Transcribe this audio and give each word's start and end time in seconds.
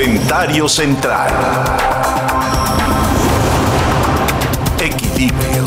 Comentario 0.00 0.66
central. 0.66 1.30
Equilibrio. 4.82 5.64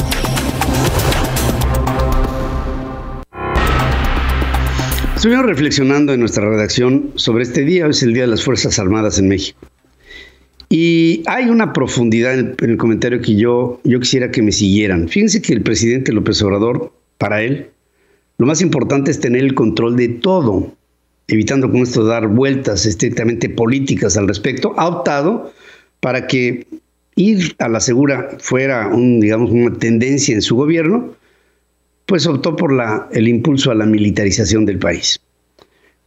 Estuvimos 5.16 5.46
reflexionando 5.46 6.14
en 6.14 6.20
nuestra 6.20 6.50
redacción 6.50 7.12
sobre 7.14 7.44
este 7.44 7.64
día, 7.64 7.86
hoy 7.86 7.92
es 7.92 8.02
el 8.02 8.16
Día 8.16 8.24
de 8.24 8.30
las 8.30 8.44
Fuerzas 8.44 8.80
Armadas 8.80 9.20
en 9.20 9.28
México. 9.28 9.60
Y 10.68 11.22
hay 11.28 11.46
una 11.50 11.72
profundidad 11.72 12.34
en 12.34 12.56
el, 12.60 12.78
comentario 12.78 13.22
que 13.22 13.36
yo, 13.36 13.82
yo 13.84 14.00
quisiera 14.00 14.32
que 14.32 14.42
me 14.42 14.52
siguieran. 14.52 15.10
Fíjense 15.10 15.44
que 15.44 15.54
el 15.54 15.62
presidente 15.62 16.12
López 16.12 16.42
Obrador, 16.42 16.92
para 17.20 17.44
él, 17.44 17.70
lo 18.40 18.48
más 18.48 18.62
importante 18.62 19.12
es 19.12 19.20
tener 19.20 19.44
el 19.44 19.54
control 19.54 19.96
de 19.96 20.10
todo, 20.10 20.74
evitando 21.28 21.72
con 21.72 21.82
esto 21.82 22.04
dar 22.04 22.28
vueltas 22.28 22.86
estrictamente 22.86 23.50
políticas 23.50 24.18
al 24.18 24.28
respecto, 24.28 24.74
ha 24.78 24.88
optado 24.88 25.54
para 26.00 26.28
que 26.28 26.68
ir 27.16 27.56
a 27.60 27.70
la 27.70 27.80
segura 27.80 28.38
fuera 28.40 28.88
un, 28.88 29.20
digamos, 29.20 29.52
una 29.52 29.74
tendencia 29.78 30.34
en 30.34 30.42
su 30.42 30.56
gobierno, 30.56 31.16
pues 32.06 32.28
optó 32.28 32.56
por 32.56 32.74
el 33.12 33.28
impulso 33.28 33.72
a 33.72 33.76
la 33.76 33.86
militarización 33.86 34.66
del 34.66 34.80
país. 34.80 35.20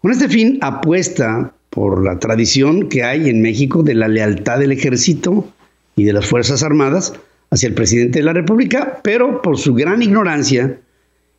Con 0.00 0.10
este 0.10 0.28
fin 0.28 0.58
apuesta 0.60 1.52
por 1.70 2.04
la 2.04 2.18
tradición 2.18 2.88
que 2.88 3.02
hay 3.02 3.28
en 3.28 3.42
México 3.42 3.82
de 3.82 3.94
la 3.94 4.08
lealtad 4.08 4.58
del 4.58 4.72
ejército 4.72 5.48
y 5.96 6.04
de 6.04 6.12
las 6.12 6.26
Fuerzas 6.26 6.62
Armadas 6.62 7.14
hacia 7.50 7.68
el 7.68 7.74
presidente 7.74 8.18
de 8.18 8.24
la 8.24 8.32
República, 8.32 9.00
pero 9.02 9.40
por 9.42 9.58
su 9.58 9.74
gran 9.74 10.02
ignorancia 10.02 10.78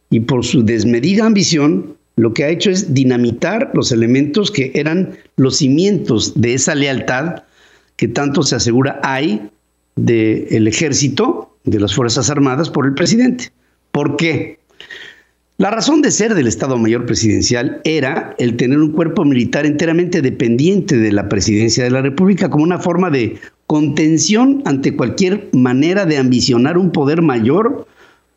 y 0.09 0.21
por 0.21 0.45
su 0.45 0.63
desmedida 0.63 1.25
ambición, 1.25 1.97
lo 2.17 2.33
que 2.33 2.43
ha 2.43 2.49
hecho 2.49 2.71
es 2.71 2.93
dinamitar 2.93 3.71
los 3.73 3.91
elementos 3.91 4.51
que 4.51 4.71
eran 4.73 5.15
los 5.37 5.57
cimientos 5.57 6.39
de 6.39 6.55
esa 6.55 6.75
lealtad 6.75 7.43
que 7.95 8.07
tanto 8.07 8.43
se 8.43 8.55
asegura 8.55 8.99
hay 9.03 9.49
del 9.95 10.67
ejército, 10.67 11.55
de 11.63 11.79
las 11.79 11.93
Fuerzas 11.93 12.29
Armadas, 12.29 12.69
por 12.69 12.85
el 12.87 12.95
presidente. 12.95 13.51
¿Por 13.91 14.17
qué? 14.17 14.59
La 15.59 15.71
razón 15.71 16.01
de 16.01 16.11
ser 16.11 16.33
del 16.33 16.47
Estado 16.47 16.77
Mayor 16.77 17.05
Presidencial 17.05 17.81
era 17.83 18.35
el 18.39 18.57
tener 18.57 18.79
un 18.79 18.91
cuerpo 18.91 19.23
militar 19.23 19.65
enteramente 19.65 20.21
dependiente 20.21 20.97
de 20.97 21.11
la 21.11 21.29
presidencia 21.29 21.83
de 21.83 21.91
la 21.91 22.01
República 22.01 22.49
como 22.49 22.63
una 22.63 22.79
forma 22.79 23.09
de 23.11 23.37
contención 23.67 24.63
ante 24.65 24.95
cualquier 24.95 25.49
manera 25.53 26.05
de 26.05 26.17
ambicionar 26.17 26.77
un 26.77 26.91
poder 26.91 27.21
mayor 27.21 27.87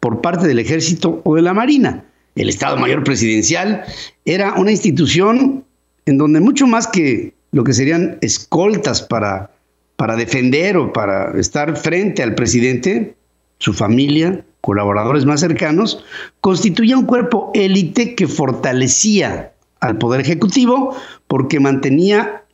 por 0.00 0.20
parte 0.20 0.46
del 0.48 0.58
ejército 0.58 1.20
o 1.24 1.36
de 1.36 1.42
la 1.42 1.54
marina. 1.54 2.04
El 2.36 2.48
Estado 2.48 2.76
Mayor 2.76 3.04
Presidencial 3.04 3.84
era 4.24 4.54
una 4.54 4.70
institución 4.70 5.64
en 6.06 6.18
donde 6.18 6.40
mucho 6.40 6.66
más 6.66 6.86
que 6.86 7.34
lo 7.52 7.64
que 7.64 7.72
serían 7.72 8.18
escoltas 8.20 9.02
para, 9.02 9.50
para 9.96 10.16
defender 10.16 10.76
o 10.76 10.92
para 10.92 11.38
estar 11.38 11.76
frente 11.76 12.22
al 12.22 12.34
presidente, 12.34 13.14
su 13.58 13.72
familia, 13.72 14.44
colaboradores 14.60 15.24
más 15.24 15.40
cercanos, 15.40 16.04
constituía 16.40 16.96
un 16.96 17.06
cuerpo 17.06 17.50
élite 17.54 18.14
que 18.14 18.28
fortalecía 18.28 19.52
al 19.80 19.98
Poder 19.98 20.20
Ejecutivo 20.20 20.96
porque 21.26 21.60
mantenía 21.60 22.44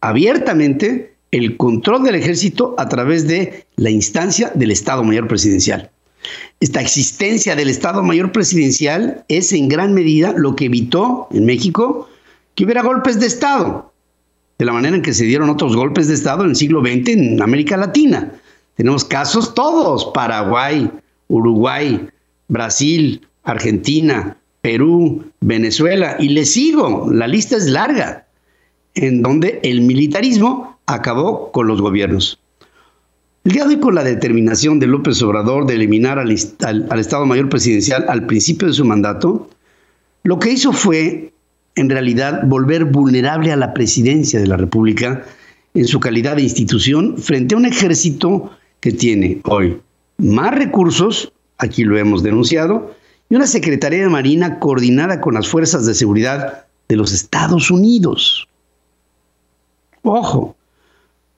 abiertamente 0.00 1.14
el 1.32 1.56
control 1.56 2.04
del 2.04 2.14
ejército 2.14 2.74
a 2.78 2.88
través 2.88 3.26
de 3.26 3.66
la 3.76 3.90
instancia 3.90 4.50
del 4.54 4.70
Estado 4.70 5.02
Mayor 5.02 5.28
Presidencial. 5.28 5.90
Esta 6.60 6.80
existencia 6.80 7.54
del 7.54 7.68
Estado 7.68 8.02
Mayor 8.02 8.32
Presidencial 8.32 9.24
es 9.28 9.52
en 9.52 9.68
gran 9.68 9.92
medida 9.92 10.32
lo 10.36 10.56
que 10.56 10.66
evitó 10.66 11.28
en 11.30 11.44
México 11.44 12.08
que 12.54 12.64
hubiera 12.64 12.82
golpes 12.82 13.20
de 13.20 13.26
Estado, 13.26 13.92
de 14.58 14.64
la 14.64 14.72
manera 14.72 14.96
en 14.96 15.02
que 15.02 15.12
se 15.12 15.24
dieron 15.24 15.50
otros 15.50 15.76
golpes 15.76 16.08
de 16.08 16.14
Estado 16.14 16.44
en 16.44 16.50
el 16.50 16.56
siglo 16.56 16.80
XX 16.80 17.08
en 17.08 17.42
América 17.42 17.76
Latina. 17.76 18.32
Tenemos 18.76 19.04
casos 19.04 19.54
todos, 19.54 20.06
Paraguay, 20.14 20.90
Uruguay, 21.28 22.08
Brasil, 22.48 23.26
Argentina, 23.44 24.36
Perú, 24.62 25.24
Venezuela, 25.40 26.16
y 26.18 26.30
le 26.30 26.44
sigo, 26.44 27.08
la 27.12 27.28
lista 27.28 27.56
es 27.56 27.66
larga, 27.66 28.26
en 28.94 29.22
donde 29.22 29.60
el 29.62 29.82
militarismo 29.82 30.78
acabó 30.86 31.52
con 31.52 31.66
los 31.66 31.80
gobiernos. 31.80 32.38
El 33.46 33.52
día 33.52 33.62
de 33.62 33.76
hoy, 33.76 33.80
con 33.80 33.94
la 33.94 34.02
determinación 34.02 34.80
de 34.80 34.88
López 34.88 35.22
Obrador 35.22 35.66
de 35.66 35.74
eliminar 35.76 36.18
al, 36.18 36.34
al, 36.64 36.98
Estado 36.98 37.26
Mayor 37.26 37.48
Presidencial 37.48 38.04
al 38.08 38.26
principio 38.26 38.66
de 38.66 38.74
su 38.74 38.84
mandato, 38.84 39.48
lo 40.24 40.40
que 40.40 40.50
hizo 40.50 40.72
fue, 40.72 41.32
en 41.76 41.88
realidad, 41.88 42.42
volver 42.46 42.86
vulnerable 42.86 43.52
a 43.52 43.56
la 43.56 43.72
presidencia 43.72 44.40
de 44.40 44.48
la 44.48 44.56
República 44.56 45.24
en 45.74 45.86
su 45.86 46.00
calidad 46.00 46.34
de 46.34 46.42
institución 46.42 47.18
frente 47.18 47.54
a 47.54 47.58
un 47.58 47.66
ejército 47.66 48.50
que 48.80 48.90
tiene 48.90 49.40
hoy 49.44 49.80
más 50.18 50.52
recursos, 50.52 51.32
aquí 51.58 51.84
lo 51.84 51.96
hemos 51.96 52.24
denunciado, 52.24 52.96
y 53.30 53.36
una 53.36 53.46
Secretaría 53.46 54.00
de 54.00 54.08
Marina 54.08 54.58
coordinada 54.58 55.20
con 55.20 55.34
las 55.34 55.46
fuerzas 55.46 55.86
de 55.86 55.94
seguridad 55.94 56.64
de 56.88 56.96
los 56.96 57.12
Estados 57.12 57.70
Unidos. 57.70 58.48
Ojo, 60.02 60.55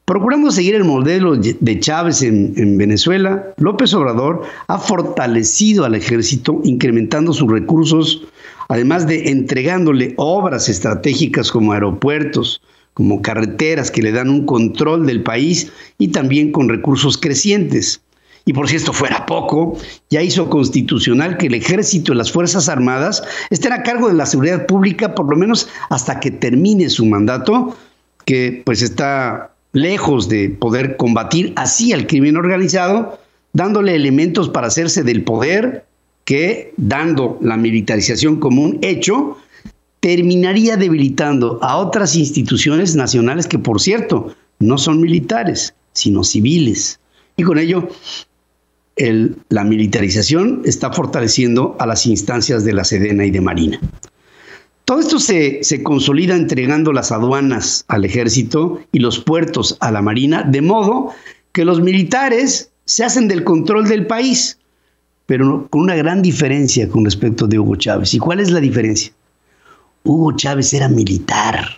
procurando 0.09 0.51
seguir 0.51 0.75
el 0.75 0.85
modelo 0.85 1.37
de 1.37 1.81
Chávez 1.81 2.23
en, 2.23 2.55
en, 2.57 2.79
Venezuela, 2.79 3.53
López 3.59 3.93
Obrador 3.93 4.43
ha 4.67 4.79
fortalecido 4.79 5.85
al 5.85 5.95
ejército, 5.95 6.63
incrementando 6.65 7.35
sus 7.35 7.53
recursos, 7.53 8.23
además 8.69 9.07
de 9.07 9.29
entregándole 9.29 10.15
obras 10.17 10.71
estratégicas 10.71 11.53
como 11.53 11.75
aeropuertos, 11.75 12.63
como 12.95 13.21
carreteras 13.21 13.91
que 13.91 14.01
le 14.01 14.13
dan 14.13 14.31
un 14.31 14.47
control 14.47 15.05
del 15.07 15.23
país 15.23 15.71
y 15.99 16.09
también 16.09 16.53
con 16.53 16.71
recursos 16.71 17.19
crecientes. 17.19 18.01
Y 18.47 18.55
por 18.55 18.67
si 18.67 18.77
esto 18.77 18.95
fuera 18.95 19.27
poco, 19.27 19.77
ya 20.09 20.23
hizo 20.23 20.49
constitucional 20.49 21.37
que 21.37 21.49
el 21.49 21.55
ejército 21.55 22.15
y 22.15 22.17
las 22.17 22.33
Fuerzas 22.33 22.71
Armadas 22.71 23.23
estén 23.51 23.75
a 23.75 23.83
cargo 23.83 24.09
de 24.09 24.15
la 24.15 24.25
seguridad 24.25 24.65
pública 24.65 25.15
por 25.15 25.29
lo 25.29 25.37
menos 25.37 25.69
hasta 25.91 26.19
que 26.19 26.31
termine 26.31 26.89
su 26.89 27.05
mandato, 27.05 27.77
que 28.25 28.63
pues 28.65 28.81
está 28.81 29.51
lejos 29.73 30.29
de 30.29 30.51
poder 30.51 30.97
combatir 30.97 31.53
así 31.56 31.93
al 31.93 32.06
crimen 32.06 32.37
organizado, 32.37 33.19
dándole 33.53 33.95
elementos 33.95 34.49
para 34.49 34.69
hacerse 34.69 35.03
del 35.03 35.25
poder 35.25 35.84
que, 36.25 36.73
dando 36.77 37.39
la 37.41 37.56
militarización 37.56 38.37
como 38.37 38.62
un 38.62 38.79
hecho, 38.83 39.37
terminaría 40.01 40.77
debilitando 40.77 41.59
a 41.62 41.77
otras 41.77 42.17
instituciones 42.17 42.95
nacionales 42.95 43.47
que, 43.47 43.59
por 43.59 43.81
cierto, 43.81 44.34
no 44.59 44.79
son 44.79 45.01
militares, 45.01 45.75
sino 45.93 46.25
civiles. 46.25 47.00
Y 47.37 47.43
con 47.43 47.59
ello 47.59 47.89
la 49.49 49.65
militarización 49.65 50.62
está 50.65 50.93
fortaleciendo 50.93 51.77
a 51.79 51.87
las 51.87 52.06
instancias 52.06 52.65
de 52.65 52.73
la 52.73 52.85
Sedena 52.85 53.25
y 53.25 53.31
de 53.31 53.41
Marina. 53.41 53.81
Todo 54.88 55.00
esto 55.00 55.19
se, 55.19 55.62
se, 55.65 55.82
consolida 55.82 56.34
entregando 56.34 56.94
las 56.94 57.12
aduanas 57.12 57.84
al 57.88 58.06
ejército 58.06 58.81
y 58.91 59.00
los 59.00 59.19
puertos 59.19 59.76
a 59.81 59.91
la 59.91 60.00
Marina, 60.00 60.44
de 60.44 60.62
modo 60.62 61.10
que 61.53 61.66
los 61.66 61.82
militares 61.82 62.71
se 62.87 63.04
hacen 63.04 63.28
del 63.28 63.44
control 63.44 63.87
del 63.87 64.06
país, 64.06 64.59
pero 65.26 65.69
con 65.69 65.82
una 65.82 65.94
gran 65.94 66.22
diferencia 66.22 66.88
con 66.88 67.04
respecto 67.04 67.47
de 67.47 67.59
Hugo 67.59 67.76
Chávez. 67.76 68.15
¿Y 68.15 68.19
cuál 68.19 68.41
es 68.41 68.50
la 68.50 68.60
diferencia? 68.60 69.12
Hugo 70.04 70.34
Chávez 70.34 70.72
era 70.72 70.88
militar 70.88 71.69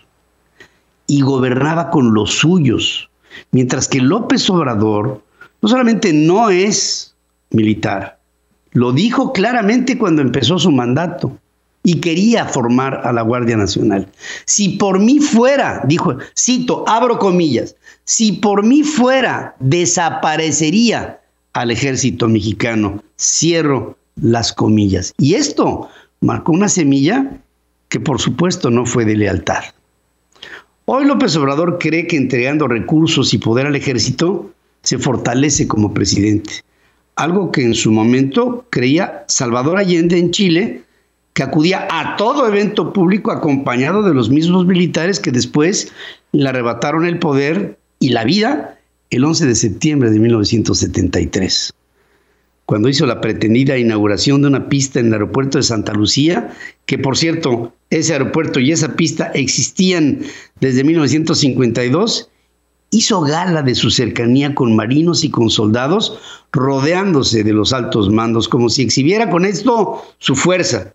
y 1.08 1.20
gobernaba 1.22 1.90
con 1.90 2.14
los 2.14 2.30
suyos, 2.34 3.10
mientras 3.50 3.88
que 3.88 4.00
López 4.00 4.48
Obrador 4.50 5.20
no 5.60 5.68
solamente 5.68 6.12
no 6.12 6.48
es 6.48 7.16
militar. 7.50 8.20
Lo 8.70 8.92
dijo 8.92 9.32
claramente 9.32 9.98
cuando 9.98 10.22
empezó 10.22 10.60
su 10.60 10.70
mandato 10.70 11.39
y 11.82 12.00
quería 12.00 12.46
formar 12.46 13.00
a 13.04 13.12
la 13.12 13.22
Guardia 13.22 13.56
Nacional. 13.56 14.08
Si 14.44 14.70
por 14.70 15.00
mí 15.00 15.18
fuera, 15.18 15.82
dijo, 15.86 16.16
cito, 16.38 16.84
abro 16.86 17.18
comillas, 17.18 17.76
si 18.04 18.32
por 18.32 18.64
mí 18.64 18.82
fuera, 18.82 19.54
desaparecería 19.60 21.20
al 21.52 21.70
ejército 21.70 22.28
mexicano. 22.28 23.02
Cierro 23.18 23.96
las 24.20 24.52
comillas. 24.52 25.12
Y 25.18 25.34
esto 25.34 25.88
marcó 26.20 26.52
una 26.52 26.68
semilla 26.68 27.38
que 27.88 28.00
por 28.00 28.20
supuesto 28.20 28.70
no 28.70 28.86
fue 28.86 29.04
de 29.04 29.16
lealtad. 29.16 29.64
Hoy 30.84 31.04
López 31.04 31.36
Obrador 31.36 31.78
cree 31.78 32.06
que 32.06 32.16
entregando 32.16 32.68
recursos 32.68 33.32
y 33.32 33.38
poder 33.38 33.66
al 33.66 33.76
ejército 33.76 34.50
se 34.82 34.98
fortalece 34.98 35.66
como 35.68 35.94
presidente 35.94 36.62
algo 37.20 37.52
que 37.52 37.62
en 37.62 37.74
su 37.74 37.92
momento 37.92 38.66
creía 38.70 39.24
Salvador 39.28 39.78
Allende 39.78 40.18
en 40.18 40.30
Chile, 40.30 40.82
que 41.32 41.42
acudía 41.42 41.86
a 41.90 42.16
todo 42.16 42.46
evento 42.46 42.92
público 42.92 43.30
acompañado 43.30 44.02
de 44.02 44.14
los 44.14 44.30
mismos 44.30 44.66
militares 44.66 45.20
que 45.20 45.30
después 45.30 45.92
le 46.32 46.48
arrebataron 46.48 47.06
el 47.06 47.18
poder 47.18 47.78
y 47.98 48.10
la 48.10 48.24
vida 48.24 48.78
el 49.10 49.24
11 49.24 49.46
de 49.46 49.54
septiembre 49.54 50.10
de 50.10 50.18
1973 50.18 51.74
cuando 52.70 52.88
hizo 52.88 53.04
la 53.04 53.20
pretendida 53.20 53.76
inauguración 53.76 54.42
de 54.42 54.46
una 54.46 54.68
pista 54.68 55.00
en 55.00 55.08
el 55.08 55.14
aeropuerto 55.14 55.58
de 55.58 55.64
Santa 55.64 55.92
Lucía, 55.92 56.52
que 56.86 56.98
por 56.98 57.18
cierto, 57.18 57.74
ese 57.90 58.12
aeropuerto 58.12 58.60
y 58.60 58.70
esa 58.70 58.94
pista 58.94 59.32
existían 59.34 60.20
desde 60.60 60.84
1952, 60.84 62.30
hizo 62.92 63.22
gala 63.22 63.62
de 63.62 63.74
su 63.74 63.90
cercanía 63.90 64.54
con 64.54 64.76
marinos 64.76 65.24
y 65.24 65.30
con 65.30 65.50
soldados, 65.50 66.20
rodeándose 66.52 67.42
de 67.42 67.52
los 67.52 67.72
altos 67.72 68.08
mandos, 68.08 68.48
como 68.48 68.68
si 68.68 68.82
exhibiera 68.82 69.30
con 69.30 69.44
esto 69.44 70.04
su 70.18 70.36
fuerza, 70.36 70.94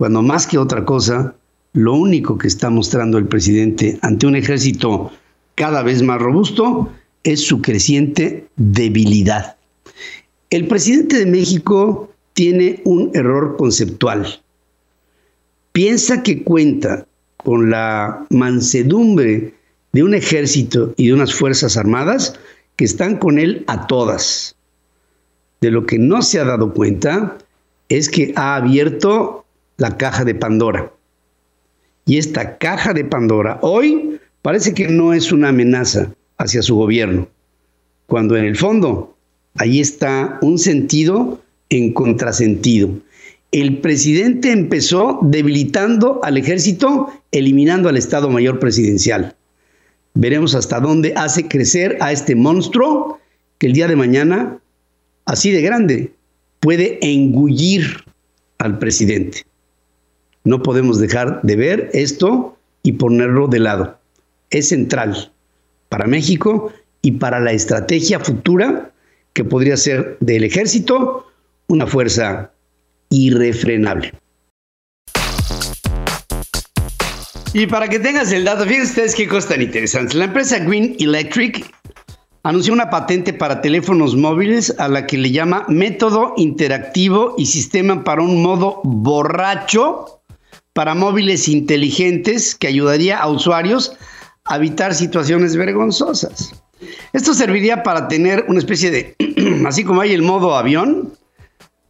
cuando 0.00 0.22
más 0.22 0.46
que 0.46 0.56
otra 0.56 0.86
cosa, 0.86 1.34
lo 1.74 1.92
único 1.92 2.38
que 2.38 2.48
está 2.48 2.70
mostrando 2.70 3.18
el 3.18 3.26
presidente 3.26 3.98
ante 4.00 4.26
un 4.26 4.34
ejército 4.34 5.12
cada 5.56 5.82
vez 5.82 6.00
más 6.00 6.18
robusto 6.18 6.90
es 7.22 7.40
su 7.40 7.60
creciente 7.60 8.46
debilidad. 8.56 9.56
El 10.48 10.68
presidente 10.68 11.18
de 11.18 11.26
México 11.26 12.10
tiene 12.32 12.80
un 12.84 13.10
error 13.12 13.58
conceptual. 13.58 14.40
Piensa 15.72 16.22
que 16.22 16.44
cuenta 16.44 17.06
con 17.36 17.68
la 17.68 18.24
mansedumbre 18.30 19.52
de 19.92 20.02
un 20.02 20.14
ejército 20.14 20.94
y 20.96 21.08
de 21.08 21.12
unas 21.12 21.34
fuerzas 21.34 21.76
armadas 21.76 22.40
que 22.76 22.86
están 22.86 23.18
con 23.18 23.38
él 23.38 23.64
a 23.66 23.86
todas. 23.86 24.56
De 25.60 25.70
lo 25.70 25.84
que 25.84 25.98
no 25.98 26.22
se 26.22 26.40
ha 26.40 26.44
dado 26.46 26.72
cuenta 26.72 27.36
es 27.90 28.08
que 28.08 28.32
ha 28.34 28.56
abierto 28.56 29.39
la 29.80 29.96
caja 29.96 30.24
de 30.24 30.34
Pandora. 30.34 30.92
Y 32.04 32.18
esta 32.18 32.58
caja 32.58 32.92
de 32.92 33.02
Pandora 33.02 33.58
hoy 33.62 34.20
parece 34.42 34.74
que 34.74 34.88
no 34.88 35.14
es 35.14 35.32
una 35.32 35.48
amenaza 35.48 36.12
hacia 36.36 36.62
su 36.62 36.76
gobierno, 36.76 37.26
cuando 38.06 38.36
en 38.36 38.44
el 38.44 38.56
fondo 38.56 39.16
ahí 39.54 39.80
está 39.80 40.38
un 40.42 40.58
sentido 40.58 41.40
en 41.70 41.94
contrasentido. 41.94 42.90
El 43.52 43.78
presidente 43.78 44.52
empezó 44.52 45.18
debilitando 45.22 46.20
al 46.22 46.36
ejército, 46.36 47.08
eliminando 47.32 47.88
al 47.88 47.96
Estado 47.96 48.28
Mayor 48.28 48.58
Presidencial. 48.58 49.34
Veremos 50.12 50.54
hasta 50.54 50.78
dónde 50.78 51.14
hace 51.16 51.48
crecer 51.48 51.96
a 52.00 52.12
este 52.12 52.34
monstruo 52.34 53.18
que 53.56 53.68
el 53.68 53.72
día 53.72 53.88
de 53.88 53.96
mañana, 53.96 54.58
así 55.24 55.50
de 55.50 55.62
grande, 55.62 56.12
puede 56.60 56.98
engullir 57.00 58.04
al 58.58 58.78
presidente. 58.78 59.44
No 60.44 60.62
podemos 60.62 60.98
dejar 60.98 61.40
de 61.42 61.56
ver 61.56 61.90
esto 61.92 62.56
y 62.82 62.92
ponerlo 62.92 63.46
de 63.46 63.58
lado. 63.60 63.98
Es 64.50 64.68
central 64.68 65.32
para 65.88 66.06
México 66.06 66.72
y 67.02 67.12
para 67.12 67.40
la 67.40 67.52
estrategia 67.52 68.20
futura 68.20 68.90
que 69.32 69.44
podría 69.44 69.76
ser 69.76 70.16
del 70.20 70.44
ejército 70.44 71.26
una 71.68 71.86
fuerza 71.86 72.52
irrefrenable. 73.10 74.12
Y 77.52 77.66
para 77.66 77.88
que 77.88 77.98
tengas 77.98 78.30
el 78.32 78.44
dato, 78.44 78.64
fíjense 78.64 78.90
ustedes 78.90 79.14
qué 79.14 79.28
cosa 79.28 79.48
tan 79.50 79.62
interesante. 79.62 80.16
La 80.16 80.26
empresa 80.26 80.58
Green 80.60 80.96
Electric 81.00 81.74
anunció 82.44 82.72
una 82.72 82.90
patente 82.90 83.32
para 83.32 83.60
teléfonos 83.60 84.16
móviles 84.16 84.74
a 84.78 84.88
la 84.88 85.06
que 85.06 85.18
le 85.18 85.32
llama 85.32 85.64
método 85.68 86.32
interactivo 86.36 87.34
y 87.36 87.46
sistema 87.46 88.04
para 88.04 88.22
un 88.22 88.40
modo 88.40 88.80
borracho 88.84 90.19
para 90.80 90.94
móviles 90.94 91.46
inteligentes 91.46 92.54
que 92.54 92.66
ayudaría 92.66 93.18
a 93.18 93.28
usuarios 93.28 93.92
a 94.46 94.56
evitar 94.56 94.94
situaciones 94.94 95.54
vergonzosas. 95.54 96.54
Esto 97.12 97.34
serviría 97.34 97.82
para 97.82 98.08
tener 98.08 98.46
una 98.48 98.60
especie 98.60 98.90
de, 98.90 99.14
así 99.66 99.84
como 99.84 100.00
hay 100.00 100.14
el 100.14 100.22
modo 100.22 100.56
avión, 100.56 101.12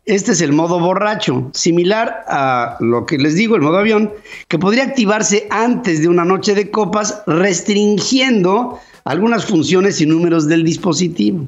este 0.06 0.32
es 0.32 0.40
el 0.40 0.52
modo 0.52 0.81
borracho, 0.81 1.52
similar 1.54 2.25
a 2.26 2.78
lo 2.81 3.06
que 3.06 3.16
les 3.16 3.37
digo, 3.37 3.54
el 3.54 3.62
modo 3.62 3.78
avión, 3.78 4.10
que 4.48 4.58
podría 4.58 4.82
activarse 4.82 5.46
antes 5.50 6.02
de 6.02 6.08
una 6.08 6.25
noche 6.25 6.56
de 6.56 6.72
copas, 6.72 7.22
restringiendo 7.28 8.81
algunas 9.04 9.44
funciones 9.44 10.00
y 10.00 10.06
números 10.06 10.48
del 10.48 10.64
dispositivo. 10.64 11.46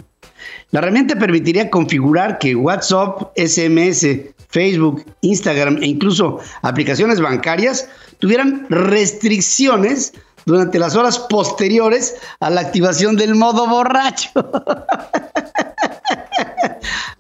La 0.71 0.79
herramienta 0.79 1.19
permitiría 1.19 1.71
configurar 1.71 2.39
que 2.39 2.55
WhatsApp, 2.55 3.33
SMS, 3.35 4.33
Facebook, 4.53 5.05
Instagram 5.23 5.83
e 5.83 5.87
incluso 5.87 6.39
aplicaciones 6.63 7.21
bancarias 7.21 7.89
tuvieran 8.19 8.67
restricciones 8.69 10.13
durante 10.45 10.79
las 10.79 10.95
horas 10.95 11.19
posteriores 11.19 12.17
a 12.41 12.51
la 12.51 12.61
activación 12.61 13.17
del 13.17 13.35
modo 13.35 13.67
borracho. 13.67 14.31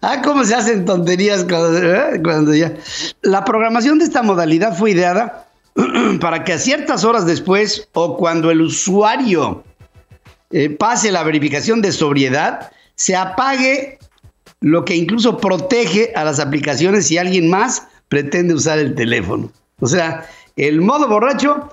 ah, 0.02 0.22
cómo 0.22 0.44
se 0.44 0.54
hacen 0.54 0.84
tonterías 0.84 1.46
¿eh? 1.48 2.20
cuando, 2.22 2.54
ya. 2.54 2.74
La 3.22 3.44
programación 3.44 3.98
de 3.98 4.04
esta 4.04 4.22
modalidad 4.22 4.76
fue 4.76 4.90
ideada 4.92 5.46
para 6.20 6.44
que 6.44 6.52
a 6.52 6.58
ciertas 6.58 7.04
horas 7.04 7.26
después 7.26 7.88
o 7.92 8.16
cuando 8.16 8.50
el 8.50 8.60
usuario 8.60 9.64
eh, 10.50 10.68
pase 10.68 11.10
la 11.10 11.22
verificación 11.22 11.80
de 11.80 11.92
sobriedad, 11.92 12.70
se 12.94 13.16
apague 13.16 13.98
lo 14.62 14.84
que 14.84 14.96
incluso 14.96 15.36
protege 15.36 16.12
a 16.16 16.24
las 16.24 16.40
aplicaciones 16.40 17.06
si 17.06 17.18
alguien 17.18 17.50
más 17.50 17.86
pretende 18.08 18.54
usar 18.54 18.78
el 18.78 18.94
teléfono. 18.94 19.50
O 19.80 19.86
sea, 19.86 20.26
el 20.56 20.80
modo 20.80 21.08
borracho 21.08 21.68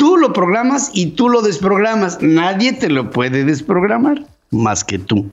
Tú 0.00 0.16
lo 0.16 0.32
programas 0.32 0.90
y 0.94 1.08
tú 1.08 1.28
lo 1.28 1.42
desprogramas. 1.42 2.22
Nadie 2.22 2.72
te 2.72 2.88
lo 2.88 3.10
puede 3.10 3.44
desprogramar 3.44 4.24
más 4.50 4.82
que 4.82 4.98
tú. 4.98 5.30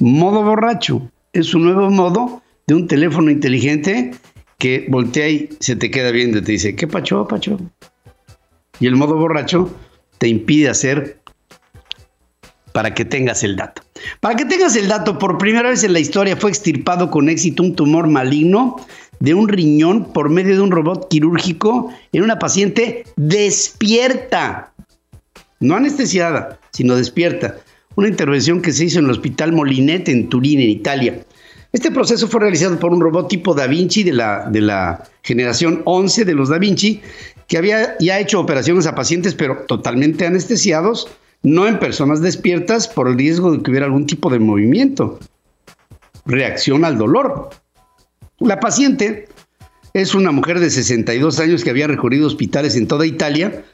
Modo 0.00 0.42
borracho 0.42 1.08
es 1.32 1.54
un 1.54 1.62
nuevo 1.66 1.88
modo 1.88 2.42
de 2.66 2.74
un 2.74 2.88
teléfono 2.88 3.30
inteligente 3.30 4.16
que 4.58 4.86
voltea 4.88 5.28
y 5.28 5.48
se 5.60 5.76
te 5.76 5.92
queda 5.92 6.10
viendo 6.10 6.38
y 6.38 6.42
te 6.42 6.50
dice, 6.50 6.74
¿qué 6.74 6.88
pacho, 6.88 7.28
pacho? 7.28 7.56
Y 8.80 8.88
el 8.88 8.96
modo 8.96 9.14
borracho 9.14 9.72
te 10.18 10.26
impide 10.26 10.68
hacer 10.68 11.21
para 12.72 12.94
que 12.94 13.04
tengas 13.04 13.42
el 13.44 13.56
dato. 13.56 13.82
Para 14.20 14.36
que 14.36 14.44
tengas 14.44 14.76
el 14.76 14.88
dato, 14.88 15.18
por 15.18 15.38
primera 15.38 15.70
vez 15.70 15.84
en 15.84 15.92
la 15.92 16.00
historia 16.00 16.36
fue 16.36 16.50
extirpado 16.50 17.10
con 17.10 17.28
éxito 17.28 17.62
un 17.62 17.74
tumor 17.74 18.08
maligno 18.08 18.76
de 19.20 19.34
un 19.34 19.48
riñón 19.48 20.12
por 20.12 20.30
medio 20.30 20.54
de 20.54 20.60
un 20.60 20.70
robot 20.70 21.08
quirúrgico 21.08 21.92
en 22.12 22.24
una 22.24 22.38
paciente 22.38 23.04
despierta, 23.16 24.72
no 25.60 25.76
anestesiada, 25.76 26.58
sino 26.72 26.96
despierta. 26.96 27.56
Una 27.94 28.08
intervención 28.08 28.62
que 28.62 28.72
se 28.72 28.86
hizo 28.86 28.98
en 28.98 29.04
el 29.04 29.12
Hospital 29.12 29.52
Molinete 29.52 30.10
en 30.10 30.28
Turín, 30.28 30.60
en 30.60 30.70
Italia. 30.70 31.24
Este 31.72 31.90
proceso 31.90 32.26
fue 32.26 32.40
realizado 32.40 32.78
por 32.78 32.92
un 32.92 33.00
robot 33.00 33.28
tipo 33.28 33.54
Da 33.54 33.66
Vinci 33.66 34.02
de 34.02 34.12
la, 34.12 34.48
de 34.50 34.60
la 34.60 35.04
generación 35.22 35.82
11 35.84 36.24
de 36.24 36.34
los 36.34 36.48
Da 36.48 36.58
Vinci, 36.58 37.00
que 37.46 37.58
había 37.58 37.96
ya 37.98 38.18
hecho 38.18 38.40
operaciones 38.40 38.86
a 38.86 38.94
pacientes, 38.94 39.34
pero 39.34 39.64
totalmente 39.68 40.26
anestesiados, 40.26 41.08
no 41.42 41.66
en 41.66 41.78
personas 41.78 42.20
despiertas 42.20 42.88
por 42.88 43.08
el 43.08 43.18
riesgo 43.18 43.52
de 43.52 43.62
que 43.62 43.70
hubiera 43.70 43.86
algún 43.86 44.06
tipo 44.06 44.30
de 44.30 44.38
movimiento, 44.38 45.18
reacción 46.24 46.84
al 46.84 46.98
dolor. 46.98 47.50
La 48.38 48.60
paciente 48.60 49.28
es 49.92 50.14
una 50.14 50.30
mujer 50.30 50.60
de 50.60 50.70
62 50.70 51.40
años 51.40 51.64
que 51.64 51.70
había 51.70 51.86
recorrido 51.86 52.26
hospitales 52.26 52.76
en 52.76 52.86
toda 52.86 53.06
Italia 53.06 53.64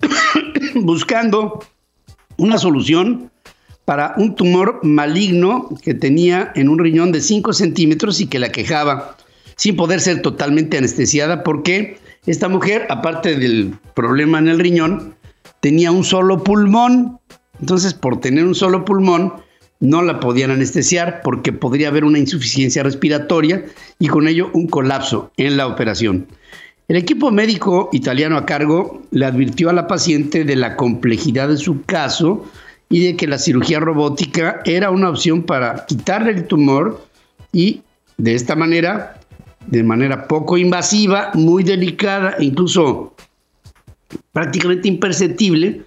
buscando 0.74 1.64
una 2.36 2.58
solución 2.58 3.30
para 3.84 4.14
un 4.16 4.34
tumor 4.34 4.80
maligno 4.82 5.68
que 5.82 5.94
tenía 5.94 6.52
en 6.54 6.68
un 6.68 6.78
riñón 6.78 7.12
de 7.12 7.20
5 7.20 7.52
centímetros 7.52 8.20
y 8.20 8.26
que 8.26 8.38
la 8.38 8.52
quejaba 8.52 9.16
sin 9.56 9.76
poder 9.76 10.00
ser 10.00 10.22
totalmente 10.22 10.78
anestesiada 10.78 11.42
porque 11.42 11.98
esta 12.26 12.48
mujer, 12.48 12.86
aparte 12.88 13.36
del 13.36 13.74
problema 13.94 14.38
en 14.38 14.48
el 14.48 14.58
riñón, 14.58 15.14
tenía 15.60 15.92
un 15.92 16.04
solo 16.04 16.42
pulmón. 16.42 17.18
Entonces, 17.60 17.94
por 17.94 18.20
tener 18.20 18.44
un 18.44 18.54
solo 18.54 18.84
pulmón, 18.84 19.34
no 19.80 20.02
la 20.02 20.20
podían 20.20 20.50
anestesiar 20.50 21.22
porque 21.22 21.52
podría 21.52 21.88
haber 21.88 22.04
una 22.04 22.18
insuficiencia 22.18 22.82
respiratoria 22.82 23.64
y 23.98 24.08
con 24.08 24.28
ello 24.28 24.50
un 24.52 24.66
colapso 24.66 25.30
en 25.36 25.56
la 25.56 25.66
operación. 25.66 26.26
El 26.88 26.96
equipo 26.96 27.30
médico 27.30 27.88
italiano 27.92 28.36
a 28.36 28.44
cargo 28.44 29.02
le 29.10 29.24
advirtió 29.24 29.70
a 29.70 29.72
la 29.72 29.86
paciente 29.86 30.44
de 30.44 30.56
la 30.56 30.76
complejidad 30.76 31.48
de 31.48 31.56
su 31.56 31.82
caso 31.84 32.44
y 32.88 33.04
de 33.06 33.16
que 33.16 33.28
la 33.28 33.38
cirugía 33.38 33.78
robótica 33.80 34.60
era 34.64 34.90
una 34.90 35.08
opción 35.08 35.44
para 35.44 35.86
quitarle 35.86 36.32
el 36.32 36.46
tumor 36.46 37.06
y 37.52 37.82
de 38.18 38.34
esta 38.34 38.56
manera, 38.56 39.20
de 39.66 39.82
manera 39.82 40.26
poco 40.26 40.58
invasiva, 40.58 41.30
muy 41.34 41.62
delicada, 41.62 42.34
incluso 42.40 43.14
prácticamente 44.32 44.88
imperceptible, 44.88 45.82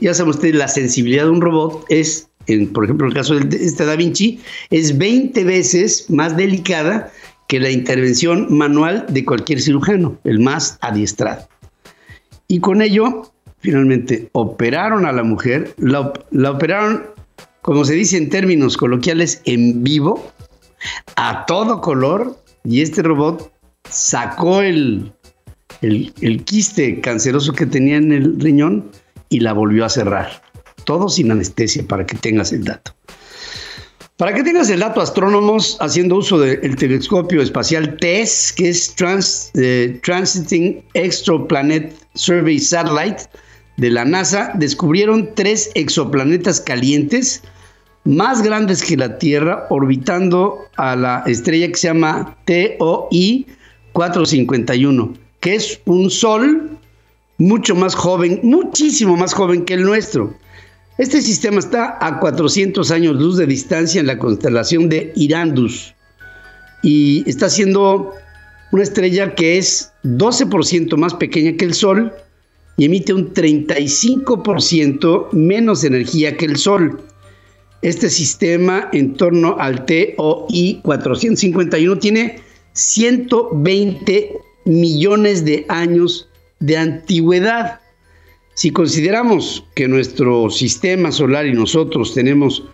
ya 0.00 0.14
saben 0.14 0.30
ustedes, 0.30 0.54
la 0.54 0.68
sensibilidad 0.68 1.24
de 1.24 1.30
un 1.30 1.40
robot 1.40 1.84
es 1.88 2.28
por 2.72 2.84
ejemplo, 2.84 3.06
el 3.06 3.14
caso 3.14 3.34
de 3.34 3.56
este 3.56 3.84
Da 3.84 3.96
Vinci, 3.96 4.40
es 4.70 4.96
20 4.96 5.44
veces 5.44 6.08
más 6.08 6.36
delicada 6.36 7.12
que 7.46 7.60
la 7.60 7.70
intervención 7.70 8.46
manual 8.50 9.06
de 9.08 9.24
cualquier 9.24 9.60
cirujano, 9.60 10.18
el 10.24 10.38
más 10.40 10.78
adiestrado. 10.80 11.46
Y 12.46 12.60
con 12.60 12.80
ello, 12.80 13.30
finalmente, 13.58 14.30
operaron 14.32 15.04
a 15.04 15.12
la 15.12 15.22
mujer, 15.22 15.74
la, 15.76 16.12
la 16.30 16.52
operaron, 16.52 17.04
como 17.62 17.84
se 17.84 17.94
dice 17.94 18.16
en 18.16 18.30
términos 18.30 18.76
coloquiales, 18.76 19.42
en 19.44 19.82
vivo, 19.82 20.32
a 21.16 21.44
todo 21.46 21.80
color, 21.80 22.38
y 22.64 22.80
este 22.80 23.02
robot 23.02 23.52
sacó 23.90 24.62
el, 24.62 25.12
el, 25.82 26.12
el 26.20 26.44
quiste 26.44 27.00
canceroso 27.00 27.52
que 27.52 27.66
tenía 27.66 27.96
en 27.96 28.12
el 28.12 28.40
riñón 28.40 28.90
y 29.28 29.40
la 29.40 29.52
volvió 29.52 29.84
a 29.84 29.88
cerrar. 29.88 30.42
Todo 30.84 31.08
sin 31.08 31.30
anestesia 31.30 31.86
para 31.86 32.06
que 32.06 32.16
tengas 32.16 32.52
el 32.52 32.64
dato. 32.64 32.94
Para 34.18 34.34
que 34.34 34.42
tengas 34.42 34.68
el 34.68 34.80
dato, 34.80 35.00
astrónomos 35.00 35.76
haciendo 35.80 36.16
uso 36.16 36.40
del 36.40 36.74
telescopio 36.74 37.40
espacial 37.40 37.96
TESS, 37.98 38.52
que 38.56 38.70
es 38.70 38.92
Trans, 38.96 39.52
eh, 39.54 40.00
Transiting 40.02 40.82
Exoplanet 40.94 41.94
Survey 42.14 42.58
Satellite 42.58 43.22
de 43.76 43.90
la 43.90 44.04
NASA, 44.04 44.50
descubrieron 44.56 45.30
tres 45.36 45.70
exoplanetas 45.76 46.60
calientes 46.60 47.44
más 48.02 48.42
grandes 48.42 48.82
que 48.82 48.96
la 48.96 49.18
Tierra 49.18 49.68
orbitando 49.70 50.58
a 50.78 50.96
la 50.96 51.22
estrella 51.26 51.68
que 51.68 51.76
se 51.76 51.86
llama 51.86 52.36
TOI 52.44 53.46
451, 53.92 55.14
que 55.40 55.54
es 55.54 55.80
un 55.84 56.10
sol 56.10 56.78
mucho 57.38 57.74
más 57.74 57.94
joven, 57.94 58.40
muchísimo 58.42 59.16
más 59.16 59.32
joven 59.32 59.64
que 59.64 59.74
el 59.74 59.84
nuestro. 59.84 60.34
Este 60.98 61.22
sistema 61.22 61.60
está 61.60 61.96
a 62.00 62.18
400 62.18 62.90
años 62.90 63.16
luz 63.16 63.36
de 63.36 63.46
distancia 63.46 64.00
en 64.00 64.08
la 64.08 64.18
constelación 64.18 64.88
de 64.88 65.12
Irandus 65.14 65.94
y 66.82 67.28
está 67.28 67.48
siendo 67.48 68.12
una 68.72 68.82
estrella 68.82 69.34
que 69.34 69.58
es 69.58 69.92
12% 70.04 70.96
más 70.96 71.14
pequeña 71.14 71.56
que 71.56 71.66
el 71.66 71.74
Sol 71.74 72.12
y 72.76 72.84
emite 72.84 73.12
un 73.12 73.32
35% 73.32 75.32
menos 75.32 75.84
energía 75.84 76.36
que 76.36 76.46
el 76.46 76.56
Sol. 76.56 77.00
Este 77.82 78.10
sistema 78.10 78.88
en 78.92 79.14
torno 79.14 79.56
al 79.58 79.86
TOI 79.86 80.80
451 80.82 81.98
tiene 81.98 82.40
120 82.72 84.32
millones 84.68 85.44
de 85.44 85.64
años 85.68 86.28
de 86.60 86.76
antigüedad. 86.76 87.80
Si 88.54 88.70
consideramos 88.70 89.64
que 89.74 89.88
nuestro 89.88 90.50
sistema 90.50 91.10
solar 91.10 91.46
y 91.46 91.52
nosotros 91.52 92.14
tenemos 92.14 92.64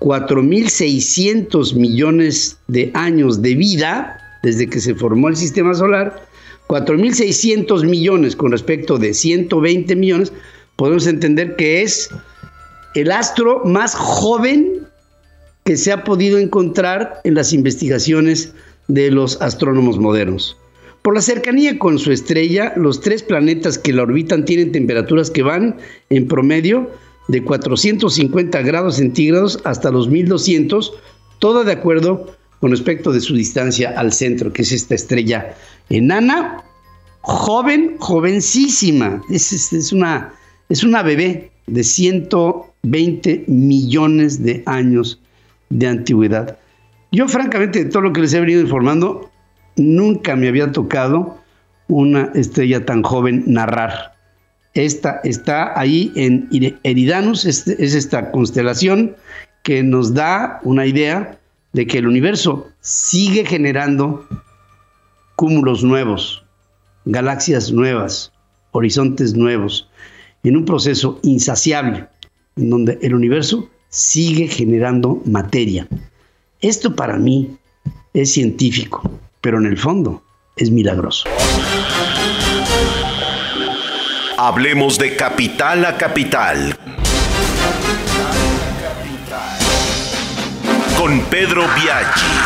4.600 0.00 1.74
millones 1.74 2.58
de 2.68 2.90
años 2.94 3.40
de 3.40 3.54
vida 3.54 4.20
desde 4.42 4.68
que 4.68 4.80
se 4.80 4.94
formó 4.94 5.28
el 5.28 5.36
sistema 5.36 5.74
solar, 5.74 6.28
4.600 6.68 7.84
millones 7.84 8.36
con 8.36 8.52
respecto 8.52 8.98
de 8.98 9.14
120 9.14 9.96
millones, 9.96 10.32
podemos 10.76 11.06
entender 11.06 11.56
que 11.56 11.82
es 11.82 12.10
el 12.94 13.10
astro 13.10 13.62
más 13.64 13.94
joven 13.94 14.86
que 15.64 15.76
se 15.76 15.92
ha 15.92 16.04
podido 16.04 16.38
encontrar 16.38 17.20
en 17.24 17.34
las 17.34 17.52
investigaciones 17.52 18.52
de 18.88 19.10
los 19.10 19.40
astrónomos 19.40 19.98
modernos. 19.98 20.56
Por 21.02 21.14
la 21.14 21.22
cercanía 21.22 21.78
con 21.78 21.98
su 21.98 22.12
estrella, 22.12 22.72
los 22.76 23.00
tres 23.00 23.22
planetas 23.22 23.78
que 23.78 23.92
la 23.92 24.02
orbitan 24.02 24.44
tienen 24.44 24.72
temperaturas 24.72 25.30
que 25.30 25.42
van 25.42 25.76
en 26.10 26.26
promedio 26.26 26.90
de 27.28 27.44
450 27.44 28.62
grados 28.62 28.96
centígrados 28.96 29.60
hasta 29.64 29.90
los 29.90 30.08
1200, 30.08 30.94
todo 31.38 31.64
de 31.64 31.72
acuerdo 31.72 32.26
con 32.60 32.70
respecto 32.70 33.12
de 33.12 33.20
su 33.20 33.34
distancia 33.34 33.94
al 33.96 34.12
centro, 34.12 34.52
que 34.52 34.62
es 34.62 34.72
esta 34.72 34.94
estrella 34.94 35.54
enana, 35.88 36.64
joven, 37.20 37.96
jovencísima. 37.98 39.22
Es, 39.30 39.92
una, 39.92 40.32
es 40.68 40.82
una 40.82 41.02
bebé 41.02 41.50
de 41.66 41.84
120 41.84 43.44
millones 43.46 44.42
de 44.42 44.62
años 44.66 45.20
de 45.70 45.86
antigüedad. 45.86 46.58
Yo, 47.12 47.28
francamente, 47.28 47.84
de 47.84 47.90
todo 47.90 48.02
lo 48.02 48.12
que 48.12 48.22
les 48.22 48.32
he 48.34 48.40
venido 48.40 48.60
informando, 48.60 49.27
nunca 49.78 50.36
me 50.36 50.48
había 50.48 50.72
tocado 50.72 51.38
una 51.88 52.30
estrella 52.34 52.84
tan 52.84 53.02
joven 53.02 53.44
narrar. 53.46 54.14
Esta 54.74 55.20
está 55.24 55.78
ahí 55.78 56.12
en 56.14 56.48
Eridanus, 56.82 57.46
es, 57.46 57.66
es 57.66 57.94
esta 57.94 58.30
constelación 58.30 59.16
que 59.62 59.82
nos 59.82 60.14
da 60.14 60.60
una 60.62 60.86
idea 60.86 61.38
de 61.72 61.86
que 61.86 61.98
el 61.98 62.06
universo 62.06 62.68
sigue 62.80 63.44
generando 63.44 64.26
cúmulos 65.36 65.82
nuevos, 65.82 66.44
galaxias 67.06 67.72
nuevas, 67.72 68.32
horizontes 68.72 69.34
nuevos, 69.34 69.88
en 70.42 70.56
un 70.56 70.64
proceso 70.64 71.18
insaciable, 71.22 72.06
en 72.56 72.70
donde 72.70 72.98
el 73.02 73.14
universo 73.14 73.68
sigue 73.88 74.48
generando 74.48 75.22
materia. 75.24 75.88
Esto 76.60 76.94
para 76.94 77.16
mí 77.16 77.56
es 78.12 78.32
científico 78.32 79.02
pero 79.48 79.60
en 79.60 79.64
el 79.64 79.78
fondo 79.78 80.22
es 80.56 80.70
milagroso. 80.70 81.26
Hablemos 84.36 84.98
de 84.98 85.16
capital 85.16 85.86
a 85.86 85.96
capital. 85.96 86.78
Con 90.98 91.22
Pedro 91.30 91.62
Biaggi. 91.62 92.37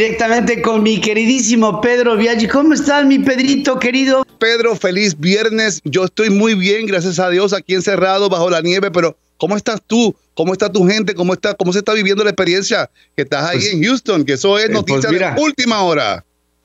Directamente 0.00 0.62
con 0.62 0.82
mi 0.82 0.98
queridísimo 0.98 1.82
Pedro 1.82 2.16
Viaggi. 2.16 2.48
¿Cómo 2.48 2.72
estás, 2.72 3.04
mi 3.04 3.18
Pedrito 3.18 3.78
querido? 3.78 4.24
Pedro, 4.38 4.74
feliz 4.74 5.18
viernes. 5.18 5.82
Yo 5.84 6.06
estoy 6.06 6.30
muy 6.30 6.54
bien, 6.54 6.86
gracias 6.86 7.18
a 7.18 7.28
Dios, 7.28 7.52
aquí 7.52 7.74
encerrado 7.74 8.30
bajo 8.30 8.48
la 8.48 8.62
nieve, 8.62 8.90
pero 8.90 9.14
¿cómo 9.36 9.58
estás 9.58 9.82
tú? 9.86 10.16
¿Cómo 10.32 10.54
está 10.54 10.72
tu 10.72 10.86
gente? 10.86 11.14
¿Cómo, 11.14 11.34
está, 11.34 11.52
cómo 11.52 11.74
se 11.74 11.80
está 11.80 11.92
viviendo 11.92 12.24
la 12.24 12.30
experiencia 12.30 12.88
que 13.14 13.24
estás 13.24 13.50
ahí 13.50 13.58
pues, 13.58 13.74
en 13.74 13.84
Houston? 13.84 14.24
Que 14.24 14.32
eso 14.32 14.58
es 14.58 14.64
eh, 14.64 14.68
pues 14.72 14.88
noticia 14.88 15.10
de 15.34 15.38
última 15.42 15.82
hora. 15.82 16.24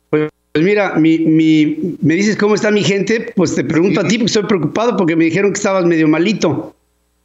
Pues, 0.09 0.31
mira, 0.53 0.93
mi, 0.93 1.97
me 2.01 2.13
dices 2.13 2.37
cómo 2.37 2.55
está 2.55 2.71
mi 2.71 2.85
gente, 2.85 3.33
pues 3.35 3.53
te 3.53 3.65
pregunto 3.65 3.99
a 3.99 4.07
ti 4.07 4.17
porque 4.17 4.27
estoy 4.27 4.43
preocupado 4.43 4.95
porque 4.95 5.17
me 5.17 5.25
dijeron 5.25 5.51
que 5.51 5.57
estabas 5.57 5.83
medio 5.83 6.07
malito. 6.07 6.73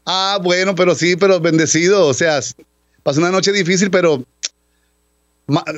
Ah, 0.06 0.40
bueno, 0.42 0.74
pero 0.74 0.96
sí, 0.96 1.14
pero 1.14 1.38
bendecido. 1.38 2.08
O 2.08 2.14
sea, 2.14 2.40
pasó 3.04 3.20
una 3.20 3.30
noche 3.30 3.52
difícil, 3.52 3.92
pero 3.92 4.24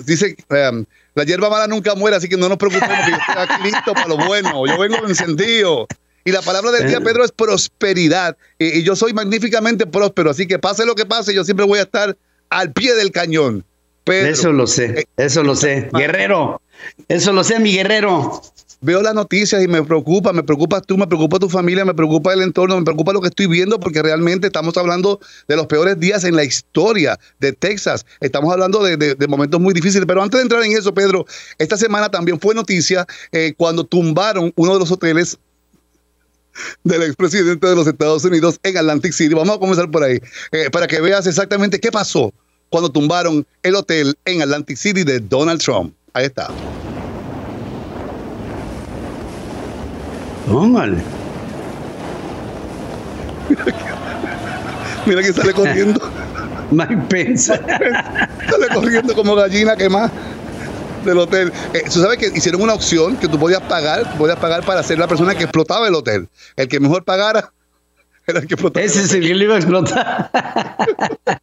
dice, 0.04 0.36
em, 0.50 0.84
la 1.14 1.24
hierba 1.24 1.50
mala 1.50 1.66
nunca 1.66 1.94
muere, 1.94 2.16
así 2.16 2.28
que 2.28 2.36
no 2.36 2.48
nos 2.48 2.58
preocupemos, 2.58 2.96
que 3.04 3.10
yo 3.10 3.16
estoy 3.16 3.36
aquí 3.36 3.62
listo 3.64 3.94
para 3.94 4.08
lo 4.08 4.16
bueno, 4.16 4.66
yo 4.66 4.78
vengo 4.78 5.06
encendido. 5.06 5.86
Y 6.24 6.30
la 6.30 6.40
palabra 6.42 6.70
del 6.70 6.86
día, 6.86 6.98
eh. 6.98 7.00
Pedro, 7.00 7.24
es 7.24 7.32
prosperidad. 7.32 8.36
Y, 8.58 8.82
yo 8.84 8.94
soy 8.94 9.12
magníficamente 9.12 9.86
próspero, 9.86 10.30
así 10.30 10.46
que 10.46 10.58
pase 10.58 10.86
lo 10.86 10.94
que 10.94 11.04
pase, 11.04 11.34
yo 11.34 11.44
siempre 11.44 11.66
voy 11.66 11.80
a 11.80 11.82
estar 11.82 12.16
al 12.50 12.72
pie 12.72 12.94
del 12.94 13.10
cañón. 13.10 13.64
eso 14.06 14.52
lo 14.52 14.66
sé, 14.66 15.00
eh, 15.00 15.04
eso 15.16 15.42
lo 15.42 15.56
sé. 15.56 15.88
Guerrero, 15.92 16.60
eso 17.08 17.32
lo 17.32 17.42
sé, 17.42 17.58
mi 17.58 17.72
guerrero 17.72 18.42
veo 18.82 19.00
las 19.00 19.14
noticias 19.14 19.62
y 19.62 19.68
me 19.68 19.82
preocupa, 19.82 20.32
me 20.32 20.42
preocupas 20.42 20.82
tú, 20.82 20.98
me 20.98 21.06
preocupa 21.06 21.38
tu 21.38 21.48
familia, 21.48 21.84
me 21.84 21.94
preocupa 21.94 22.32
el 22.32 22.42
entorno, 22.42 22.76
me 22.76 22.84
preocupa 22.84 23.12
lo 23.12 23.20
que 23.20 23.28
estoy 23.28 23.46
viendo 23.46 23.80
porque 23.80 24.02
realmente 24.02 24.48
estamos 24.48 24.76
hablando 24.76 25.20
de 25.48 25.56
los 25.56 25.66
peores 25.66 25.98
días 25.98 26.24
en 26.24 26.36
la 26.36 26.44
historia 26.44 27.18
de 27.38 27.52
Texas. 27.52 28.04
Estamos 28.20 28.52
hablando 28.52 28.82
de, 28.82 29.16
momentos 29.28 29.60
muy 29.60 29.72
difíciles. 29.72 30.04
Pero 30.06 30.22
antes 30.22 30.38
de 30.38 30.42
entrar 30.42 30.62
en 30.64 30.72
eso, 30.72 30.92
Pedro, 30.92 31.24
esta 31.58 31.76
semana 31.76 32.10
también 32.10 32.38
fue 32.38 32.54
noticia 32.54 33.06
eh, 33.30 33.54
cuando 33.56 33.84
tumbaron 33.84 34.52
uno 34.56 34.74
de 34.74 34.78
los 34.80 34.90
hoteles 34.90 35.38
del 36.84 37.02
expresidente 37.04 37.66
de 37.66 37.74
los 37.74 37.86
Estados 37.86 38.24
Unidos 38.24 38.58
en 38.64 38.76
Atlantic 38.76 39.12
City. 39.12 39.32
Vamos 39.32 39.56
a 39.56 39.60
comenzar 39.60 39.90
por 39.90 40.02
ahí, 40.02 40.20
eh, 40.50 40.68
para 40.70 40.86
que 40.86 41.00
veas 41.00 41.26
exactamente 41.26 41.80
qué 41.80 41.90
pasó 41.90 42.32
cuando 42.68 42.90
tumbaron 42.90 43.46
el 43.62 43.74
hotel 43.76 44.14
en 44.24 44.42
Atlantic 44.42 44.76
City 44.76 45.04
de 45.04 45.20
Donald 45.20 45.62
Trump. 45.62 45.94
Ahí 46.14 46.26
está. 46.26 46.50
Póngale. 50.48 50.98
Mira 55.06 55.22
que 55.22 55.32
sale 55.32 55.52
corriendo. 55.52 56.00
Mike 56.70 57.02
Pence. 57.08 57.46
sale 58.50 58.68
corriendo 58.72 59.14
como 59.14 59.34
gallina 59.34 59.76
que 59.76 59.88
más 59.88 60.10
del 61.04 61.18
hotel. 61.18 61.52
Eh, 61.74 61.82
tú 61.92 62.00
sabes 62.00 62.18
que 62.18 62.26
hicieron 62.26 62.62
una 62.62 62.74
opción 62.74 63.16
que 63.16 63.28
tú 63.28 63.38
podías 63.38 63.60
pagar, 63.62 64.16
podías 64.16 64.38
pagar 64.38 64.64
para 64.64 64.82
ser 64.82 64.98
la 64.98 65.06
persona 65.06 65.34
que 65.34 65.44
explotaba 65.44 65.88
el 65.88 65.94
hotel. 65.94 66.28
El 66.56 66.68
que 66.68 66.80
mejor 66.80 67.04
pagara 67.04 67.52
ese 68.26 69.02
es 69.02 69.12
el 69.14 69.26
que 69.26 69.34
le 69.34 69.44
iba 69.44 69.54
a 69.54 69.58
explotar. 69.58 70.30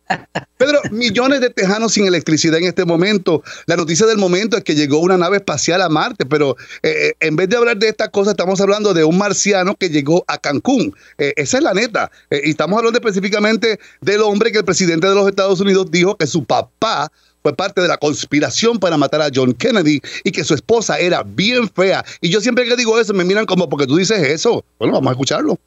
Pedro, 0.58 0.82
millones 0.92 1.40
de 1.40 1.50
tejanos 1.50 1.94
sin 1.94 2.06
electricidad 2.06 2.58
en 2.58 2.66
este 2.66 2.84
momento. 2.84 3.44
La 3.66 3.78
noticia 3.78 4.06
del 4.06 4.18
momento 4.18 4.58
es 4.58 4.64
que 4.66 4.76
llegó 4.76 5.00
una 5.00 5.18
nave 5.18 5.38
espacial 5.38 5.82
a 5.82 5.88
Marte, 5.88 6.26
pero 6.26 6.58
eh, 6.84 6.90
eh, 7.08 7.14
en 7.22 7.38
vez 7.38 7.48
de 7.48 7.56
hablar 7.56 7.78
de 7.78 7.88
esta 7.88 8.10
cosa, 8.10 8.32
estamos 8.32 8.60
hablando 8.60 8.94
de 8.94 9.06
un 9.06 9.18
marciano 9.18 9.76
que 9.76 9.90
llegó 9.90 10.26
a 10.28 10.38
Cancún. 10.38 10.94
Eh, 11.18 11.34
esa 11.38 11.58
es 11.58 11.64
la 11.64 11.74
neta. 11.74 12.12
y 12.30 12.50
estamos 12.50 12.78
hablando 12.78 13.00
específicamente 13.00 13.80
del 14.02 14.22
hombre 14.22 14.52
que 14.52 14.58
el 14.58 14.66
presidente 14.66 15.08
de 15.08 15.16
los 15.16 15.30
Estados 15.30 15.62
Unidos 15.62 15.90
dijo 15.92 16.18
que 16.18 16.28
su 16.28 16.44
papá 16.44 17.10
fue 17.42 17.56
parte 17.56 17.82
de 17.82 17.88
la 17.88 17.98
conspiración 17.98 18.80
para 18.80 18.98
matar 18.98 19.22
a 19.22 19.30
John 19.34 19.54
Kennedy 19.54 20.02
y 20.26 20.32
que 20.32 20.44
su 20.44 20.54
esposa 20.54 21.00
era 21.00 21.24
bien 21.24 21.70
fea. 21.70 22.04
Y 22.20 22.30
yo 22.30 22.42
siempre 22.42 22.66
que 22.66 22.76
digo 22.76 23.00
eso 23.00 23.14
me 23.14 23.24
miran 23.24 23.46
como 23.46 23.70
porque 23.70 23.88
tú 23.88 23.96
dices 23.96 24.20
eso. 24.20 24.66
Bueno, 24.78 24.96
vamos 24.96 25.10
a 25.10 25.12
escucharlo. 25.12 25.58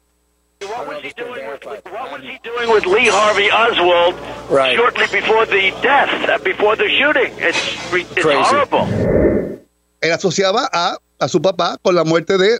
What 0.65 0.87
was 0.87 1.01
he 1.03 1.11
doing 1.15 1.47
with, 1.47 1.65
what 1.65 2.11
was 2.11 2.21
he 2.21 2.37
doing 2.43 2.69
with 2.73 2.85
Lee 2.85 3.07
Harvey 3.09 3.49
Oswald 3.51 4.15
Right. 4.49 4.75
shortly 4.77 5.05
before 5.11 5.45
the 5.45 5.71
death, 5.81 6.09
uh, 6.29 6.37
before 6.43 6.75
the 6.75 6.87
shooting? 6.89 7.31
It's, 7.39 7.91
re- 7.91 8.01
it's 8.01 8.21
Crazy. 8.21 8.41
horrible. 8.43 8.87
Él 10.01 10.11
asociaba 10.11 10.69
a, 10.71 10.97
a 11.19 11.27
su 11.27 11.41
papá 11.41 11.77
con 11.81 11.95
la 11.95 12.03
muerte 12.03 12.37
de 12.37 12.59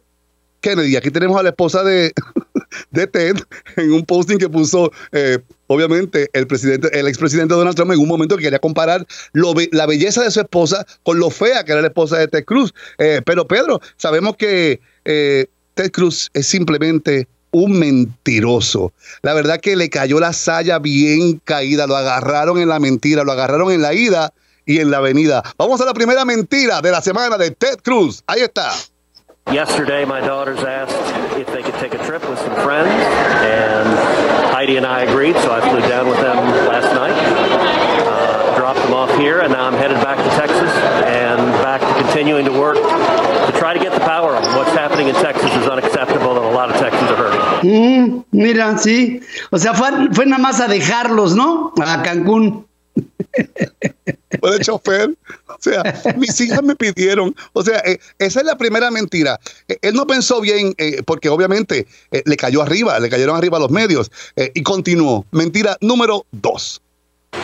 Kennedy. 0.62 0.96
Aquí 0.96 1.12
tenemos 1.12 1.38
a 1.40 1.44
la 1.44 1.50
esposa 1.50 1.84
de, 1.84 2.14
de 2.92 3.08
Ted 3.08 3.36
en 3.76 3.92
un 3.92 4.06
posting 4.06 4.38
que 4.38 4.48
puso, 4.50 4.92
eh, 5.12 5.40
obviamente, 5.68 6.30
el 6.34 6.48
presidente, 6.48 6.90
el 6.98 7.08
expresidente 7.08 7.54
Donald 7.54 7.76
Trump 7.76 7.92
en 7.92 8.00
un 8.00 8.08
momento 8.08 8.38
que 8.38 8.44
quería 8.44 8.60
comparar 8.60 9.06
lo 9.34 9.54
be- 9.54 9.70
la 9.74 9.86
belleza 9.86 10.24
de 10.24 10.32
su 10.32 10.40
esposa 10.40 10.86
con 11.04 11.20
lo 11.20 11.30
fea 11.30 11.64
que 11.66 11.72
era 11.74 11.82
la 11.82 11.88
esposa 11.88 12.18
de 12.18 12.28
Ted 12.28 12.46
Cruz. 12.46 12.74
Eh, 12.98 13.22
pero 13.26 13.46
Pedro, 13.48 13.82
sabemos 13.98 14.38
que 14.38 14.80
eh, 15.06 15.48
Ted 15.74 15.92
Cruz 15.92 16.30
es 16.34 16.48
simplemente 16.48 17.28
un 17.54 17.80
mentiroso. 17.80 18.92
La 19.22 19.34
verdad 19.34 19.62
que 19.62 19.76
le 19.76 19.90
cayó 19.90 20.20
la 20.20 20.34
saya 20.34 20.80
bien 20.80 21.40
caída, 21.44 21.88
lo 21.88 21.96
agarraron 21.96 22.58
en 22.58 22.68
la 22.68 22.80
mentira, 22.80 23.24
lo 23.24 23.32
agarraron 23.32 23.72
en 23.72 23.82
la 23.82 23.94
ida 23.94 24.34
y 24.66 24.80
en 24.80 24.92
la 24.92 25.00
venida. 25.00 25.44
Vamos 25.58 25.80
a 25.82 25.86
la 25.86 25.94
primera 25.94 26.26
mentira 26.26 26.82
de 26.82 26.92
la 26.92 27.02
semana 27.02 27.38
de 27.38 27.52
Ted 27.52 27.78
Cruz. 27.84 28.24
Ahí 28.28 28.42
está. 28.42 28.72
Yesterday, 29.52 30.06
my 30.06 30.22
daughters 30.22 30.64
asked 30.64 30.96
if 31.38 31.48
they 31.48 31.62
could 31.62 31.76
take 31.76 31.94
a 31.94 32.04
trip 32.06 32.28
with 32.30 32.40
some 32.40 32.56
friends, 32.64 32.88
and 32.88 33.90
Heidi 34.56 34.78
and 34.78 34.86
I 34.86 35.02
agreed, 35.02 35.36
so 35.36 35.52
I 35.52 35.60
flew 35.70 35.82
down 35.82 36.08
with 36.08 36.18
them 36.22 36.38
last 36.72 36.88
night, 36.96 37.12
uh, 38.08 38.58
dropped 38.58 38.80
them 38.80 38.94
off 38.94 39.14
here, 39.20 39.42
and 39.42 39.52
now 39.52 39.68
I'm 39.68 39.74
headed 39.74 39.98
back 39.98 40.18
to 40.18 40.30
Texas 40.40 40.72
and 41.04 41.38
back 41.60 41.82
to 41.82 42.04
continuing 42.04 42.46
to 42.46 42.54
work 42.58 42.78
to 42.78 43.52
try 43.60 43.74
to 43.74 43.80
get 43.80 43.92
the 43.92 44.00
power 44.00 44.34
on. 44.34 44.44
What's 44.56 44.72
happening 44.72 45.10
in 45.10 45.16
Texas 45.16 45.54
is 45.54 45.68
unacceptable, 45.68 46.38
and 46.38 46.46
a 46.46 46.56
lot 46.56 46.70
of 46.70 46.80
hurting. 46.80 47.03
Mm, 47.64 48.24
mira, 48.32 48.78
sí. 48.78 49.22
O 49.50 49.58
sea, 49.58 49.74
fue, 49.74 49.90
fue 50.12 50.26
nada 50.26 50.42
más 50.42 50.60
a 50.60 50.68
dejarlos, 50.68 51.36
¿no? 51.36 51.74
A 51.84 52.04
Cancún. 52.04 52.68
Fue 54.40 54.52
de 54.52 54.60
chofer. 54.60 55.16
O 55.48 55.58
sea, 55.60 55.82
mis 56.18 56.40
hijas 56.42 56.62
me 56.64 56.76
pidieron. 56.76 57.36
O 57.54 57.64
sea, 57.64 57.80
eh, 57.86 58.00
esa 58.20 58.42
es 58.42 58.46
la 58.46 58.58
primera 58.58 58.92
mentira. 58.92 59.40
Eh, 59.68 59.78
él 59.82 59.94
no 59.94 60.06
pensó 60.06 60.42
bien, 60.42 60.74
eh, 60.78 61.02
porque 61.06 61.30
obviamente 61.30 61.88
eh, 62.12 62.24
le 62.26 62.36
cayó 62.36 62.62
arriba, 62.62 63.00
le 63.00 63.10
cayeron 63.10 63.36
arriba 63.38 63.60
los 63.60 63.72
medios. 63.72 64.12
eh, 64.36 64.52
y 64.54 64.62
continuó. 64.64 65.26
Mentira 65.32 65.78
número 65.82 66.26
dos. 66.32 66.82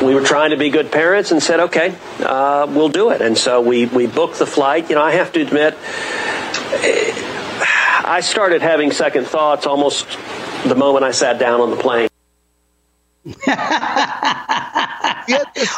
we 0.02 0.14
were 0.14 0.22
trying 0.24 0.52
to 0.52 0.58
be 0.58 0.70
good 0.70 0.92
parents 0.92 1.32
and 1.32 1.42
said, 1.42 1.60
okay, 1.60 1.96
uh, 2.24 2.68
we'll 2.70 2.90
do 2.90 3.10
it. 3.10 3.22
And 3.22 3.36
so 3.36 3.60
we, 3.60 3.88
we 3.88 4.06
booked 4.06 4.38
the 4.38 4.46
flight. 4.46 4.88
You 4.90 4.96
know, 4.96 5.02
I 5.02 5.14
have 5.14 5.32
to 5.34 5.42
admit, 5.42 5.76
eh, 6.84 7.12
I 8.18 8.22
started 8.22 8.62
having 8.62 8.92
second 8.92 9.26
thoughts 9.28 9.68
almost 9.68 10.08
the 10.66 10.76
moment 10.76 11.04
I 11.06 11.12
sat 11.12 11.38
down 11.40 11.62
on 11.62 11.70
the 11.70 11.78
plane. 11.78 12.08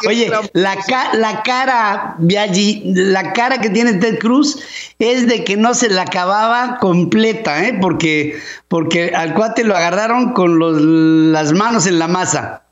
Oye, 0.08 0.30
la, 0.54 0.76
ca- 0.76 1.10
la 1.14 1.42
cara, 1.42 2.14
Biaggi, 2.18 2.82
la 2.94 3.32
cara 3.34 3.60
que 3.60 3.68
tiene 3.68 3.94
Ted 3.94 4.18
Cruz 4.18 4.58
es 4.98 5.26
de 5.28 5.44
que 5.44 5.56
no 5.56 5.74
se 5.74 5.90
la 5.90 6.02
acababa 6.02 6.78
completa, 6.78 7.66
¿eh? 7.66 7.76
Porque, 7.80 8.38
porque 8.68 9.12
al 9.14 9.34
cuate 9.34 9.64
lo 9.64 9.76
agarraron 9.76 10.32
con 10.32 10.58
los- 10.58 10.80
las 10.80 11.52
manos 11.52 11.86
en 11.86 11.98
la 11.98 12.08
masa. 12.08 12.62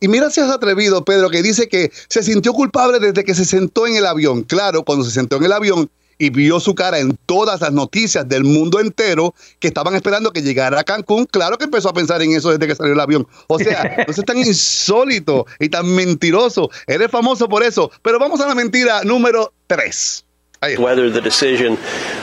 Y 0.00 0.08
mira 0.08 0.30
si 0.30 0.40
es 0.40 0.48
atrevido, 0.50 1.04
Pedro, 1.04 1.28
que 1.30 1.42
dice 1.42 1.68
que 1.68 1.90
se 2.08 2.22
sintió 2.22 2.52
culpable 2.52 3.00
desde 3.00 3.24
que 3.24 3.34
se 3.34 3.44
sentó 3.44 3.86
en 3.86 3.96
el 3.96 4.06
avión. 4.06 4.42
Claro, 4.42 4.84
cuando 4.84 5.04
se 5.04 5.10
sentó 5.10 5.36
en 5.36 5.44
el 5.44 5.52
avión 5.52 5.90
y 6.22 6.30
vio 6.30 6.60
su 6.60 6.76
cara 6.76 7.00
en 7.00 7.18
todas 7.26 7.60
las 7.60 7.72
noticias 7.72 8.28
del 8.28 8.44
mundo 8.44 8.78
entero 8.78 9.34
que 9.58 9.66
estaban 9.66 9.96
esperando 9.96 10.30
que 10.30 10.40
llegara 10.40 10.78
a 10.78 10.84
Cancún, 10.84 11.26
claro 11.26 11.58
que 11.58 11.64
empezó 11.64 11.88
a 11.88 11.92
pensar 11.92 12.22
en 12.22 12.30
eso 12.32 12.50
desde 12.50 12.68
que 12.68 12.76
salió 12.76 12.92
el 12.92 13.00
avión. 13.00 13.26
O 13.48 13.58
sea, 13.58 14.04
no 14.06 14.12
es 14.12 14.24
tan 14.24 14.38
insólito 14.38 15.46
y 15.58 15.68
tan 15.68 15.92
mentiroso. 15.92 16.70
Eres 16.86 17.10
famoso 17.10 17.48
por 17.48 17.64
eso. 17.64 17.90
Pero 18.02 18.20
vamos 18.20 18.40
a 18.40 18.46
la 18.46 18.54
mentira 18.54 19.02
número 19.02 19.52
tres. 19.66 20.24
Ahí 20.60 20.74
está. 20.74 20.84
Whether 20.84 21.10
the 21.10 21.20
decision 21.20 21.76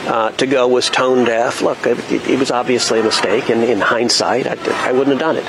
uh, 0.08 0.30
to 0.38 0.46
go 0.46 0.66
was 0.66 0.88
tone 0.88 1.26
deaf, 1.26 1.60
look, 1.60 1.76
it, 1.84 1.98
it 2.26 2.38
was 2.38 2.50
obviously 2.50 3.00
a 3.00 3.02
mistake, 3.02 3.50
and 3.50 3.62
in 3.62 3.82
hindsight, 3.82 4.46
I, 4.46 4.56
I 4.88 4.92
wouldn't 4.92 5.10
have 5.10 5.18
done 5.18 5.36
it. 5.36 5.44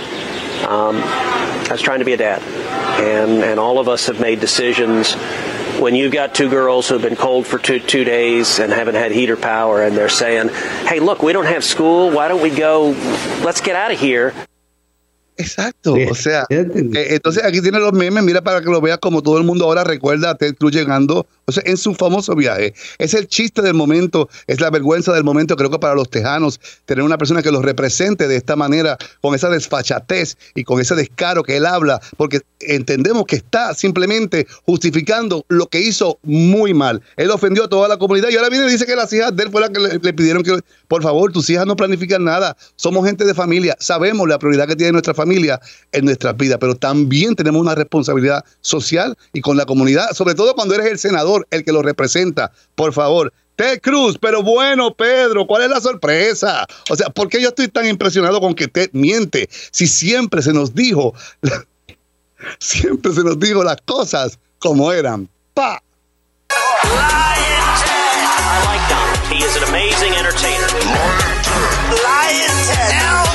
Um, 0.67 0.97
I 0.97 1.71
was 1.71 1.81
trying 1.81 1.99
to 1.99 2.05
be 2.05 2.11
a 2.11 2.17
dad, 2.17 2.41
and 2.99 3.43
and 3.45 3.61
all 3.61 3.79
of 3.79 3.87
us 3.87 4.07
have 4.07 4.19
made 4.19 4.41
decisions. 4.41 5.15
When 5.81 5.95
you've 5.95 6.11
got 6.11 6.35
two 6.35 6.47
girls 6.47 6.87
who've 6.87 7.01
been 7.01 7.15
cold 7.15 7.47
for 7.47 7.57
two 7.57 7.79
two 7.79 8.03
days 8.03 8.59
and 8.59 8.71
haven't 8.71 8.93
had 8.93 9.11
heater 9.11 9.35
power, 9.35 9.81
and 9.81 9.97
they're 9.97 10.09
saying, 10.09 10.49
"Hey, 10.85 10.99
look, 10.99 11.23
we 11.23 11.33
don't 11.33 11.47
have 11.47 11.63
school. 11.63 12.11
Why 12.11 12.27
don't 12.27 12.39
we 12.39 12.51
go? 12.51 12.95
Let's 13.43 13.61
get 13.61 13.75
out 13.75 13.91
of 13.91 13.99
here." 13.99 14.31
Exacto, 15.41 15.95
o 16.09 16.15
sea, 16.15 16.45
eh, 16.49 17.07
entonces 17.09 17.43
aquí 17.43 17.61
tiene 17.61 17.79
los 17.79 17.93
memes, 17.93 18.23
mira 18.23 18.41
para 18.41 18.61
que 18.61 18.69
lo 18.69 18.79
veas 18.79 18.99
como 18.99 19.23
todo 19.23 19.37
el 19.37 19.43
mundo 19.43 19.65
ahora 19.65 19.83
recuerda 19.83 20.29
a 20.29 20.35
Ted 20.35 20.55
Cruz 20.55 20.71
llegando, 20.71 21.25
o 21.45 21.51
sea, 21.51 21.63
en 21.65 21.77
su 21.77 21.95
famoso 21.95 22.35
viaje. 22.35 22.73
Es 22.99 23.13
el 23.13 23.27
chiste 23.27 23.61
del 23.61 23.73
momento, 23.73 24.29
es 24.45 24.61
la 24.61 24.69
vergüenza 24.69 25.13
del 25.13 25.23
momento, 25.23 25.55
creo 25.55 25.71
que 25.71 25.79
para 25.79 25.95
los 25.95 26.09
tejanos, 26.09 26.59
tener 26.85 27.03
una 27.03 27.17
persona 27.17 27.41
que 27.41 27.51
los 27.51 27.63
represente 27.63 28.27
de 28.27 28.35
esta 28.35 28.55
manera, 28.55 28.97
con 29.21 29.33
esa 29.33 29.49
desfachatez 29.49 30.37
y 30.53 30.63
con 30.63 30.79
ese 30.79 30.93
descaro 30.95 31.43
que 31.43 31.57
él 31.57 31.65
habla, 31.65 31.99
porque 32.17 32.41
entendemos 32.59 33.25
que 33.25 33.37
está 33.37 33.73
simplemente 33.73 34.45
justificando 34.65 35.43
lo 35.47 35.67
que 35.67 35.79
hizo 35.81 36.19
muy 36.21 36.73
mal. 36.73 37.01
Él 37.17 37.31
ofendió 37.31 37.63
a 37.63 37.69
toda 37.69 37.87
la 37.87 37.97
comunidad 37.97 38.29
y 38.29 38.35
ahora 38.35 38.49
viene 38.49 38.67
y 38.67 38.71
dice 38.71 38.85
que 38.85 38.95
las 38.95 39.11
hijas 39.13 39.35
de 39.35 39.43
él 39.43 39.49
fue 39.51 39.61
la 39.61 39.69
que 39.69 39.79
le, 39.79 39.97
le 39.97 40.13
pidieron 40.13 40.43
que, 40.43 40.59
por 40.87 41.01
favor, 41.01 41.31
tus 41.31 41.49
hijas 41.49 41.65
no 41.65 41.75
planifican 41.75 42.23
nada, 42.23 42.55
somos 42.75 43.05
gente 43.05 43.25
de 43.25 43.33
familia, 43.33 43.75
sabemos 43.79 44.27
la 44.27 44.37
prioridad 44.37 44.67
que 44.67 44.75
tiene 44.75 44.91
nuestra 44.91 45.13
familia 45.13 45.30
en 45.91 46.05
nuestras 46.05 46.35
vidas, 46.37 46.57
pero 46.59 46.75
también 46.75 47.35
tenemos 47.35 47.61
una 47.61 47.75
responsabilidad 47.75 48.43
social 48.61 49.17
y 49.33 49.41
con 49.41 49.57
la 49.57 49.65
comunidad, 49.65 50.11
sobre 50.11 50.35
todo 50.35 50.53
cuando 50.55 50.75
eres 50.75 50.87
el 50.87 50.99
senador, 50.99 51.47
el 51.51 51.63
que 51.63 51.71
lo 51.71 51.81
representa. 51.81 52.51
Por 52.75 52.93
favor, 52.93 53.33
Ted 53.55 53.79
Cruz, 53.81 54.17
pero 54.19 54.43
bueno, 54.43 54.93
Pedro, 54.93 55.45
¿cuál 55.45 55.63
es 55.63 55.69
la 55.69 55.81
sorpresa? 55.81 56.65
O 56.89 56.95
sea, 56.95 57.09
¿por 57.09 57.29
qué 57.29 57.41
yo 57.41 57.49
estoy 57.49 57.67
tan 57.67 57.87
impresionado 57.87 58.39
con 58.39 58.53
que 58.55 58.67
Ted 58.67 58.89
miente? 58.93 59.49
Si 59.71 59.87
siempre 59.87 60.41
se 60.41 60.53
nos 60.53 60.73
dijo, 60.73 61.13
siempre 62.59 63.13
se 63.13 63.23
nos 63.23 63.39
dijo 63.39 63.63
las 63.63 63.77
cosas 63.85 64.39
como 64.59 64.91
eran. 64.91 65.29
¡Pa! 65.53 65.81
I 68.51 68.63
like 68.65 68.83
Donald. 68.89 69.17
He 69.31 69.37
is 69.45 69.55
an 69.55 69.63
amazing 69.69 70.13
entertainer. 70.13 70.67
Lion 72.03 72.55
Ted. 72.67 73.30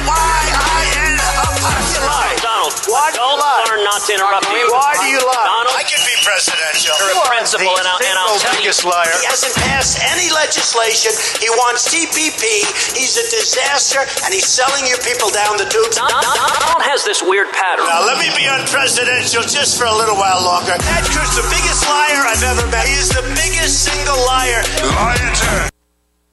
L-Y-I-N. 2.85 3.15
Donald, 3.17 3.17
Why 3.17 3.17
do 3.17 3.19
you 3.19 3.41
lie? 3.41 3.65
learn 3.73 3.83
not 3.85 4.01
to 4.05 4.11
interrupt 4.13 4.47
you. 4.53 4.67
Why 4.71 4.93
do 5.01 5.07
you 5.09 5.21
lie? 5.25 5.47
Donald, 5.49 5.75
I 5.77 5.85
can 5.89 6.03
be 6.05 6.15
presidential. 6.23 6.95
You're 7.01 7.17
a 7.23 7.27
principal, 7.27 7.73
and 7.79 7.87
I'll- 7.89 8.03
and 8.05 8.17
I'll 8.21 8.39
tell 8.39 8.55
you- 8.61 8.73
liar. 8.87 9.15
He 9.21 9.27
hasn't 9.27 9.55
passed 9.57 9.99
any 10.13 10.31
legislation. 10.31 11.13
He 11.41 11.49
wants 11.51 11.89
TPP. 11.91 12.67
He's 12.95 13.17
a 13.17 13.27
disaster, 13.31 14.01
and 14.25 14.35
he's 14.35 14.47
selling 14.47 14.87
your 14.87 14.99
people 14.99 15.31
down 15.31 15.57
the 15.57 15.65
tubes. 15.67 15.97
Don- 15.97 16.11
Don- 16.11 16.23
Donald 16.23 16.83
has 16.83 17.05
this 17.05 17.23
weird 17.23 17.51
pattern. 17.53 17.87
Now 17.87 18.05
let 18.05 18.19
me 18.19 18.29
be 18.37 18.45
unpresidential 18.47 19.43
just 19.51 19.79
for 19.79 19.87
a 19.87 19.95
little 19.95 20.17
while 20.17 20.43
longer. 20.43 20.77
Ted 20.79 21.05
Cruz, 21.11 21.35
the 21.35 21.43
biggest 21.49 21.89
liar 21.89 22.23
I've 22.27 22.43
ever 22.43 22.67
met. 22.69 22.87
He 22.87 22.95
is 22.95 23.09
the 23.11 23.23
biggest 23.35 23.85
single 23.85 24.19
liar. 24.27 24.63
Lion 24.83 25.35
Ted. 25.35 25.71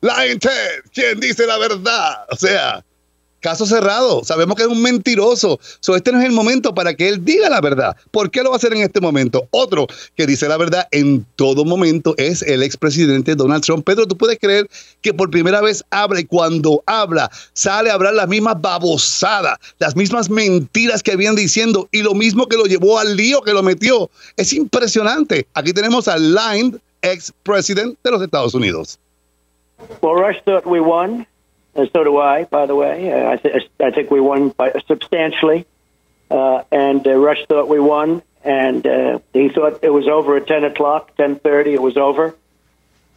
Lion 0.01 0.39
Ted, 0.39 0.81
¿quién 0.93 1.19
dice 1.19 1.45
la 1.47 1.57
verdad? 1.57 2.25
O 2.31 2.35
sea, 2.35 2.83
caso 3.43 3.65
cerrado. 3.67 4.23
Sabemos 4.23 4.55
que 4.55 4.63
es 4.63 4.69
un 4.69 4.81
mentiroso. 4.81 5.59
So, 5.81 5.95
este 5.95 6.11
no 6.11 6.19
es 6.19 6.25
el 6.25 6.31
momento 6.31 6.73
para 6.73 6.95
que 6.95 7.09
él 7.09 7.23
diga 7.23 7.49
la 7.49 7.61
verdad. 7.61 7.95
¿Por 8.09 8.31
qué 8.31 8.41
lo 8.41 8.49
va 8.49 8.55
a 8.55 8.57
hacer 8.57 8.73
en 8.73 8.81
este 8.81 9.01
momento? 9.01 9.47
Otro 9.51 9.85
que 10.15 10.25
dice 10.25 10.47
la 10.47 10.57
verdad 10.57 10.87
en 10.91 11.25
todo 11.35 11.65
momento 11.65 12.15
es 12.17 12.41
el 12.41 12.63
expresidente 12.63 13.35
Donald 13.35 13.63
Trump. 13.63 13.85
Pedro, 13.85 14.07
¿tú 14.07 14.17
puedes 14.17 14.39
creer 14.39 14.67
que 15.01 15.13
por 15.13 15.29
primera 15.29 15.61
vez 15.61 15.83
habla 15.91 16.21
y 16.21 16.23
cuando 16.23 16.81
habla 16.85 17.29
sale 17.51 17.91
a 17.91 17.95
hablar 17.95 18.13
las 18.13 18.29
mismas 18.29 18.59
babosadas, 18.61 19.59
las 19.77 19.95
mismas 19.95 20.29
mentiras 20.29 21.03
que 21.03 21.11
habían 21.11 21.35
diciendo 21.35 21.89
y 21.91 22.01
lo 22.01 22.13
mismo 22.13 22.47
que 22.47 22.57
lo 22.57 22.63
llevó 22.63 22.97
al 22.97 23.17
lío 23.17 23.41
que 23.41 23.53
lo 23.53 23.61
metió? 23.61 24.09
Es 24.37 24.53
impresionante. 24.53 25.45
Aquí 25.53 25.73
tenemos 25.73 26.07
al 26.07 26.33
Line, 26.33 26.77
ex-presidente 27.01 27.99
de 28.03 28.11
los 28.11 28.21
Estados 28.21 28.53
Unidos. 28.53 28.97
Well, 30.01 30.15
we 30.65 30.79
won, 30.79 31.27
and 31.75 31.89
so 31.93 32.03
do 32.03 32.17
I. 32.17 32.43
By 32.43 32.65
the 32.65 32.75
way, 32.75 33.11
uh, 33.11 33.31
I, 33.31 33.35
th- 33.37 33.69
I 33.79 33.91
think 33.91 34.11
we 34.11 34.19
won 34.19 34.49
by 34.49 34.73
substantially, 34.87 35.65
uh, 36.29 36.63
and 36.71 37.05
uh, 37.05 37.15
Rush 37.15 37.45
thought 37.47 37.67
we 37.67 37.79
won, 37.79 38.21
and 38.43 38.85
uh, 38.85 39.19
he 39.33 39.49
thought 39.49 39.83
it 39.83 39.89
was 39.89 40.07
over 40.07 40.37
at 40.37 40.47
ten 40.47 40.63
o'clock, 40.63 41.15
ten 41.15 41.39
thirty. 41.39 41.73
It 41.73 41.81
was 41.81 41.97
over, 41.97 42.35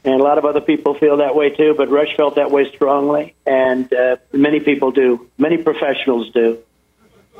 and 0.04 0.14
a 0.14 0.22
lot 0.22 0.38
of 0.38 0.44
other 0.44 0.60
people 0.60 0.94
feel 0.94 1.18
that 1.18 1.34
way 1.34 1.50
too. 1.50 1.74
But 1.76 1.90
Rush 1.90 2.16
felt 2.16 2.36
that 2.36 2.50
way 2.50 2.70
strongly, 2.74 3.34
and 3.46 3.92
uh, 3.92 4.16
many 4.32 4.60
people 4.60 4.90
do. 4.90 5.28
Many 5.36 5.58
professionals 5.58 6.30
do, 6.32 6.58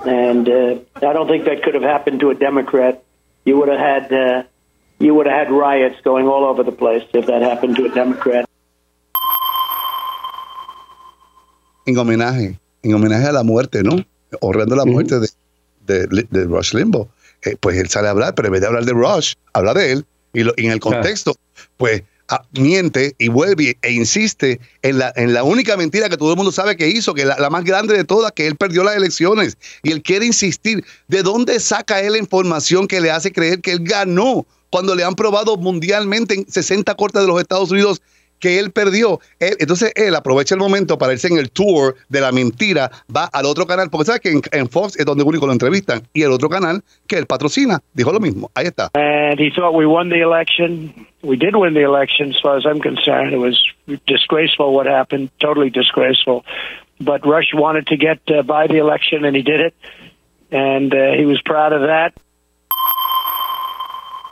and 0.05 0.48
uh, 0.48 0.79
I 0.96 1.12
don't 1.12 1.29
think 1.29 1.46
that 1.46 1.62
could 1.62 1.74
have 1.74 1.83
happened 1.83 2.20
to 2.20 2.31
a 2.31 2.35
Democrat. 2.35 3.02
You 3.44 3.59
would 3.59 3.68
have 3.68 3.79
had 3.81 4.12
uh, 4.12 4.42
you 4.98 5.14
would 5.14 5.26
have 5.26 5.46
had 5.46 5.52
riots 5.52 6.00
going 6.02 6.26
all 6.26 6.44
over 6.44 6.62
the 6.62 6.72
place 6.72 7.05
if 7.12 7.26
that 7.26 7.42
happened 7.42 7.76
to 7.76 7.87
a 7.87 7.88
Democrat. 7.88 8.45
En 11.87 11.96
homenaje, 11.99 12.59
en 12.83 12.94
homenaje 12.94 13.27
a 13.27 13.33
la 13.33 13.42
muerte, 13.42 13.83
¿no? 13.83 14.05
Honrando 14.40 14.77
la 14.77 14.85
muerte 14.85 15.18
de, 15.87 16.07
de, 16.09 16.27
de 16.31 16.44
Rush 16.44 16.75
Limbaugh. 16.75 17.09
Eh, 17.42 17.57
pues 17.61 17.77
él 17.79 17.88
sale 17.88 18.09
a 18.09 18.11
hablar, 18.11 18.35
pero 18.35 18.49
en 18.49 18.53
vez 18.53 18.61
de 18.61 18.66
hablar 18.66 18.85
de 18.85 18.92
Rush, 18.92 19.35
habla 19.53 19.72
de 19.75 19.92
él. 19.92 20.07
Y, 20.33 20.42
lo- 20.42 20.53
y 20.57 20.66
en 20.66 20.72
el 20.72 20.81
contexto, 20.81 21.35
pues 21.77 22.03
ah, 22.29 22.42
miente 22.59 23.14
y 23.18 23.29
vuelve 23.29 23.79
e 23.81 23.92
insiste 23.92 24.61
en 24.83 24.99
la, 24.99 25.12
en 25.16 25.33
la 25.33 25.44
única 25.44 25.77
mentira 25.77 26.09
que 26.09 26.16
todo 26.16 26.31
el 26.33 26.37
mundo 26.37 26.51
sabe 26.53 26.77
que 26.77 26.88
hizo, 26.88 27.14
que 27.14 27.25
la, 27.25 27.38
la 27.38 27.49
más 27.51 27.64
grande 27.64 27.96
de 27.96 28.05
todas, 28.05 28.33
que 28.33 28.46
él 28.46 28.57
perdió 28.57 28.83
las 28.85 28.96
elecciones. 28.96 29.57
Y 29.83 29.92
él 29.92 30.03
quiere 30.03 30.27
insistir. 30.27 30.85
¿De 31.09 31.22
dónde 31.22 31.59
saca 31.61 32.01
él 32.01 32.12
la 32.12 32.18
información 32.18 32.88
que 32.88 33.01
le 33.01 33.11
hace 33.11 33.33
creer 33.33 33.61
que 33.61 33.70
él 33.72 33.81
ganó 33.83 34.44
cuando 34.70 34.94
le 34.94 35.05
han 35.05 35.14
probado 35.14 35.57
mundialmente 35.57 36.35
en 36.35 36.51
60 36.51 36.94
cortes 36.96 37.22
de 37.22 37.29
los 37.29 37.40
Estados 37.40 37.70
Unidos 37.70 38.03
que 38.38 38.59
él 38.59 38.70
perdió. 38.70 39.20
Él- 39.40 39.57
entonces 39.59 39.92
él 39.94 40.14
aprovecha 40.14 40.55
el 40.55 40.61
momento 40.61 40.99
para 40.99 41.12
irse 41.12 41.29
en 41.29 41.38
el 41.38 41.51
tour 41.51 41.94
de 42.09 42.20
la 42.20 42.33
mentira, 42.33 42.90
va 43.14 43.25
al 43.33 43.46
otro 43.46 43.66
canal, 43.66 43.88
porque 43.90 44.07
sabes 44.07 44.20
que 44.20 44.31
en, 44.31 44.40
en 44.53 44.68
Fox 44.68 44.99
es 44.99 45.05
donde 45.07 45.25
único 45.25 45.46
lo 45.46 45.53
entrevistan, 45.53 46.03
y 46.12 46.22
el 46.22 46.33
otro 46.33 46.49
canal 46.49 46.83
que 47.07 47.16
él 47.18 47.27
patrocina, 47.27 47.81
dijo 47.94 48.12
lo 48.12 48.20
mismo. 48.20 48.51
Ahí 48.55 48.66
está. 48.66 48.90
and 48.94 49.38
he 49.40 49.51
thought 49.51 49.75
we 49.75 49.87
won 49.87 50.09
the 50.09 50.20
election. 50.20 51.07
We 51.22 51.37
did 51.37 51.57
win 51.57 51.75
the 51.75 51.83
election, 51.83 52.31
as 52.31 52.40
far 52.40 52.57
as 52.57 52.64
I'm 52.64 52.81
concerned. 52.81 53.33
It 53.33 53.38
was 53.38 53.61
disgraceful 54.07 54.72
what 54.75 54.87
happened, 54.87 55.31
totally 55.40 55.70
disgraceful. 55.70 56.44
But 57.01 57.27
Rush 57.27 57.53
wanted 57.53 57.87
to 57.88 57.96
get 57.96 58.18
uh, 58.29 58.42
by 58.42 58.66
the 58.68 58.77
election, 58.79 59.25
and 59.25 59.35
he 59.37 59.42
did 59.42 59.61
it, 59.61 59.75
and 60.51 60.94
uh, 60.94 61.12
he 61.18 61.27
was 61.27 61.40
proud 61.44 61.72
of 61.72 61.83
that. 61.83 62.12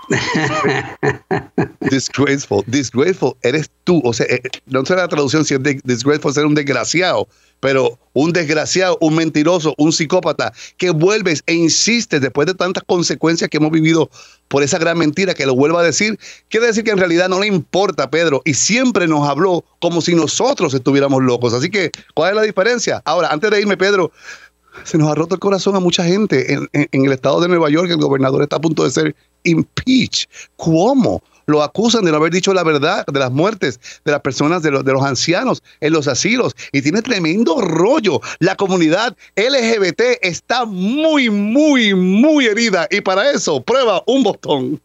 Disgraceful, 1.80 2.64
disgraceful, 2.66 3.36
eres 3.42 3.70
tú. 3.84 4.00
O 4.04 4.12
sea, 4.12 4.26
eh, 4.26 4.40
no 4.66 4.84
sé 4.84 4.96
la 4.96 5.08
traducción 5.08 5.44
si 5.44 5.54
es 5.54 5.62
de- 5.62 5.80
disgraceful 5.84 6.32
ser 6.32 6.46
un 6.46 6.54
desgraciado, 6.54 7.28
pero 7.60 7.98
un 8.12 8.32
desgraciado, 8.32 8.96
un 9.00 9.14
mentiroso, 9.14 9.74
un 9.78 9.92
psicópata, 9.92 10.52
que 10.76 10.90
vuelves 10.90 11.42
e 11.46 11.54
insistes 11.54 12.20
después 12.20 12.46
de 12.46 12.54
tantas 12.54 12.84
consecuencias 12.84 13.50
que 13.50 13.56
hemos 13.58 13.70
vivido 13.70 14.10
por 14.48 14.62
esa 14.62 14.78
gran 14.78 14.98
mentira 14.98 15.34
que 15.34 15.46
lo 15.46 15.54
vuelva 15.54 15.80
a 15.80 15.84
decir, 15.84 16.18
quiere 16.48 16.66
decir 16.66 16.84
que 16.84 16.90
en 16.90 16.98
realidad 16.98 17.28
no 17.28 17.40
le 17.40 17.46
importa, 17.46 18.10
Pedro, 18.10 18.42
y 18.44 18.54
siempre 18.54 19.08
nos 19.08 19.26
habló 19.28 19.64
como 19.80 20.00
si 20.00 20.14
nosotros 20.14 20.74
estuviéramos 20.74 21.22
locos. 21.22 21.54
Así 21.54 21.70
que, 21.70 21.90
¿cuál 22.14 22.30
es 22.30 22.36
la 22.36 22.42
diferencia? 22.42 23.02
Ahora, 23.04 23.28
antes 23.28 23.50
de 23.50 23.60
irme, 23.60 23.76
Pedro, 23.76 24.12
se 24.82 24.98
nos 24.98 25.08
ha 25.10 25.14
roto 25.14 25.34
el 25.34 25.40
corazón 25.40 25.76
a 25.76 25.80
mucha 25.80 26.04
gente. 26.04 26.52
En, 26.52 26.68
en- 26.72 26.88
el 27.06 27.12
estado 27.12 27.40
de 27.40 27.48
Nueva 27.48 27.70
York, 27.70 27.90
el 27.90 27.96
gobernador 27.98 28.42
está 28.42 28.56
a 28.56 28.60
punto 28.60 28.84
de 28.84 28.90
ser 28.90 29.16
impeach. 29.44 30.26
¿Cómo? 30.56 31.22
Lo 31.46 31.62
acusan 31.62 32.04
de 32.06 32.10
no 32.10 32.16
haber 32.16 32.32
dicho 32.32 32.54
la 32.54 32.62
verdad 32.62 33.04
de 33.06 33.18
las 33.20 33.30
muertes 33.30 33.78
de 34.04 34.12
las 34.12 34.22
personas, 34.22 34.62
de 34.62 34.70
de 34.70 34.92
los 34.92 35.02
ancianos 35.02 35.62
en 35.80 35.92
los 35.92 36.08
asilos. 36.08 36.56
Y 36.72 36.80
tiene 36.80 37.02
tremendo 37.02 37.60
rollo. 37.60 38.20
La 38.38 38.56
comunidad 38.56 39.14
LGBT 39.36 40.00
está 40.22 40.64
muy, 40.64 41.28
muy, 41.28 41.92
muy 41.94 42.46
herida. 42.46 42.88
Y 42.90 43.02
para 43.02 43.30
eso, 43.30 43.62
prueba 43.62 44.02
un 44.06 44.22
botón. 44.22 44.80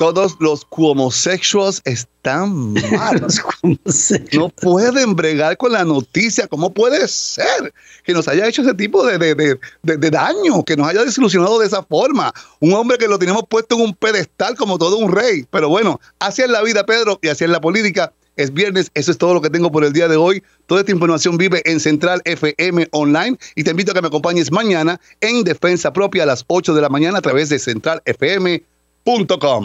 Todos 0.00 0.36
los 0.40 0.66
homosexuals 0.70 1.82
están 1.84 2.72
mal. 2.72 3.26
No 4.32 4.48
pueden 4.48 5.14
bregar 5.14 5.58
con 5.58 5.72
la 5.72 5.84
noticia. 5.84 6.46
¿Cómo 6.48 6.72
puede 6.72 7.06
ser 7.06 7.74
que 8.02 8.14
nos 8.14 8.26
haya 8.26 8.46
hecho 8.48 8.62
ese 8.62 8.72
tipo 8.72 9.04
de, 9.04 9.18
de- 9.18 9.34
de- 9.34 9.96
de- 9.98 10.10
daño, 10.10 10.64
que 10.64 10.74
nos 10.74 10.88
haya 10.88 11.04
desilusionado 11.04 11.58
de 11.58 11.66
esa 11.66 11.82
forma? 11.82 12.32
Un 12.60 12.72
hombre 12.72 12.96
que 12.96 13.08
lo 13.08 13.18
teníamos 13.18 13.44
puesto 13.46 13.74
en 13.74 13.82
un 13.82 13.94
pedestal 13.94 14.56
como 14.56 14.78
todo 14.78 14.96
un 14.96 15.12
rey. 15.12 15.44
Pero 15.50 15.68
bueno, 15.68 16.00
así 16.18 16.40
es 16.40 16.48
la 16.48 16.62
vida, 16.62 16.86
Pedro, 16.86 17.18
y 17.20 17.28
así 17.28 17.44
es 17.44 17.50
la 17.50 17.60
política. 17.60 18.10
Es 18.36 18.54
viernes, 18.54 18.90
eso 18.94 19.10
es 19.10 19.18
todo 19.18 19.34
lo 19.34 19.42
que 19.42 19.50
tengo 19.50 19.70
por 19.70 19.84
el 19.84 19.92
día 19.92 20.08
de 20.08 20.16
hoy. 20.16 20.42
Toda 20.64 20.80
esta 20.80 20.92
información 20.92 21.36
vive 21.36 21.60
en 21.66 21.78
Central 21.78 22.22
FM 22.24 22.88
Online 22.92 23.36
y 23.54 23.64
te 23.64 23.72
invito 23.72 23.90
a 23.90 23.94
que 23.94 24.00
me 24.00 24.08
acompañes 24.08 24.50
mañana 24.50 24.98
en 25.20 25.44
Defensa 25.44 25.92
Propia 25.92 26.22
a 26.22 26.26
las 26.26 26.44
8 26.46 26.72
de 26.72 26.80
la 26.80 26.88
mañana 26.88 27.18
a 27.18 27.20
través 27.20 27.50
de 27.50 27.58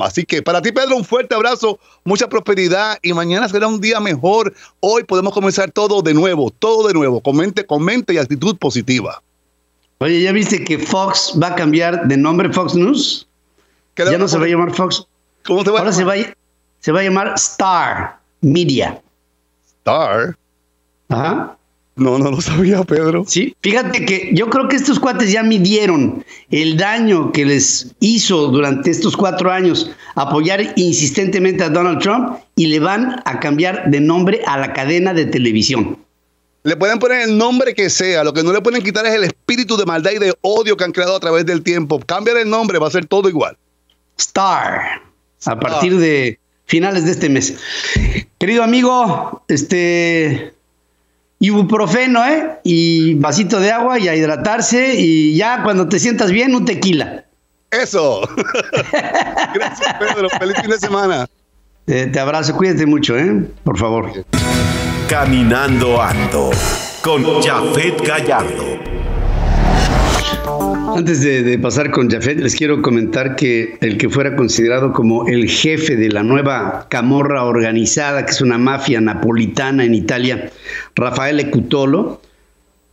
Así 0.03 0.25
que 0.25 0.41
para 0.41 0.61
ti, 0.61 0.71
Pedro, 0.71 0.95
un 0.95 1.03
fuerte 1.05 1.35
abrazo, 1.35 1.79
mucha 2.03 2.27
prosperidad 2.27 2.97
y 3.01 3.13
mañana 3.13 3.47
será 3.47 3.67
un 3.67 3.79
día 3.79 3.99
mejor. 3.99 4.53
Hoy 4.79 5.03
podemos 5.03 5.33
comenzar 5.33 5.71
todo 5.71 6.01
de 6.01 6.13
nuevo, 6.13 6.49
todo 6.51 6.87
de 6.87 6.93
nuevo, 6.93 7.21
con 7.21 7.35
mente, 7.37 7.65
con 7.65 7.83
mente 7.83 8.13
y 8.13 8.17
actitud 8.17 8.57
positiva. 8.57 9.21
Oye, 9.99 10.21
¿ya 10.21 10.31
viste 10.31 10.63
que 10.63 10.77
Fox 10.79 11.33
va 11.41 11.47
a 11.49 11.55
cambiar 11.55 12.07
de 12.07 12.17
nombre 12.17 12.51
Fox 12.51 12.75
News? 12.75 13.27
¿Qué 13.93 14.03
Ya 14.05 14.17
no 14.17 14.27
se 14.27 14.37
va 14.37 14.45
a 14.45 14.47
llamar 14.47 14.73
Fox. 14.73 15.05
¿Cómo 15.45 15.63
te 15.63 15.69
va 15.69 15.77
a 15.77 15.81
Ahora 15.81 15.93
se 15.93 16.03
va, 16.03 16.13
a- 16.13 16.35
se 16.79 16.91
va 16.91 16.99
a 16.99 17.03
llamar 17.03 17.33
Star 17.35 18.19
Media. 18.41 19.01
Star? 19.79 20.35
Ajá. 21.09 21.57
No, 21.97 22.19
no 22.19 22.29
lo 22.29 22.41
sabía, 22.41 22.83
Pedro. 22.83 23.23
Sí, 23.25 23.55
fíjate 23.61 24.05
que 24.05 24.31
yo 24.33 24.49
creo 24.49 24.67
que 24.67 24.75
estos 24.75 24.99
cuates 24.99 25.31
ya 25.31 25.43
midieron 25.43 26.25
el 26.51 26.75
daño 26.75 27.31
que 27.31 27.45
les 27.45 27.95
hizo 28.01 28.47
durante 28.47 28.91
estos 28.91 29.15
cuatro 29.15 29.49
años 29.49 29.89
apoyar 30.15 30.73
insistentemente 30.75 31.63
a 31.63 31.69
Donald 31.69 31.99
Trump 31.99 32.39
y 32.57 32.67
le 32.67 32.79
van 32.79 33.21
a 33.23 33.39
cambiar 33.39 33.89
de 33.89 34.01
nombre 34.01 34.41
a 34.45 34.57
la 34.57 34.73
cadena 34.73 35.13
de 35.13 35.25
televisión. 35.25 35.97
Le 36.63 36.75
pueden 36.75 36.99
poner 36.99 37.29
el 37.29 37.37
nombre 37.37 37.73
que 37.73 37.89
sea, 37.89 38.25
lo 38.25 38.33
que 38.33 38.43
no 38.43 38.51
le 38.51 38.59
pueden 38.59 38.83
quitar 38.83 39.05
es 39.05 39.13
el 39.13 39.23
espíritu 39.23 39.77
de 39.77 39.85
maldad 39.85 40.11
y 40.11 40.19
de 40.19 40.33
odio 40.41 40.75
que 40.75 40.83
han 40.83 40.91
creado 40.91 41.15
a 41.15 41.19
través 41.19 41.45
del 41.45 41.61
tiempo. 41.61 41.99
Cambiar 41.99 42.37
el 42.37 42.49
nombre, 42.49 42.77
va 42.77 42.87
a 42.87 42.91
ser 42.91 43.05
todo 43.05 43.29
igual. 43.29 43.55
Star, 44.17 45.01
a 45.45 45.59
partir 45.59 45.97
de 45.97 46.39
finales 46.65 47.05
de 47.05 47.11
este 47.11 47.29
mes. 47.29 47.55
Querido 48.39 48.63
amigo, 48.63 49.43
este 49.47 50.54
ibuprofeno, 51.47 52.25
¿eh? 52.25 52.59
Y 52.63 53.15
vasito 53.15 53.59
de 53.59 53.71
agua 53.71 53.99
y 53.99 54.07
a 54.07 54.15
hidratarse 54.15 54.95
y 54.95 55.35
ya 55.35 55.63
cuando 55.63 55.87
te 55.87 55.99
sientas 55.99 56.31
bien, 56.31 56.55
un 56.55 56.65
tequila. 56.65 57.25
Eso. 57.71 58.21
Gracias, 59.53 59.95
Pedro. 59.99 60.29
Feliz 60.29 60.57
fin 60.61 60.69
de 60.69 60.79
semana. 60.79 61.27
Eh, 61.87 62.09
te 62.11 62.19
abrazo, 62.19 62.55
cuídate 62.55 62.85
mucho, 62.85 63.17
¿eh? 63.17 63.47
Por 63.63 63.77
favor. 63.77 64.11
Caminando 65.09 66.01
ando 66.01 66.49
con 67.01 67.41
Jafet 67.41 68.01
Gallardo. 68.01 68.94
Antes 70.95 71.21
de, 71.21 71.59
pasar 71.59 71.91
con 71.91 72.09
Jafet, 72.09 72.39
les 72.39 72.55
quiero 72.55 72.81
comentar 72.81 73.35
que 73.35 73.77
el 73.81 73.97
que 73.97 74.07
fuera 74.07 74.37
considerado 74.37 74.93
como 74.93 75.27
el 75.27 75.49
jefe 75.49 75.97
de 75.97 76.07
la 76.07 76.23
nueva 76.23 76.87
camorra 76.89 77.43
organizada, 77.43 78.25
que 78.25 78.31
es 78.31 78.39
una 78.39 78.57
mafia 78.57 79.01
napolitana 79.01 79.83
en 79.83 79.93
Italia, 79.93 80.49
Rafael 80.95 81.49
Cutolo, 81.49 82.21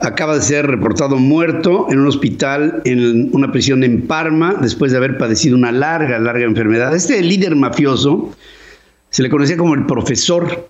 acaba 0.01 0.35
de 0.35 0.43
ser 0.43 0.67
reportado 0.67 1.15
muerto 1.17 1.87
en 1.91 2.01
un 2.01 2.09
hospital 2.09 2.83
en 2.85 3.31
una 3.37 3.53
prisión 3.53 3.85
en 3.85 4.03
Parma 4.09 4.57
después 4.61 4.91
de 4.91 4.99
haber 4.99 5.17
padecido 5.17 5.57
una 5.57 5.71
larga, 5.71 6.19
larga 6.19 6.45
enfermedad. 6.45 6.97
Este 6.97 7.23
líder 7.23 7.55
mafioso 7.55 8.35
se 9.11 9.23
le 9.23 9.31
conocía 9.31 9.57
como 9.57 9.75
el 9.75 9.87
profesor. 9.87 10.69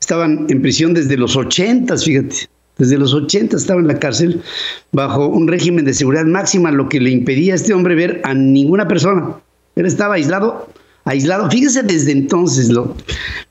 Estaban 0.00 0.46
en 0.48 0.60
prisión 0.60 0.94
desde 0.94 1.16
los 1.16 1.36
ochentas, 1.36 2.04
fíjate. 2.04 2.48
Desde 2.82 2.98
los 2.98 3.14
80 3.14 3.56
estaba 3.56 3.80
en 3.80 3.86
la 3.86 4.00
cárcel 4.00 4.42
bajo 4.90 5.28
un 5.28 5.46
régimen 5.46 5.84
de 5.84 5.94
seguridad 5.94 6.24
máxima, 6.24 6.72
lo 6.72 6.88
que 6.88 6.98
le 6.98 7.10
impedía 7.10 7.52
a 7.52 7.54
este 7.54 7.72
hombre 7.72 7.94
ver 7.94 8.20
a 8.24 8.34
ninguna 8.34 8.88
persona. 8.88 9.36
Él 9.76 9.86
estaba 9.86 10.16
aislado, 10.16 10.68
aislado. 11.04 11.48
Fíjese 11.48 11.84
desde 11.84 12.10
entonces 12.10 12.70
lo, 12.70 12.96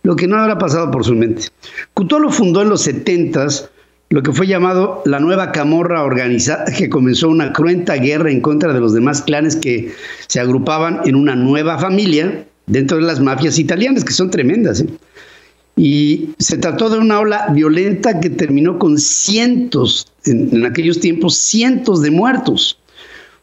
lo 0.03 0.17
que 0.17 0.27
no 0.27 0.35
habrá 0.35 0.57
pasado 0.57 0.91
por 0.91 1.05
su 1.05 1.15
mente. 1.15 1.43
Cutolo 1.93 2.29
fundó 2.29 2.61
en 2.61 2.67
los 2.67 2.81
70 2.81 3.47
lo 4.09 4.21
que 4.21 4.33
fue 4.33 4.47
llamado 4.47 5.01
la 5.05 5.21
nueva 5.21 5.53
camorra 5.53 6.03
organizada, 6.03 6.65
que 6.65 6.89
comenzó 6.89 7.29
una 7.29 7.53
cruenta 7.53 7.95
guerra 7.95 8.31
en 8.31 8.41
contra 8.41 8.73
de 8.73 8.81
los 8.81 8.93
demás 8.93 9.21
clanes 9.21 9.55
que 9.55 9.93
se 10.27 10.41
agrupaban 10.41 10.99
en 11.05 11.15
una 11.15 11.37
nueva 11.37 11.79
familia 11.79 12.45
dentro 12.67 12.97
de 12.97 13.03
las 13.03 13.21
mafias 13.21 13.57
italianas, 13.57 14.03
que 14.03 14.11
son 14.11 14.29
tremendas. 14.29 14.81
¿eh? 14.81 14.87
Y 15.81 16.29
se 16.37 16.59
trató 16.59 16.91
de 16.91 16.99
una 16.99 17.19
ola 17.19 17.47
violenta 17.55 18.19
que 18.19 18.29
terminó 18.29 18.77
con 18.77 18.99
cientos, 18.99 20.05
en, 20.25 20.63
aquellos 20.63 20.99
tiempos, 20.99 21.37
cientos 21.37 22.03
de 22.03 22.11
muertos. 22.11 22.77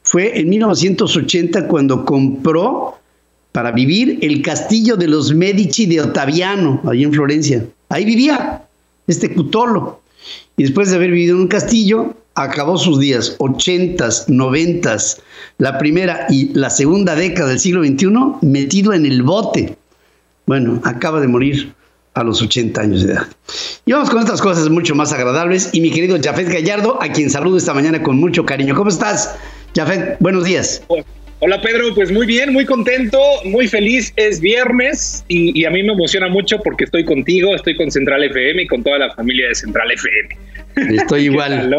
Fue 0.05 0.38
en 0.38 0.48
1980 0.48 1.66
cuando 1.66 2.05
compró 2.05 2.94
para 3.51 3.72
vivir 3.72 4.20
el 4.22 4.40
castillo 4.40 4.94
de 4.94 5.09
los 5.09 5.35
Medici 5.35 5.87
de 5.87 6.01
Ottaviano, 6.01 6.81
ahí 6.88 7.03
en 7.03 7.12
Florencia. 7.12 7.66
Ahí 7.88 8.05
vivía 8.05 8.62
este 9.09 9.35
Cutolo. 9.35 10.01
Y 10.57 10.62
después 10.62 10.90
de 10.90 10.94
haber 10.94 11.11
vivido 11.11 11.35
en 11.35 11.42
un 11.42 11.48
castillo, 11.48 12.14
acabó 12.37 12.79
sus 12.79 13.01
días, 13.01 13.35
ochentas, 13.38 14.29
noventas, 14.29 15.20
la 15.59 15.77
primera 15.77 16.29
y 16.31 16.55
la 16.55 16.70
segunda 16.70 17.16
década 17.16 17.48
del 17.48 17.59
siglo 17.59 17.83
XXI, 17.83 18.46
metido 18.46 18.92
en 18.92 19.07
el 19.07 19.24
bote. 19.24 19.77
Bueno, 20.46 20.81
acaba 20.85 21.20
de 21.20 21.27
morir 21.27 21.74
a 22.18 22.24
los 22.24 22.42
80 22.42 22.81
años 22.81 23.07
de 23.07 23.12
edad. 23.12 23.26
Y 23.87 23.92
vamos 23.92 24.11
con 24.11 24.20
otras 24.20 24.40
cosas 24.40 24.68
mucho 24.68 24.94
más 24.94 25.12
agradables. 25.12 25.70
Y 25.72 25.81
mi 25.81 25.90
querido 25.90 26.18
Jafet 26.22 26.48
Gallardo, 26.48 27.02
a 27.02 27.09
quien 27.11 27.31
saludo 27.31 27.57
esta 27.57 27.74
mañana 27.74 28.02
con 28.02 28.16
mucho 28.16 28.44
cariño. 28.44 28.74
¿Cómo 28.74 28.90
estás, 28.90 29.37
Jafet? 29.74 30.16
Buenos 30.20 30.44
días. 30.44 30.83
Hola 31.40 31.61
Pedro, 31.61 31.94
pues 31.94 32.11
muy 32.11 32.26
bien, 32.26 32.52
muy 32.52 32.64
contento, 32.64 33.20
muy 33.44 33.68
feliz. 33.68 34.12
Es 34.16 34.40
viernes 34.40 35.24
y, 35.28 35.64
a 35.64 35.70
mí 35.70 35.85
me 35.85 35.92
emociona 35.92 36.28
mucho 36.28 36.59
porque 36.64 36.83
estoy 36.83 37.04
contigo, 37.04 37.54
estoy 37.54 37.76
con 37.76 37.92
Central 37.92 38.24
FM 38.24 38.64
y 38.64 38.66
con 38.66 38.83
toda 38.83 38.98
la 38.98 39.14
familia 39.14 39.46
de 39.46 39.54
Central 39.54 39.88
FM. 39.92 40.96
Estoy 40.96 41.22
igual. 41.26 41.76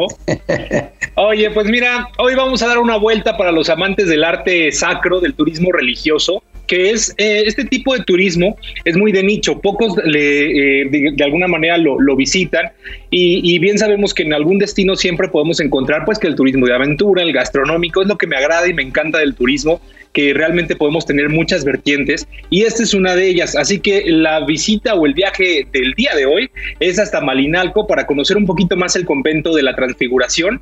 Oye, 1.15 1.52
pues 1.52 1.67
mira, 1.67 2.08
hoy 2.19 2.36
vamos 2.36 2.63
a 2.63 2.67
dar 2.67 2.78
una 2.78 2.95
vuelta 2.95 3.36
para 3.36 3.52
los 3.52 3.69
amantes 3.69 4.08
del 4.08 4.23
arte 4.23 4.71
sacro, 4.71 5.19
del 5.19 5.34
turismo 5.34 5.73
religioso 5.73 6.41
que 6.69 6.91
es 6.91 7.13
eh, 7.17 7.43
este 7.47 7.65
tipo 7.65 7.95
de 7.95 8.03
turismo 8.03 8.55
es 8.86 8.95
muy 8.95 9.12
de 9.12 9.23
nicho, 9.23 9.60
pocos 9.60 9.97
le, 10.05 10.84
eh, 10.84 11.12
de, 11.15 11.23
alguna 11.23 11.47
manera 11.47 11.77
lo, 11.77 12.15
visitan 12.15 12.71
y, 13.10 13.58
bien 13.58 13.77
sabemos 13.79 14.13
que 14.13 14.21
en 14.21 14.34
algún 14.34 14.60
destino 14.60 14.95
siempre 14.95 15.27
podemos 15.29 15.60
encontrar 15.60 16.05
pues 16.05 16.19
que 16.19 16.27
el 16.27 16.36
turismo 16.36 16.67
de 16.67 16.75
aventura, 16.75 17.23
el 17.23 17.34
gastronómico 17.34 18.03
es 18.03 18.08
lo 18.08 18.17
que 18.17 18.27
me 18.27 18.38
agrada 18.38 18.67
y 18.67 18.73
me 18.73 18.84
encanta 18.84 19.17
del 19.17 19.34
turismo, 19.34 19.82
que 20.13 20.34
realmente 20.34 20.75
podemos 20.75 21.08
tener 21.08 21.29
muchas 21.29 21.65
vertientes 21.65 22.27
y 22.51 22.63
esta 22.63 22.84
es 22.84 22.93
una 22.93 23.15
de 23.15 23.27
ellas, 23.27 23.55
así 23.55 23.79
que 23.79 24.03
la 24.05 24.45
visita 24.45 24.93
o 24.93 25.08
el 25.08 25.15
viaje 25.15 25.65
del 25.73 25.93
día 25.93 26.12
de 26.15 26.27
hoy 26.27 26.51
es 26.79 26.99
hasta 26.99 27.19
Malinalco 27.19 27.88
para 27.88 28.05
conocer 28.05 28.38
un 28.38 28.45
poquito 28.45 28.77
más 28.77 28.95
el 28.95 29.05
convento 29.05 29.55
de 29.55 29.63
la 29.63 29.75
Transfiguración 29.75 30.62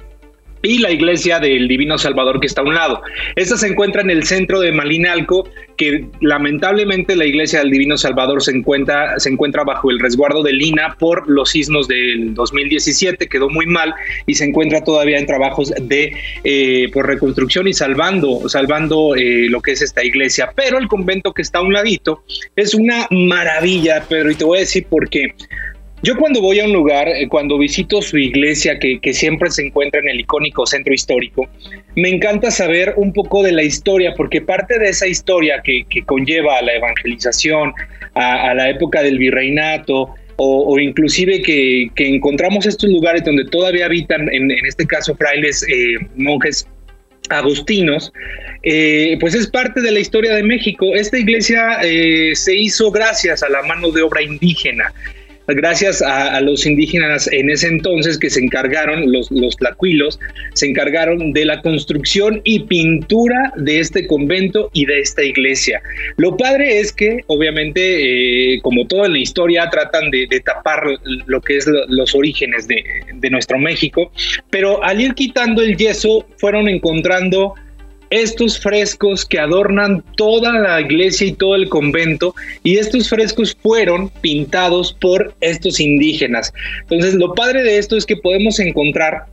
y 0.67 0.79
la 0.79 0.91
iglesia 0.91 1.39
del 1.39 1.67
Divino 1.67 1.97
Salvador 1.97 2.39
que 2.39 2.47
está 2.47 2.61
a 2.61 2.65
un 2.65 2.75
lado. 2.75 3.01
Esta 3.35 3.57
se 3.57 3.67
encuentra 3.67 4.01
en 4.01 4.09
el 4.09 4.23
centro 4.23 4.59
de 4.59 4.71
Malinalco, 4.71 5.49
que 5.77 6.05
lamentablemente 6.21 7.15
la 7.15 7.25
iglesia 7.25 7.59
del 7.59 7.71
Divino 7.71 7.97
Salvador 7.97 8.43
se 8.43 8.51
encuentra, 8.51 9.19
se 9.19 9.29
encuentra 9.29 9.63
bajo 9.63 9.89
el 9.89 9.99
resguardo 9.99 10.43
de 10.43 10.53
Lina 10.53 10.95
por 10.99 11.29
los 11.29 11.51
sismos 11.51 11.87
del 11.87 12.33
2017, 12.33 13.27
quedó 13.27 13.49
muy 13.49 13.65
mal 13.65 13.93
y 14.25 14.33
se 14.33 14.45
encuentra 14.45 14.83
todavía 14.83 15.17
en 15.17 15.25
trabajos 15.25 15.73
de 15.79 16.11
eh, 16.43 16.89
por 16.91 17.07
reconstrucción 17.07 17.67
y 17.67 17.73
salvando, 17.73 18.49
salvando 18.49 19.15
eh, 19.15 19.47
lo 19.49 19.61
que 19.61 19.71
es 19.71 19.81
esta 19.81 20.03
iglesia. 20.03 20.51
Pero 20.55 20.79
el 20.79 20.87
convento 20.87 21.33
que 21.33 21.43
está 21.43 21.59
a 21.59 21.61
un 21.61 21.73
ladito 21.73 22.23
es 22.55 22.73
una 22.73 23.07
maravilla, 23.11 24.03
Pedro, 24.07 24.31
y 24.31 24.35
te 24.35 24.43
voy 24.43 24.57
a 24.57 24.61
decir 24.61 24.85
por 24.89 25.09
qué. 25.09 25.33
Yo 26.03 26.15
cuando 26.15 26.41
voy 26.41 26.59
a 26.59 26.65
un 26.65 26.73
lugar, 26.73 27.07
eh, 27.07 27.27
cuando 27.27 27.57
visito 27.57 28.01
su 28.03 28.17
iglesia, 28.17 28.77
que, 28.77 28.99
siempre 29.13 29.49
se 29.49 29.65
encuentra 29.65 29.99
en 29.99 30.09
el 30.09 30.19
icónico 30.19 30.65
centro 30.67 30.93
histórico, 30.93 31.49
me 31.95 32.09
encanta 32.09 32.51
saber 32.51 32.93
un 32.97 33.11
poco 33.13 33.41
de 33.41 33.51
la 33.51 33.63
historia, 33.63 34.13
porque 34.15 34.41
parte 34.41 34.77
de 34.77 34.89
esa 34.89 35.07
historia 35.07 35.61
que, 35.63 35.85
conlleva 36.05 36.59
a 36.59 36.61
la 36.61 36.75
evangelización, 36.75 37.73
a, 38.13 38.53
la 38.53 38.69
época 38.69 39.01
del 39.01 39.17
virreinato, 39.17 40.13
o, 40.35 40.79
inclusive 40.79 41.41
que, 41.41 41.89
encontramos 41.97 42.67
estos 42.67 42.91
lugares 42.91 43.23
donde 43.23 43.45
todavía 43.45 43.87
habitan, 43.87 44.29
en, 44.31 44.51
este 44.51 44.85
caso, 44.85 45.15
frailes, 45.15 45.63
eh, 45.63 45.95
monjes 46.15 46.67
agustinos, 47.29 48.13
eh, 48.61 49.17
pues 49.19 49.33
es 49.33 49.47
parte 49.47 49.81
de 49.81 49.91
la 49.91 49.99
historia 49.99 50.35
de 50.35 50.43
México. 50.43 50.93
Esta 50.93 51.17
iglesia 51.17 51.79
se 52.33 52.55
hizo 52.55 52.91
gracias 52.91 53.41
a 53.41 53.49
la 53.49 53.63
mano 53.63 53.91
de 53.91 54.03
obra 54.03 54.21
indígena 54.21 54.93
gracias 55.55 56.01
a, 56.01 56.39
los 56.41 56.65
indígenas 56.65 57.27
en 57.31 57.49
ese 57.49 57.67
entonces 57.67 58.17
que 58.17 58.29
se 58.29 58.39
encargaron, 58.39 59.11
los, 59.11 59.31
los 59.31 59.57
se 60.53 60.65
encargaron 60.65 61.33
de 61.33 61.45
la 61.45 61.61
construcción 61.61 62.41
y 62.43 62.59
pintura 62.59 63.53
de 63.55 63.79
este 63.79 64.07
convento 64.07 64.69
y 64.73 64.85
de 64.85 64.99
esta 64.99 65.23
iglesia. 65.23 65.81
Lo 66.17 66.35
padre 66.35 66.79
es 66.79 66.91
que, 66.91 67.23
obviamente, 67.27 68.55
eh, 68.55 68.61
como 68.61 68.85
toda 68.87 69.07
la 69.07 69.17
historia, 69.17 69.69
tratan 69.69 70.11
de, 70.11 70.27
tapar 70.43 70.83
lo 71.25 71.41
que 71.41 71.57
es 71.57 71.65
los 71.87 72.13
orígenes 72.13 72.67
de 72.67 73.29
nuestro 73.29 73.57
México, 73.57 74.11
pero 74.49 74.83
al 74.83 75.01
ir 75.01 75.13
quitando 75.13 75.61
el 75.61 75.75
yeso, 75.75 76.25
fueron 76.37 76.67
encontrando 76.69 77.55
estos 78.09 78.59
frescos 78.59 79.25
que 79.25 79.39
adornan 79.39 80.03
toda 80.15 80.53
la 80.53 80.81
iglesia 80.81 81.27
y 81.27 81.33
todo 81.33 81.55
el 81.55 81.69
convento 81.69 82.35
y 82.63 82.77
estos 82.77 83.09
frescos 83.09 83.55
fueron 83.61 84.09
pintados 84.21 84.93
por 84.93 85.33
estos 85.41 85.79
indígenas. 85.79 86.53
Entonces 86.81 87.15
lo 87.15 87.33
padre 87.33 87.63
de 87.63 87.77
esto 87.77 87.97
es 87.97 88.05
que 88.05 88.17
podemos 88.17 88.59
encontrar 88.59 89.25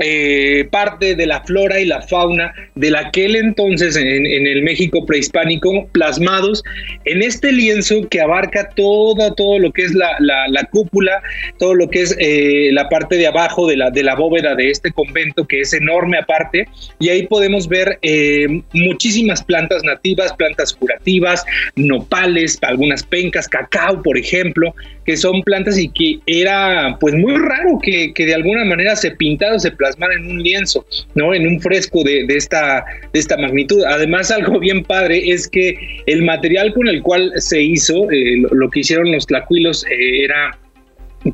eh, 0.00 0.68
parte 0.70 1.16
de 1.16 1.26
la 1.26 1.42
flora 1.42 1.80
y 1.80 1.84
la 1.84 2.00
fauna 2.02 2.54
de 2.76 2.96
aquel 2.96 3.34
entonces 3.34 3.96
en, 3.96 4.26
el 4.26 4.62
México 4.62 5.04
prehispánico 5.04 5.88
plasmados 5.92 6.62
en 7.04 7.20
este 7.22 7.50
lienzo 7.50 8.08
que 8.08 8.20
abarca 8.20 8.68
todo, 8.76 9.34
todo 9.34 9.58
lo 9.58 9.72
que 9.72 9.82
es 9.82 9.94
la, 9.94 10.68
cúpula, 10.70 11.20
todo 11.58 11.74
lo 11.74 11.88
que 11.88 12.02
es 12.02 12.16
eh, 12.20 12.70
la 12.72 12.88
parte 12.88 13.16
de 13.16 13.26
abajo 13.26 13.66
de 13.66 13.76
la, 13.76 13.90
de 13.90 14.04
la 14.04 14.14
bóveda 14.14 14.54
de 14.54 14.70
este 14.70 14.92
convento 14.92 15.46
que 15.46 15.62
es 15.62 15.72
enorme 15.72 16.18
aparte. 16.18 16.68
Y 17.00 17.08
ahí 17.08 17.26
podemos 17.26 17.68
ver 17.68 17.98
eh, 18.02 18.62
muchísimas 18.72 19.42
plantas 19.42 19.82
nativas, 19.82 20.32
plantas 20.34 20.72
curativas, 20.74 21.44
nopales, 21.76 22.58
algunas 22.62 23.02
pencas, 23.02 23.48
cacao 23.48 24.02
por 24.02 24.16
ejemplo, 24.16 24.74
que 25.04 25.16
son 25.16 25.42
plantas 25.42 25.78
y 25.78 25.88
que 25.88 26.20
era 26.26 26.96
pues 27.00 27.14
muy 27.14 27.34
raro 27.34 27.78
que, 27.82 28.12
de 28.16 28.34
alguna 28.34 28.64
manera 28.64 28.94
se 28.94 29.10
pintara 29.12 29.58
se 29.58 29.70
plasmara 29.70 29.87
en 29.98 30.30
un 30.30 30.42
lienzo, 30.42 30.84
¿no? 31.14 31.34
En 31.34 31.46
un 31.46 31.60
fresco 31.60 32.02
de, 32.04 32.24
esta, 32.28 32.84
de 33.12 33.18
esta 33.18 33.36
magnitud. 33.36 33.82
Además, 33.84 34.30
algo 34.30 34.58
bien 34.60 34.82
padre 34.84 35.30
es 35.30 35.48
que 35.48 35.76
el 36.06 36.22
material 36.22 36.72
con 36.72 36.88
el 36.88 37.02
cual 37.02 37.32
se 37.36 37.62
hizo, 37.62 38.10
eh, 38.10 38.42
lo, 38.50 38.70
que 38.70 38.80
hicieron 38.80 39.12
los 39.12 39.26
tlacuilos 39.26 39.84
eh, 39.86 40.24
era 40.24 40.58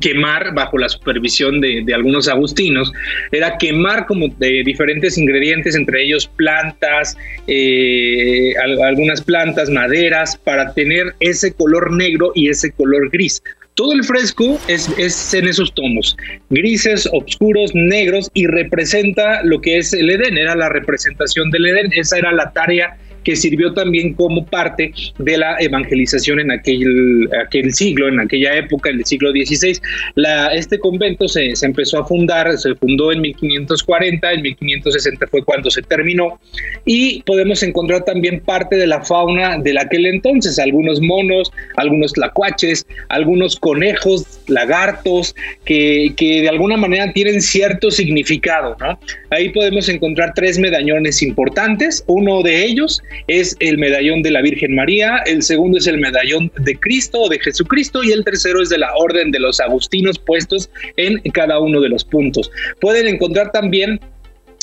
quemar 0.01 0.53
bajo 0.53 0.77
la 0.77 0.89
supervisión 0.89 1.61
de, 1.61 1.85
algunos 1.93 2.27
agustinos, 2.27 2.91
era 3.31 3.57
quemar 3.57 4.05
como 4.05 4.27
de 4.27 4.63
diferentes 4.65 5.17
ingredientes, 5.17 5.75
entre 5.75 6.03
ellos 6.03 6.27
plantas, 6.35 7.17
eh, 7.47 8.53
algunas 8.83 9.21
plantas, 9.21 9.69
maderas, 9.69 10.37
para 10.37 10.73
tener 10.73 11.13
ese 11.19 11.53
color 11.53 11.93
negro 11.95 12.31
y 12.35 12.49
ese 12.49 12.71
color 12.71 13.09
gris. 13.11 13.41
Todo 13.75 13.91
el 13.91 14.03
fresco 14.05 14.57
es, 14.67 14.89
es, 14.97 15.33
en 15.33 15.47
esos 15.47 15.73
tonos, 15.73 16.15
grises, 16.49 17.09
oscuros, 17.11 17.71
negros, 17.73 18.31
y 18.33 18.47
representa 18.47 19.43
lo 19.43 19.59
que 19.59 19.77
es 19.77 19.93
el 19.93 20.09
Edén, 20.09 20.37
era 20.37 20.55
la 20.55 20.69
representación 20.69 21.51
del 21.51 21.67
Edén, 21.67 21.91
esa 21.93 22.17
era 22.17 22.31
la 22.31 22.51
tarea 22.53 22.97
que 23.25 23.35
sirvió 23.35 23.73
también 23.73 24.13
como 24.13 24.45
parte 24.45 24.93
de 25.17 25.37
la 25.37 25.57
evangelización 25.59 26.39
en 26.39 26.51
aquel, 26.51 27.27
aquel 27.45 27.73
siglo, 27.73 28.07
en 28.07 28.19
aquella 28.19 28.55
época, 28.55 28.91
en 28.91 28.99
el 28.99 29.05
siglo 29.05 29.31
XVI. 29.31 29.79
La, 30.13 30.53
este 30.53 30.79
convento 30.79 31.27
se, 31.27 31.55
se, 31.55 31.65
empezó 31.65 31.99
a 31.99 32.05
fundar, 32.05 32.57
se 32.57 32.75
fundó 32.75 33.11
en 33.11 33.21
1540, 33.21 34.31
en 34.31 34.41
1560 34.43 35.27
fue 35.27 35.43
cuando 35.43 35.69
se 35.71 35.81
terminó, 35.81 36.39
y 36.85 37.23
podemos 37.23 37.63
encontrar 37.63 38.05
también 38.05 38.39
parte 38.39 38.77
de 38.77 38.87
la 38.87 39.03
fauna 39.03 39.57
de 39.57 39.75
aquel 39.79 40.05
entonces, 40.05 40.59
algunos 40.59 41.01
monos, 41.01 41.51
algunos 41.77 42.13
tlacuaches, 42.13 42.85
algunos 43.09 43.55
conejos, 43.55 44.39
lagartos, 44.47 45.35
que, 45.65 46.13
que 46.15 46.41
de 46.41 46.49
alguna 46.49 46.77
manera 46.77 47.11
tienen 47.11 47.41
cierto 47.41 47.89
significado, 47.89 48.77
¿no? 48.79 48.99
Ahí 49.31 49.49
podemos 49.49 49.89
encontrar 49.89 50.33
tres 50.35 50.59
medallones 50.59 51.23
importantes, 51.23 52.03
uno 52.07 52.43
de 52.43 52.65
ellos 52.65 53.01
es 53.27 53.55
el 53.59 53.77
medallón 53.77 54.21
de 54.21 54.31
la 54.31 54.41
Virgen 54.41 54.75
María, 54.75 55.17
el 55.25 55.43
segundo 55.43 55.77
es 55.77 55.87
el 55.87 55.97
medallón 55.97 56.51
de 56.59 56.75
Cristo 56.75 57.21
o 57.21 57.29
de 57.29 57.39
Jesucristo 57.39 58.03
y 58.03 58.11
el 58.11 58.23
tercero 58.23 58.61
es 58.61 58.69
de 58.69 58.77
la 58.77 58.95
Orden 58.95 59.31
de 59.31 59.39
los 59.39 59.59
Agustinos 59.59 60.19
puestos 60.19 60.69
en 60.97 61.19
cada 61.31 61.59
uno 61.59 61.81
de 61.81 61.89
los 61.89 62.03
puntos. 62.03 62.51
Pueden 62.79 63.07
encontrar 63.07 63.51
también 63.51 63.99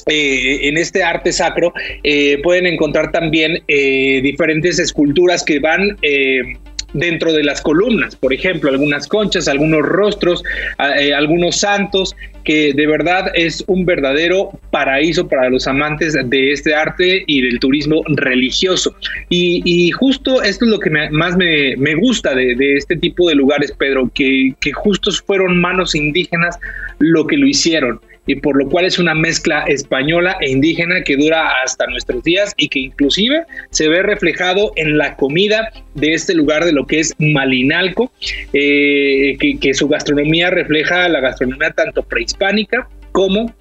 eh, 0.06 0.68
en 0.68 0.76
este 0.78 1.04
arte 1.04 1.30
sacro 1.30 1.72
eh, 2.02 2.40
pueden 2.42 2.66
encontrar 2.66 3.12
también 3.12 3.62
eh, 3.68 4.20
diferentes 4.20 4.80
esculturas 4.80 5.44
que 5.44 5.60
van 5.60 5.96
dentro 6.92 7.32
de 7.32 7.44
las 7.44 7.60
columnas, 7.60 8.16
por 8.16 8.32
ejemplo, 8.32 8.70
algunas 8.70 9.06
conchas, 9.06 9.48
algunos 9.48 9.82
rostros, 9.82 10.42
eh, 10.98 11.14
algunos 11.14 11.56
santos, 11.56 12.14
que 12.44 12.72
de 12.72 12.86
verdad 12.86 13.30
es 13.34 13.62
un 13.66 13.84
verdadero 13.84 14.50
paraíso 14.70 15.28
para 15.28 15.48
los 15.48 15.66
amantes 15.66 16.14
de 16.24 16.52
este 16.52 16.74
arte 16.74 17.22
y 17.26 17.42
del 17.42 17.58
turismo 17.60 18.02
religioso. 18.08 18.94
Y, 19.28 19.90
justo 19.92 20.42
esto 20.42 20.64
es 20.64 20.70
lo 20.70 20.78
que 20.78 20.90
más 20.90 21.36
me, 21.36 21.94
gusta 21.94 22.34
de, 22.34 22.76
este 22.76 22.96
tipo 22.96 23.28
de 23.28 23.34
lugares, 23.34 23.72
Pedro, 23.72 24.10
que, 24.14 24.54
que 24.60 24.72
justo 24.72 25.10
fueron 25.26 25.60
manos 25.60 25.94
indígenas 25.94 26.58
lo 26.98 27.26
que 27.26 27.36
lo 27.36 27.46
hicieron 27.46 28.00
y 28.26 28.36
por 28.36 28.56
lo 28.56 28.68
cual 28.68 28.84
es 28.84 28.98
una 28.98 29.14
mezcla 29.14 29.64
española 29.64 30.36
e 30.40 30.50
indígena 30.50 31.02
que 31.02 31.16
dura 31.16 31.50
hasta 31.64 31.86
nuestros 31.86 32.22
días 32.22 32.52
y 32.56 32.68
que 32.68 32.80
inclusive 32.80 33.44
se 33.70 33.88
ve 33.88 34.02
reflejado 34.02 34.72
en 34.76 34.98
la 34.98 35.16
comida 35.16 35.72
de 35.94 36.14
este 36.14 36.34
lugar 36.34 36.64
de 36.64 36.72
lo 36.72 36.86
que 36.86 37.00
es 37.00 37.14
Malinalco, 37.18 38.12
eh, 38.52 39.36
que, 39.40 39.58
que 39.58 39.74
su 39.74 39.88
gastronomía 39.88 40.50
refleja 40.50 41.08
la 41.08 41.20
gastronomía 41.20 41.70
tanto 41.70 42.02
prehispánica 42.02 42.88
como 43.12 43.54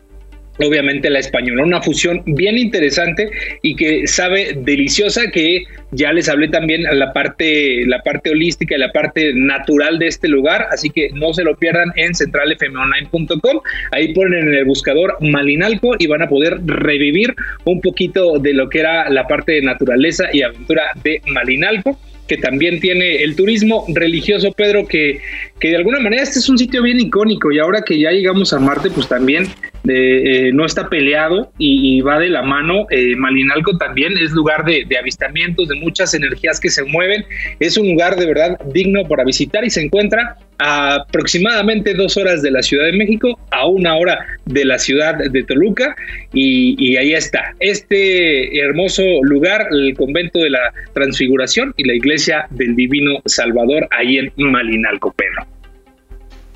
obviamente 0.60 1.10
la 1.10 1.20
española, 1.20 1.64
una 1.64 1.82
fusión 1.82 2.22
bien 2.26 2.58
interesante 2.58 3.30
y 3.62 3.76
que 3.76 4.08
sabe 4.08 4.54
deliciosa 4.58 5.30
que 5.32 5.64
ya 5.92 6.14
les 6.14 6.30
hablé 6.30 6.48
también 6.48 6.84
la 6.84 7.12
parte 7.12 7.86
la 7.86 8.02
parte 8.02 8.32
holística 8.32 8.76
y 8.76 8.80
la 8.80 8.92
parte 8.92 9.34
natural 9.34 10.00
de 10.00 10.08
este 10.08 10.28
lugar, 10.28 10.68
así 10.72 10.90
que 10.90 11.10
no 11.14 11.34
se 11.34 11.44
lo 11.44 11.56
pierdan 11.58 11.92
en 11.96 12.14
centralfmonline.com. 12.16 13.62
Ahí 13.92 14.14
ponen 14.14 14.48
en 14.48 14.54
el 14.54 14.66
buscador 14.66 15.18
Malinalco 15.20 15.96
y 16.00 16.08
van 16.08 16.22
a 16.22 16.30
poder 16.30 16.60
revivir 16.66 17.36
un 17.66 17.82
poquito 17.82 18.40
de 18.40 18.54
lo 18.54 18.70
que 18.70 18.80
era 18.80 19.10
la 19.10 19.28
parte 19.28 19.54
de 19.54 19.62
naturaleza 19.62 20.26
y 20.32 20.42
aventura 20.42 20.84
de 21.04 21.22
Malinalco 21.28 21.98
que 22.28 22.38
también 22.38 22.80
tiene 22.80 23.24
el 23.24 23.36
turismo 23.36 23.84
religioso, 23.90 24.54
Pedro, 24.54 24.88
que, 24.88 25.20
que 25.60 25.68
de 25.68 25.76
alguna 25.76 26.00
manera 26.00 26.24
este 26.24 26.40
es 26.40 26.48
un 26.48 26.58
sitio 26.58 26.82
bien 26.82 26.98
icónico. 26.98 27.52
Y 27.52 27.60
ahora 27.60 27.82
que 27.82 28.00
ya 28.00 28.12
llegamos 28.12 28.54
a 28.54 28.60
Marte, 28.60 28.90
pues 28.90 29.10
también 29.10 29.48
eh, 29.88 30.52
no 30.54 30.66
está 30.66 30.90
peleado 30.90 31.52
y, 31.58 32.02
va 32.02 32.20
de 32.20 32.30
la 32.30 32.42
mano. 32.42 32.86
Eh, 32.90 33.16
Malinalco 33.16 33.78
también 33.78 34.14
es 34.18 34.32
lugar 34.32 34.64
de, 34.66 34.86
avistamientos, 34.98 35.68
de 35.68 35.76
muchas 35.76 36.14
energías 36.14 36.60
que 36.60 36.70
se 36.70 36.84
mueven. 36.84 37.26
Es 37.60 37.78
un 37.78 37.88
lugar 37.88 38.16
de 38.16 38.26
verdad 38.26 38.60
digno 38.74 39.08
para 39.08 39.24
visitar 39.24 39.66
y 39.66 39.70
se 39.70 39.82
encuentra 39.82 40.38
a 40.60 40.96
aproximadamente 40.96 41.96
dos 41.96 42.18
horas 42.18 42.44
de 42.44 42.52
la 42.52 42.62
Ciudad 42.62 42.86
de 42.86 42.94
México, 42.94 43.40
a 43.50 43.66
una 43.66 43.96
hora 43.96 44.20
de 44.46 44.66
la 44.66 44.78
ciudad 44.78 45.16
de 45.18 45.44
Toluca 45.44 45.96
y, 46.34 46.76
y 46.78 46.98
ahí 46.98 47.14
está. 47.14 47.56
Este 47.60 48.60
hermoso 48.60 49.04
lugar, 49.24 49.68
el 49.72 49.96
convento 49.96 50.40
de 50.40 50.52
la 50.52 50.72
Transfiguración 50.94 51.74
y 51.78 51.86
la 51.86 51.96
iglesia 51.96 52.46
del 52.52 52.76
Divino 52.76 53.22
Salvador, 53.26 53.88
ahí 53.92 54.18
en 54.18 54.32
Malinalco, 54.38 55.12
Pedro. 55.14 55.48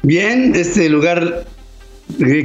Bien, 0.03 0.53
este 0.55 0.87
lugar 0.87 1.45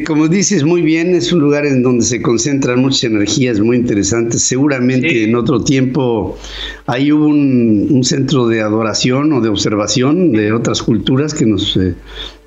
como 0.07 0.29
dices 0.29 0.65
muy 0.65 0.83
bien, 0.83 1.15
es 1.15 1.33
un 1.33 1.41
lugar 1.41 1.67
en 1.67 1.83
donde 1.83 2.05
se 2.05 2.23
concentran 2.23 2.81
muchas 2.81 3.05
energías 3.05 3.61
muy 3.61 3.77
interesantes. 3.77 4.43
Seguramente 4.43 5.25
en 5.25 5.35
otro 5.35 5.63
tiempo 5.63 6.39
ahí 6.87 7.13
hubo 7.13 7.27
un, 7.27 8.01
centro 8.03 8.49
de 8.49 8.63
adoración 8.63 9.33
o 9.33 9.41
de 9.41 9.51
observación 9.51 10.33
de 10.33 10.53
otras 10.53 10.83
culturas 10.83 11.35
que 11.35 11.45
nos 11.45 11.77
eh, 11.77 11.95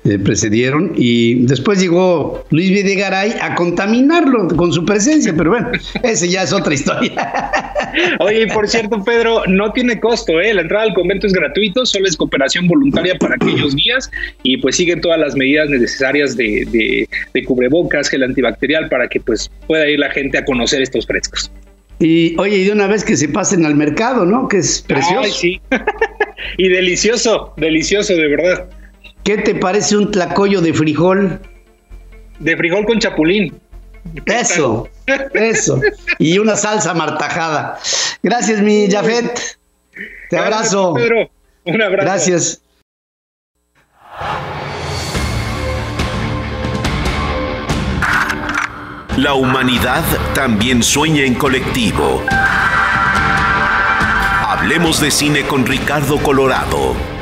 eh, 0.06 0.18
precedieron 0.18 0.92
y 0.96 1.46
después 1.46 1.80
llegó 1.80 2.44
Luis 2.50 2.68
Videgaray 2.68 3.36
a 3.40 3.54
contaminarlo 3.54 4.48
con 4.48 4.70
su 4.70 4.84
presencia, 4.84 5.32
pero 5.34 5.48
bueno, 5.48 5.70
ese 6.02 6.28
ya 6.28 6.42
es 6.42 6.52
otra 6.52 6.74
historia. 6.74 7.12
Oye, 8.20 8.46
por 8.48 8.68
cierto, 8.68 9.02
Pedro, 9.02 9.44
no 9.46 9.72
tiene 9.72 9.98
costo, 9.98 10.38
¿eh? 10.42 10.52
La 10.52 10.60
entrada 10.60 10.84
al 10.84 10.92
convento 10.92 11.26
es 11.26 11.32
gratuito, 11.32 11.86
solo 11.86 12.06
es 12.06 12.18
cooperación 12.18 12.66
voluntaria 12.66 13.14
para 13.18 13.36
aquellos 13.36 13.74
guías 13.74 14.10
y 14.42 14.58
pues 14.58 14.76
siguen 14.76 15.00
todas 15.00 15.18
las 15.18 15.36
medidas 15.36 15.70
necesarias 15.70 16.36
de, 16.36 17.08
de, 17.32 17.44
cubrebocas, 17.44 18.10
gel 18.10 18.24
antibacterial 18.24 18.90
para 18.90 19.08
que 19.08 19.20
pues 19.20 19.50
pueda 19.66 19.88
ir 19.88 20.00
la 20.00 20.10
gente 20.10 20.36
a 20.36 20.44
conocer 20.44 20.82
estos 20.82 21.06
frescos. 21.06 21.50
Y 21.98 22.38
oye, 22.38 22.58
y 22.58 22.64
de 22.64 22.72
una 22.72 22.88
vez 22.88 23.04
que 23.04 23.16
se 23.16 23.28
pasen 23.28 23.64
al 23.64 23.74
mercado, 23.74 24.26
¿no? 24.26 24.48
Que 24.48 24.58
es 24.58 24.82
precioso. 24.86 25.20
Ay, 25.20 25.30
sí. 25.30 25.60
y 26.58 26.68
delicioso, 26.68 27.54
delicioso, 27.56 28.14
de 28.14 28.28
verdad. 28.28 28.68
¿Qué 29.24 29.38
te 29.38 29.54
parece 29.54 29.96
un 29.96 30.10
tlacoyo 30.10 30.60
de 30.60 30.74
frijol? 30.74 31.40
De 32.38 32.56
frijol 32.58 32.84
con 32.84 32.98
chapulín. 32.98 33.58
Eso, 34.26 34.88
eso. 35.32 35.80
Y 36.18 36.38
una 36.38 36.56
salsa 36.56 36.92
martajada. 36.92 37.78
Gracias, 38.22 38.60
mi 38.60 38.86
Jafet. 38.90 39.58
Te 40.28 40.36
abrazo. 40.36 40.92
Pedro. 40.92 41.30
Un 41.64 41.80
abrazo. 41.80 42.04
Gracias. 42.04 42.60
La 49.16 49.32
humanidad 49.32 50.04
también 50.34 50.82
sueña 50.82 51.24
en 51.24 51.34
colectivo. 51.34 52.22
Hablemos 54.46 55.00
de 55.00 55.10
cine 55.10 55.46
con 55.46 55.64
Ricardo 55.64 56.18
Colorado. 56.18 57.13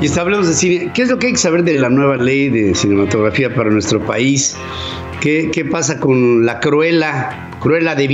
Y 0.00 0.16
hablemos 0.16 0.46
de 0.46 0.54
cine. 0.54 0.92
¿Qué 0.94 1.02
es 1.02 1.08
lo 1.08 1.18
que 1.18 1.26
hay 1.26 1.32
que 1.32 1.38
saber 1.38 1.64
de 1.64 1.76
la 1.76 1.90
nueva 1.90 2.16
ley 2.16 2.48
de 2.50 2.72
cinematografía 2.72 3.52
para 3.52 3.68
nuestro 3.68 4.00
país? 4.06 4.56
¿Qué, 5.20 5.50
qué 5.52 5.64
pasa 5.64 5.98
con 5.98 6.46
la 6.46 6.60
Cruela, 6.60 7.50
Cruela 7.60 7.96
de? 7.96 8.04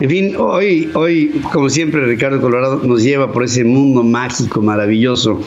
En 0.00 0.10
fin, 0.10 0.36
hoy, 0.36 0.90
hoy, 0.92 1.40
como 1.54 1.70
siempre, 1.70 2.04
Ricardo 2.04 2.38
Colorado 2.38 2.82
nos 2.84 3.02
lleva 3.02 3.32
por 3.32 3.44
ese 3.44 3.64
mundo 3.64 4.02
mágico, 4.02 4.60
maravilloso 4.60 5.40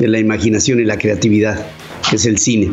de 0.00 0.08
la 0.08 0.18
imaginación 0.18 0.80
y 0.80 0.84
la 0.84 0.98
creatividad, 0.98 1.64
que 2.08 2.16
es 2.16 2.26
el 2.26 2.38
cine. 2.38 2.72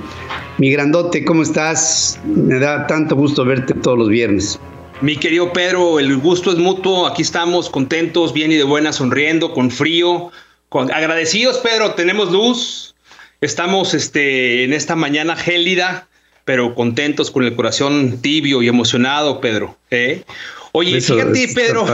Mi 0.57 0.71
grandote, 0.71 1.23
¿cómo 1.23 1.43
estás? 1.43 2.19
Me 2.25 2.57
da 2.57 2.87
tanto 2.87 3.15
gusto 3.15 3.45
verte 3.45 3.75
todos 3.75 3.95
los 3.95 4.09
viernes. 4.09 4.59
Mi 5.01 5.17
querido 5.17 5.53
Pedro, 5.53 5.99
el 5.99 6.17
gusto 6.17 6.51
es 6.51 6.57
mutuo. 6.57 7.05
Aquí 7.05 7.21
estamos 7.21 7.69
contentos, 7.69 8.33
bien 8.33 8.51
y 8.51 8.55
de 8.55 8.63
buena, 8.63 8.91
sonriendo, 8.91 9.53
con 9.53 9.69
frío, 9.69 10.31
agradecidos, 10.71 11.57
Pedro, 11.59 11.93
tenemos 11.93 12.31
luz. 12.31 12.95
Estamos 13.41 13.93
este, 13.93 14.63
en 14.63 14.73
esta 14.73 14.95
mañana 14.95 15.35
gélida, 15.35 16.07
pero 16.43 16.73
contentos 16.75 17.29
con 17.29 17.43
el 17.43 17.55
corazón 17.55 18.19
tibio 18.21 18.61
y 18.63 18.67
emocionado, 18.67 19.41
Pedro. 19.41 19.77
¿eh? 19.91 20.23
Oye, 20.71 20.99
fíjate, 20.99 21.47
Pedro. 21.53 21.85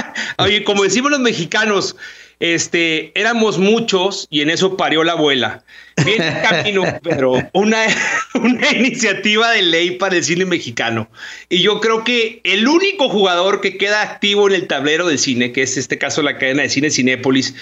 Oye, 0.38 0.64
como 0.64 0.84
decimos 0.84 1.10
los 1.10 1.20
mexicanos, 1.20 1.96
este, 2.40 3.12
éramos 3.14 3.58
muchos 3.58 4.26
y 4.30 4.40
en 4.40 4.48
eso 4.48 4.76
parió 4.76 5.04
la 5.04 5.12
abuela. 5.12 5.62
Bien 6.04 6.22
camino, 6.42 6.84
pero 7.02 7.34
una, 7.52 7.86
una 8.34 8.70
iniciativa 8.72 9.50
de 9.50 9.62
ley 9.62 9.90
para 9.92 10.16
el 10.16 10.24
cine 10.24 10.46
mexicano. 10.46 11.10
Y 11.50 11.60
yo 11.60 11.80
creo 11.80 12.02
que 12.02 12.40
el 12.44 12.66
único 12.66 13.10
jugador 13.10 13.60
que 13.60 13.76
queda 13.76 14.00
activo 14.00 14.48
en 14.48 14.54
el 14.54 14.66
tablero 14.66 15.06
del 15.06 15.18
cine, 15.18 15.52
que 15.52 15.62
es 15.62 15.76
este 15.76 15.98
caso 15.98 16.22
la 16.22 16.38
cadena 16.38 16.62
de 16.62 16.70
cine 16.70 16.90
Cinépolis, 16.90 17.54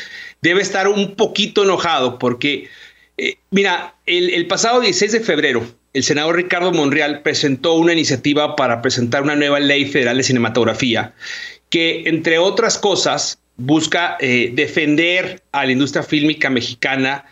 debe 0.42 0.62
estar 0.62 0.88
un 0.88 1.14
poquito 1.14 1.64
enojado 1.64 2.18
porque, 2.18 2.68
eh, 3.16 3.36
mira, 3.50 3.94
el, 4.06 4.46
pasado 4.46 4.80
16 4.80 5.12
de 5.12 5.20
febrero, 5.20 5.66
el 5.92 6.04
senador 6.04 6.36
Ricardo 6.36 6.72
Monreal 6.72 7.22
presentó 7.22 7.74
una 7.74 7.92
iniciativa 7.92 8.56
para 8.56 8.82
presentar 8.82 9.22
una 9.22 9.36
nueva 9.36 9.60
ley 9.60 9.86
federal 9.86 10.16
de 10.16 10.22
cinematografía 10.22 11.14
que, 11.70 12.04
entre 12.06 12.38
otras 12.38 12.78
cosas, 12.78 13.38
busca 13.56 14.16
eh, 14.20 14.52
defender 14.54 15.42
a 15.52 15.66
la 15.66 15.72
industria 15.72 16.02
fílmica 16.02 16.48
mexicana 16.48 17.24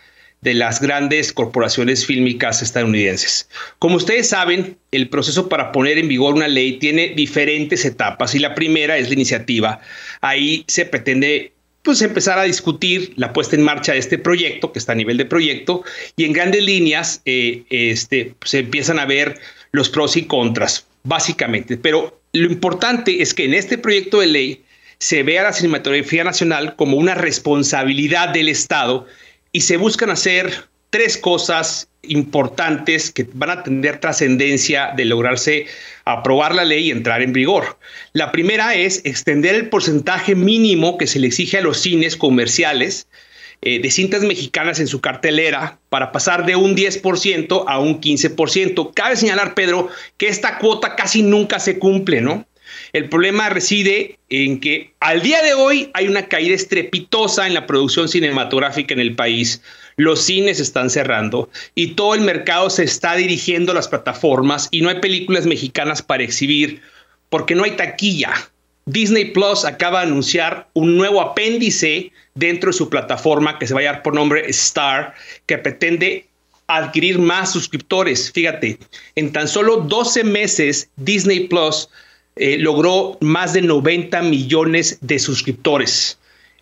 de 0.42 0.55
las 0.55 0.81
grandes 0.81 1.33
corporaciones 1.33 2.07
fílmicas 2.07 2.62
estadounidenses. 2.62 3.49
Como 3.79 3.97
ustedes 3.97 4.29
saben, 4.29 4.77
el 4.92 5.09
proceso 5.09 5.49
para 5.49 5.73
poner 5.73 5.99
en 5.99 6.09
vigor 6.09 6.35
una 6.35 6.47
ley 6.47 6.79
tiene 6.79 7.09
diferentes 7.09 7.85
etapas 7.85 8.35
y 8.35 8.38
la 8.38 8.55
primera 8.55 8.99
es 8.99 9.09
la 9.09 9.14
iniciativa. 9.14 9.81
Ahí 10.21 10.64
se 10.69 10.85
pretende 10.85 11.53
pues 11.87 12.03
empezar 12.03 12.37
a 12.37 12.42
discutir 12.42 13.12
la 13.14 13.33
puesta 13.33 13.55
en 13.55 13.62
marcha 13.62 13.92
de 13.92 14.01
este 14.01 14.18
proyecto, 14.18 14.72
que 14.72 14.81
está 14.81 14.90
a 14.90 14.96
nivel 14.96 15.16
de 15.16 15.25
proyecto, 15.25 15.85
y 16.16 16.25
en 16.25 16.33
grandes 16.33 16.64
líneas 16.64 17.22
eh, 17.27 17.62
este, 17.70 18.35
se 18.44 18.59
empiezan 18.59 18.99
a 18.99 19.05
ver 19.05 19.38
los 19.70 19.88
pros 19.88 20.16
y 20.16 20.25
contras, 20.25 20.85
básicamente. 21.05 21.77
Pero 21.77 22.20
lo 22.33 22.51
importante 22.51 23.22
es 23.22 23.33
que 23.35 23.44
en 23.44 23.55
este 23.55 23.79
proyecto 23.79 24.18
de 24.18 24.27
ley 24.27 24.64
se 24.99 25.22
vea 25.22 25.44
la 25.44 25.53
cinematografía 25.53 26.25
nacional 26.25 26.75
como 26.75 26.96
una 26.96 27.14
responsabilidad 27.14 28.31
del 28.31 28.49
Estado 28.49 29.07
y 29.53 29.61
se 29.61 29.77
buscan 29.77 30.11
hacer 30.11 30.64
tres 30.90 31.16
cosas 31.16 31.88
importantes 32.09 33.11
que 33.11 33.27
van 33.33 33.51
a 33.51 33.63
tener 33.63 33.98
trascendencia 34.00 34.92
de 34.96 35.04
lograrse 35.04 35.67
aprobar 36.04 36.54
la 36.54 36.65
ley 36.65 36.88
y 36.88 36.90
entrar 36.90 37.23
en 37.23 37.33
vigor. 37.33 37.79
La 38.13 38.33
primera 38.33 38.75
es 38.75 39.02
extender 39.04 39.54
el 39.54 39.69
porcentaje 39.69 40.35
mínimo 40.35 40.98
que 40.98 41.07
se 41.07 41.19
le 41.19 41.27
exige 41.27 41.59
a 41.59 41.63
los 41.63 41.79
cines 41.79 42.17
comerciales 42.17 43.09
eh, 43.63 43.81
de 43.81 43.90
cintas 43.90 44.23
mexicanas 44.23 44.81
en 44.81 44.87
su 44.87 45.00
cartelera 45.00 45.79
para 45.88 46.13
pasar 46.13 46.46
de 46.46 46.57
un 46.57 46.77
10% 46.77 47.65
a 47.67 47.79
un 47.79 48.00
15%. 48.00 48.92
Cabe 48.94 49.17
señalar, 49.17 49.54
Pedro, 49.54 49.88
que 50.19 50.29
esta 50.29 50.59
cuota 50.59 50.94
casi 50.94 51.23
nunca 51.23 51.59
se 51.59 51.79
cumple, 51.79 52.21
¿no? 52.21 52.46
El 52.92 53.09
problema 53.09 53.48
reside 53.48 54.19
en 54.29 54.61
que 54.61 54.92
al 55.00 55.23
día 55.23 55.42
de 55.42 55.54
hoy 55.54 55.90
hay 55.94 56.09
una 56.09 56.29
caída 56.29 56.54
estrepitosa 56.54 57.46
en 57.46 57.54
la 57.54 57.67
producción 57.67 58.09
cinematográfica 58.09 58.94
en 58.94 59.00
el 59.00 59.15
país. 59.15 59.63
Los 59.97 60.23
cines 60.23 60.61
están 60.61 60.90
cerrando 60.90 61.49
y 61.75 61.94
todo 61.94 62.15
el 62.15 62.21
mercado 62.21 62.69
se 62.69 62.85
está 62.85 63.17
dirigiendo 63.17 63.73
a 63.73 63.75
las 63.75 63.88
plataformas 63.88 64.69
y 64.71 64.83
no 64.83 64.90
hay 64.90 65.01
películas 65.01 65.47
mexicanas 65.47 66.03
para 66.03 66.23
exhibir 66.23 66.83
porque 67.31 67.55
no 67.55 67.65
hay 67.65 67.73
taquilla. 67.73 68.35
Disney 68.85 69.33
Plus 69.33 69.65
acaba 69.65 70.01
de 70.01 70.07
anunciar 70.07 70.69
un 70.75 70.97
nuevo 70.97 71.21
apéndice 71.21 72.13
dentro 72.35 72.71
de 72.71 72.77
su 72.77 72.88
plataforma 72.88 73.59
que 73.59 73.67
se 73.67 73.75
va 73.75 73.81
a 73.81 73.85
llamar 73.85 74.03
por 74.03 74.15
nombre 74.15 74.49
Star, 74.51 75.15
que 75.47 75.59
pretende 75.59 76.27
adquirir 76.69 77.19
más 77.19 77.53
suscriptores. 77.53 78.31
Fíjate, 78.31 78.79
en 79.17 79.33
tan 79.33 79.49
solo 79.49 79.79
12 79.79 80.25
meses 80.25 80.88
Disney 80.97 81.49
Plus 81.49 81.88
eh, 82.37 82.59
logró 82.59 83.17
más 83.21 83.55
de 83.55 83.63
90 83.63 84.23
millones 84.23 84.99
de 85.01 85.19
suscriptores. 85.19 86.19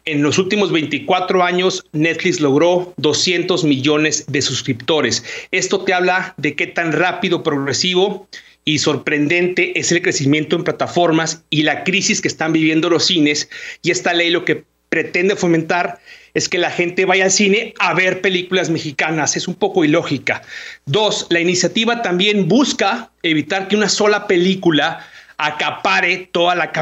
En 0.06 0.22
los 0.22 0.38
últimos 0.38 0.70
24 0.70 1.42
años, 1.42 1.86
Netflix 1.92 2.38
logró 2.38 2.92
200 2.98 3.64
millones 3.64 4.26
de 4.28 4.42
suscriptores. 4.42 5.24
Esto 5.50 5.82
te 5.82 5.94
habla 5.94 6.34
de 6.36 6.54
qué 6.54 6.66
tan 6.66 6.92
rápido, 6.92 7.42
progresivo 7.42 8.28
y 8.66 8.78
sorprendente 8.78 9.78
es 9.78 9.92
el 9.92 10.02
crecimiento 10.02 10.56
en 10.56 10.64
plataformas 10.64 11.42
y 11.48 11.62
la 11.62 11.84
crisis 11.84 12.20
que 12.20 12.28
están 12.28 12.52
viviendo 12.52 12.90
los 12.90 13.06
cines. 13.06 13.48
Y 13.82 13.92
esta 13.92 14.12
ley 14.12 14.28
lo 14.28 14.44
que 14.44 14.64
pretende 14.90 15.36
fomentar 15.36 15.98
es 16.34 16.48
que 16.48 16.58
la 16.58 16.70
gente 16.70 17.06
vaya 17.06 17.24
al 17.24 17.30
cine 17.30 17.72
a 17.78 17.94
ver 17.94 18.20
películas 18.20 18.68
mexicanas. 18.68 19.36
Es 19.36 19.48
un 19.48 19.54
poco 19.54 19.84
ilógica. 19.84 20.42
Dos, 20.84 21.26
la 21.30 21.40
iniciativa 21.40 22.02
también 22.02 22.46
busca 22.46 23.10
evitar 23.22 23.68
que 23.68 23.76
una 23.76 23.88
sola 23.88 24.26
película 24.26 25.06
acapare 25.36 26.28
toda 26.32 26.54
la, 26.54 26.72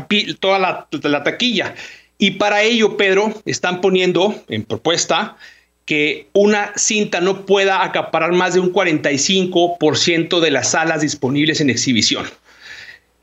toda 0.40 0.58
la, 0.58 1.22
taquilla. 1.22 1.74
Y 2.22 2.30
para 2.30 2.62
ello, 2.62 2.96
Pedro, 2.96 3.34
están 3.46 3.80
poniendo 3.80 4.44
en 4.46 4.62
propuesta 4.62 5.36
que 5.84 6.28
una 6.34 6.70
cinta 6.76 7.20
no 7.20 7.44
pueda 7.46 7.82
acaparar 7.82 8.30
más 8.30 8.54
de 8.54 8.60
un 8.60 8.72
45% 8.72 10.38
de 10.38 10.50
las 10.52 10.70
salas 10.70 11.00
disponibles 11.00 11.60
en 11.60 11.68
exhibición. 11.68 12.24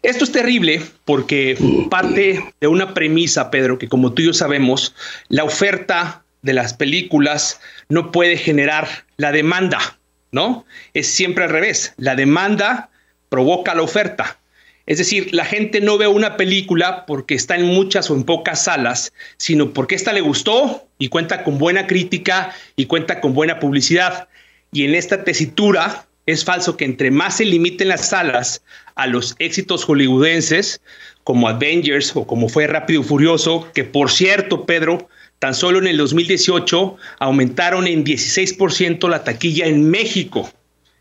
Esto 0.03 0.25
es 0.25 0.33
terrible 0.33 0.81
porque 1.05 1.57
parte 1.89 2.43
de 2.59 2.67
una 2.67 2.93
premisa, 2.93 3.49
Pedro, 3.49 3.79
que 3.79 3.87
como 3.87 4.11
tú 4.11 4.21
y 4.21 4.25
yo 4.25 4.33
sabemos, 4.33 4.93
la 5.29 5.45
oferta 5.45 6.25
de 6.41 6.51
las 6.51 6.73
películas 6.73 7.61
no 7.87 8.11
puede 8.11 8.35
generar 8.35 9.05
la 9.15 9.31
demanda, 9.31 9.97
¿no? 10.33 10.65
Es 10.93 11.07
siempre 11.07 11.45
al 11.45 11.51
revés. 11.51 11.93
La 11.95 12.17
demanda 12.17 12.89
provoca 13.29 13.73
la 13.75 13.81
oferta. 13.81 14.39
Es 14.89 14.97
decir, 14.97 15.29
la 15.35 15.45
gente 15.45 15.81
no 15.81 15.99
ve 15.99 16.07
una 16.07 16.35
película 16.35 17.05
porque 17.05 17.35
está 17.35 17.55
en 17.55 17.65
muchas 17.65 18.09
o 18.09 18.15
en 18.15 18.23
pocas 18.23 18.63
salas, 18.63 19.13
sino 19.37 19.71
porque 19.71 19.93
esta 19.93 20.13
le 20.13 20.21
gustó 20.21 20.87
y 20.97 21.09
cuenta 21.09 21.43
con 21.43 21.59
buena 21.59 21.85
crítica 21.85 22.55
y 22.75 22.87
cuenta 22.87 23.21
con 23.21 23.35
buena 23.35 23.59
publicidad. 23.59 24.27
Y 24.71 24.85
en 24.85 24.95
esta 24.95 25.23
tesitura 25.23 26.07
es 26.25 26.43
falso 26.43 26.75
que 26.75 26.85
entre 26.85 27.11
más 27.11 27.37
se 27.37 27.45
limiten 27.45 27.89
las 27.89 28.09
salas 28.09 28.63
a 28.95 29.05
los 29.05 29.35
éxitos 29.37 29.85
hollywoodenses, 29.85 30.81
como 31.23 31.47
Avengers 31.47 32.15
o 32.15 32.25
como 32.25 32.49
fue 32.49 32.65
Rápido 32.65 33.01
y 33.01 33.03
Furioso, 33.03 33.69
que 33.75 33.83
por 33.83 34.09
cierto, 34.09 34.65
Pedro, 34.65 35.07
tan 35.37 35.53
solo 35.53 35.77
en 35.77 35.85
el 35.85 35.97
2018 35.97 36.97
aumentaron 37.19 37.85
en 37.85 38.03
16% 38.03 39.07
la 39.07 39.23
taquilla 39.23 39.67
en 39.67 39.87
México. 39.87 40.51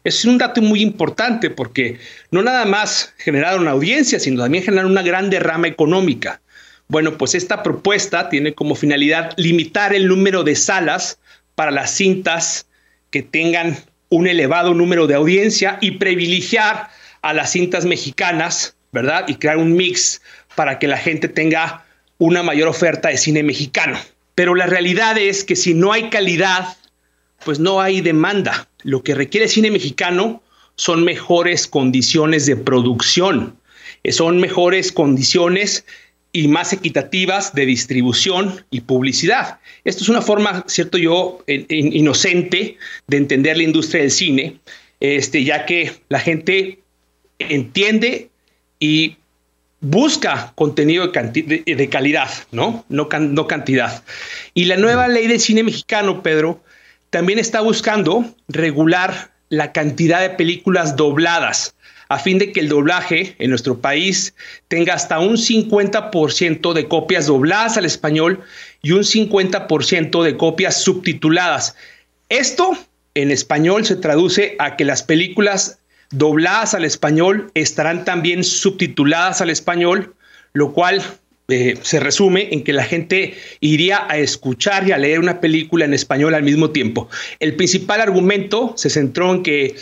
Es 0.05 0.25
un 0.25 0.39
dato 0.39 0.63
muy 0.63 0.81
importante 0.81 1.51
porque 1.51 1.99
no 2.31 2.43
nada 2.43 2.65
más 2.65 3.13
generaron 3.19 3.69
audiencia, 3.69 4.21
sino 4.21 4.43
también 4.43 4.65
generaron 4.65 4.93
una 4.93 5.03
gran 5.03 5.31
derrama 5.31 5.69
económica. 5.69 6.41
Bueno, 6.89 7.19
pues 7.19 7.35
esta 7.35 7.63
propuesta 7.63 8.29
tiene 8.29 8.55
como 8.55 8.75
finalidad 8.75 9.33
limitar 9.37 9.95
el 9.95 10.09
número 10.09 10.45
de 10.45 10.57
salas 10.57 11.19
para 11.55 11.71
las 11.71 11.91
cintas 11.91 12.67
que 13.11 13.23
tengan 13.23 13.77
un 14.09 14.27
elevado 14.27 14.73
número 14.75 15.07
de 15.07 15.15
audiencia 15.15 15.79
y 15.81 15.93
privilegiar 15.93 16.89
a 17.21 17.35
las 17.35 17.53
cintas 17.53 17.85
mexicanas, 17.85 18.77
¿verdad? 18.93 19.25
Y 19.29 19.35
crear 19.35 19.59
un 19.59 19.75
mix 19.75 20.23
para 20.55 20.79
que 20.79 20.89
la 20.89 20.97
gente 20.97 21.29
tenga 21.29 21.85
una 22.19 22.43
mayor 22.43 22.69
oferta 22.69 23.09
de 23.09 23.19
cine 23.19 23.43
mexicano. 23.43 23.99
Pero 24.35 24.55
la 24.55 24.67
realidad 24.67 25.19
es 25.19 25.45
que 25.45 25.57
si 25.57 25.75
no 25.75 25.93
hay 25.93 26.11
calidad, 26.11 26.77
pues 27.45 27.59
no 27.59 27.81
hay 27.81 28.01
demanda. 28.01 28.68
Lo 28.83 29.03
que 29.03 29.15
requiere 29.15 29.47
el 29.47 29.51
cine 29.51 29.71
mexicano 29.71 30.43
son 30.77 31.05
mejores 31.05 31.67
condiciones 31.67 32.47
de 32.47 32.57
producción, 32.57 33.57
eh, 34.05 34.13
son 34.13 34.39
mejores 34.39 34.93
condiciones 34.93 35.85
y 36.33 36.47
más 36.47 36.73
equitativas 36.73 37.55
de 37.55 37.67
distribución 37.67 38.65
y 38.71 38.83
publicidad. 38.83 39.59
Esto 39.85 40.05
es 40.05 40.09
una 40.09 40.23
forma, 40.23 40.65
cierto 40.69 40.99
yo, 40.99 41.43
inocente 41.47 42.77
de 43.07 43.17
entender 43.17 43.57
la 43.57 43.63
industria 43.63 44.03
del 44.03 44.11
cine, 44.11 44.61
este, 45.01 45.43
ya 45.43 45.65
que 45.65 45.93
la 46.09 46.21
gente 46.21 46.81
entiende 47.39 48.29
y 48.79 49.17
busca 49.81 50.53
contenido 50.55 51.09
de, 51.09 51.89
calidad, 51.91 52.31
¿no? 52.51 52.85
No, 52.89 53.09
no 53.11 53.47
cantidad. 53.47 54.05
Y 54.55 54.65
la 54.65 54.77
nueva 54.77 55.09
ley 55.09 55.27
del 55.29 55.41
cine 55.41 55.63
mexicano, 55.63 56.23
Pedro, 56.23 56.63
también 57.11 57.39
está 57.39 57.61
buscando 57.61 58.25
regular 58.49 59.33
la 59.49 59.73
cantidad 59.73 60.21
de 60.21 60.31
películas 60.31 60.97
dobladas 60.97 61.75
a 62.09 62.19
fin 62.19 62.39
de 62.39 62.53
que 62.53 62.61
el 62.61 62.69
doblaje 62.69 63.37
en 63.39 63.51
nuestro 63.51 63.81
país 63.81 64.35
tenga 64.69 64.95
hasta 64.95 65.21
un 65.21 65.37
50% 65.37 66.73
de 66.73 66.89
copias 66.89 67.27
dobladas 67.27 67.77
al 67.77 67.85
español 67.85 68.41
y 68.83 68.93
un 68.93 69.03
50% 69.03 70.23
de 70.23 70.37
copias 70.37 70.83
subtituladas. 70.83 71.77
Esto 72.31 72.77
en 73.15 73.31
español 73.31 73.85
se 73.85 73.97
traduce 73.97 74.57
a 74.59 74.77
que 74.77 74.85
las 74.85 75.03
películas 75.03 75.81
dobladas 76.11 76.73
al 76.73 76.87
español 76.87 77.51
estarán 77.55 78.05
también 78.05 78.43
subtituladas 78.43 79.43
al 79.43 79.51
español, 79.51 80.15
lo 80.55 80.73
cual 80.73 81.03
eh, 81.51 81.79
se 81.81 81.99
resume 81.99 82.49
en 82.53 82.63
que 82.63 82.75
la 82.75 82.85
gente 82.85 83.35
iría 83.61 84.07
a 84.07 84.19
escuchar 84.19 84.87
y 84.87 84.93
a 84.93 84.99
leer 84.99 85.19
una 85.19 85.41
película 85.41 85.87
en 85.87 85.95
español 85.95 86.35
al 86.35 86.43
mismo 86.43 86.71
tiempo. 86.71 87.09
El 87.41 87.57
principal 87.57 88.03
argumento 88.03 88.75
se 88.77 88.91
centró 88.91 89.35
en 89.35 89.43
que 89.43 89.75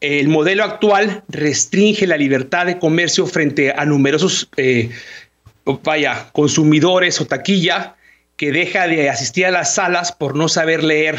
el 0.00 0.28
modelo 0.28 0.64
actual 0.64 1.22
restringe 1.28 2.06
la 2.06 2.16
libertad 2.16 2.64
de 2.64 2.78
comercio 2.78 3.26
frente 3.26 3.70
a 3.70 3.84
numerosos 3.84 4.48
eh, 4.56 4.88
vaya, 5.84 6.30
consumidores 6.32 7.20
o 7.20 7.26
taquilla 7.26 7.96
que 8.36 8.50
deja 8.50 8.86
de 8.86 9.10
asistir 9.10 9.44
a 9.44 9.50
las 9.50 9.74
salas 9.74 10.12
por 10.12 10.34
no 10.34 10.48
saber 10.48 10.82
leer. 10.82 11.18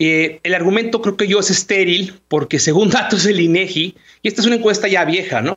Eh, 0.00 0.40
el 0.42 0.54
argumento 0.54 1.00
creo 1.00 1.16
que 1.16 1.28
yo 1.28 1.38
es 1.38 1.50
estéril 1.50 2.14
porque 2.26 2.58
según 2.58 2.90
datos 2.90 3.22
del 3.22 3.40
INEGI, 3.40 3.94
y 4.22 4.28
esta 4.28 4.40
es 4.40 4.46
una 4.48 4.56
encuesta 4.56 4.88
ya 4.88 5.04
vieja, 5.04 5.40
¿no? 5.40 5.54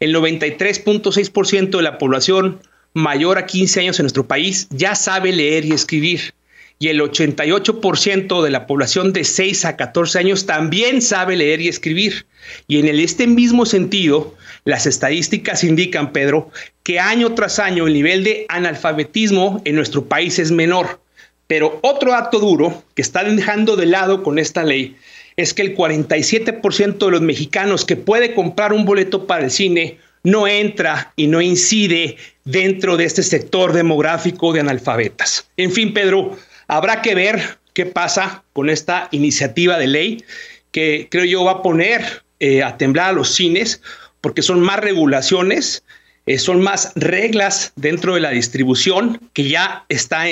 El 0.00 0.12
93.6% 0.12 1.76
de 1.76 1.82
la 1.82 1.98
población 1.98 2.58
mayor 2.96 3.36
a 3.36 3.44
15 3.44 3.80
años 3.80 3.98
en 4.00 4.04
nuestro 4.04 4.26
país 4.26 4.68
ya 4.70 4.94
sabe 4.94 5.30
leer 5.30 5.66
y 5.66 5.72
escribir. 5.72 6.32
Y 6.78 6.88
el 6.88 7.00
88% 7.00 8.42
de 8.42 8.50
la 8.50 8.66
población 8.66 9.12
de 9.12 9.24
6 9.24 9.66
a 9.66 9.76
14 9.76 10.18
años 10.18 10.46
también 10.46 11.02
sabe 11.02 11.36
leer 11.36 11.60
y 11.60 11.68
escribir. 11.68 12.26
Y 12.68 12.78
en 12.78 12.88
este 12.88 13.26
mismo 13.26 13.66
sentido, 13.66 14.34
las 14.64 14.86
estadísticas 14.86 15.62
indican, 15.62 16.12
Pedro, 16.12 16.50
que 16.82 16.98
año 16.98 17.34
tras 17.34 17.58
año 17.58 17.86
el 17.86 17.92
nivel 17.92 18.24
de 18.24 18.46
analfabetismo 18.48 19.60
en 19.66 19.74
nuestro 19.74 20.06
país 20.06 20.38
es 20.38 20.50
menor. 20.50 21.00
Pero 21.46 21.78
otro 21.82 22.14
acto 22.14 22.38
duro 22.38 22.82
que 22.94 23.02
están 23.02 23.36
dejando 23.36 23.76
de 23.76 23.86
lado 23.86 24.22
con 24.22 24.38
esta 24.38 24.64
ley 24.64 24.96
es 25.36 25.52
que 25.52 25.62
el 25.62 25.76
47% 25.76 26.96
de 26.96 27.10
los 27.10 27.20
mexicanos 27.20 27.84
que 27.84 27.96
puede 27.96 28.34
comprar 28.34 28.72
un 28.72 28.86
boleto 28.86 29.26
para 29.26 29.44
el 29.44 29.50
cine 29.50 29.98
no 30.26 30.48
entra 30.48 31.12
y 31.14 31.28
no 31.28 31.40
incide 31.40 32.16
dentro 32.44 32.96
de 32.96 33.04
este 33.04 33.22
sector 33.22 33.72
demográfico 33.72 34.52
de 34.52 34.58
analfabetas. 34.58 35.48
En 35.56 35.70
fin, 35.70 35.94
Pedro, 35.94 36.36
habrá 36.66 37.00
que 37.00 37.14
ver 37.14 37.58
qué 37.74 37.86
pasa 37.86 38.42
con 38.52 38.68
esta 38.68 39.08
iniciativa 39.12 39.78
de 39.78 39.86
ley 39.86 40.24
que 40.72 41.06
creo 41.12 41.24
yo 41.26 41.44
va 41.44 41.52
a 41.52 41.62
poner 41.62 42.24
eh, 42.40 42.64
a 42.64 42.76
temblar 42.76 43.10
a 43.10 43.12
los 43.12 43.36
cines 43.36 43.80
porque 44.20 44.42
son 44.42 44.58
más 44.58 44.80
regulaciones, 44.80 45.84
eh, 46.26 46.38
son 46.38 46.60
más 46.60 46.90
reglas 46.96 47.72
dentro 47.76 48.14
de 48.14 48.20
la 48.20 48.30
distribución 48.30 49.20
que 49.32 49.48
ya 49.48 49.84
está 49.88 50.24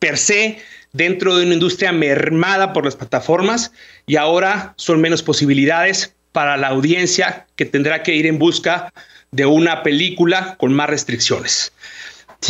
per 0.00 0.18
se 0.18 0.58
dentro 0.92 1.36
de 1.36 1.44
una 1.44 1.54
industria 1.54 1.92
mermada 1.92 2.72
por 2.72 2.84
las 2.84 2.96
plataformas 2.96 3.70
y 4.08 4.16
ahora 4.16 4.74
son 4.76 5.00
menos 5.00 5.22
posibilidades 5.22 6.16
para 6.32 6.56
la 6.56 6.68
audiencia 6.68 7.46
que 7.54 7.64
tendrá 7.64 8.02
que 8.02 8.14
ir 8.14 8.26
en 8.26 8.40
busca 8.40 8.92
de 9.32 9.46
una 9.46 9.82
película 9.82 10.56
con 10.58 10.72
más 10.72 10.90
restricciones. 10.90 11.72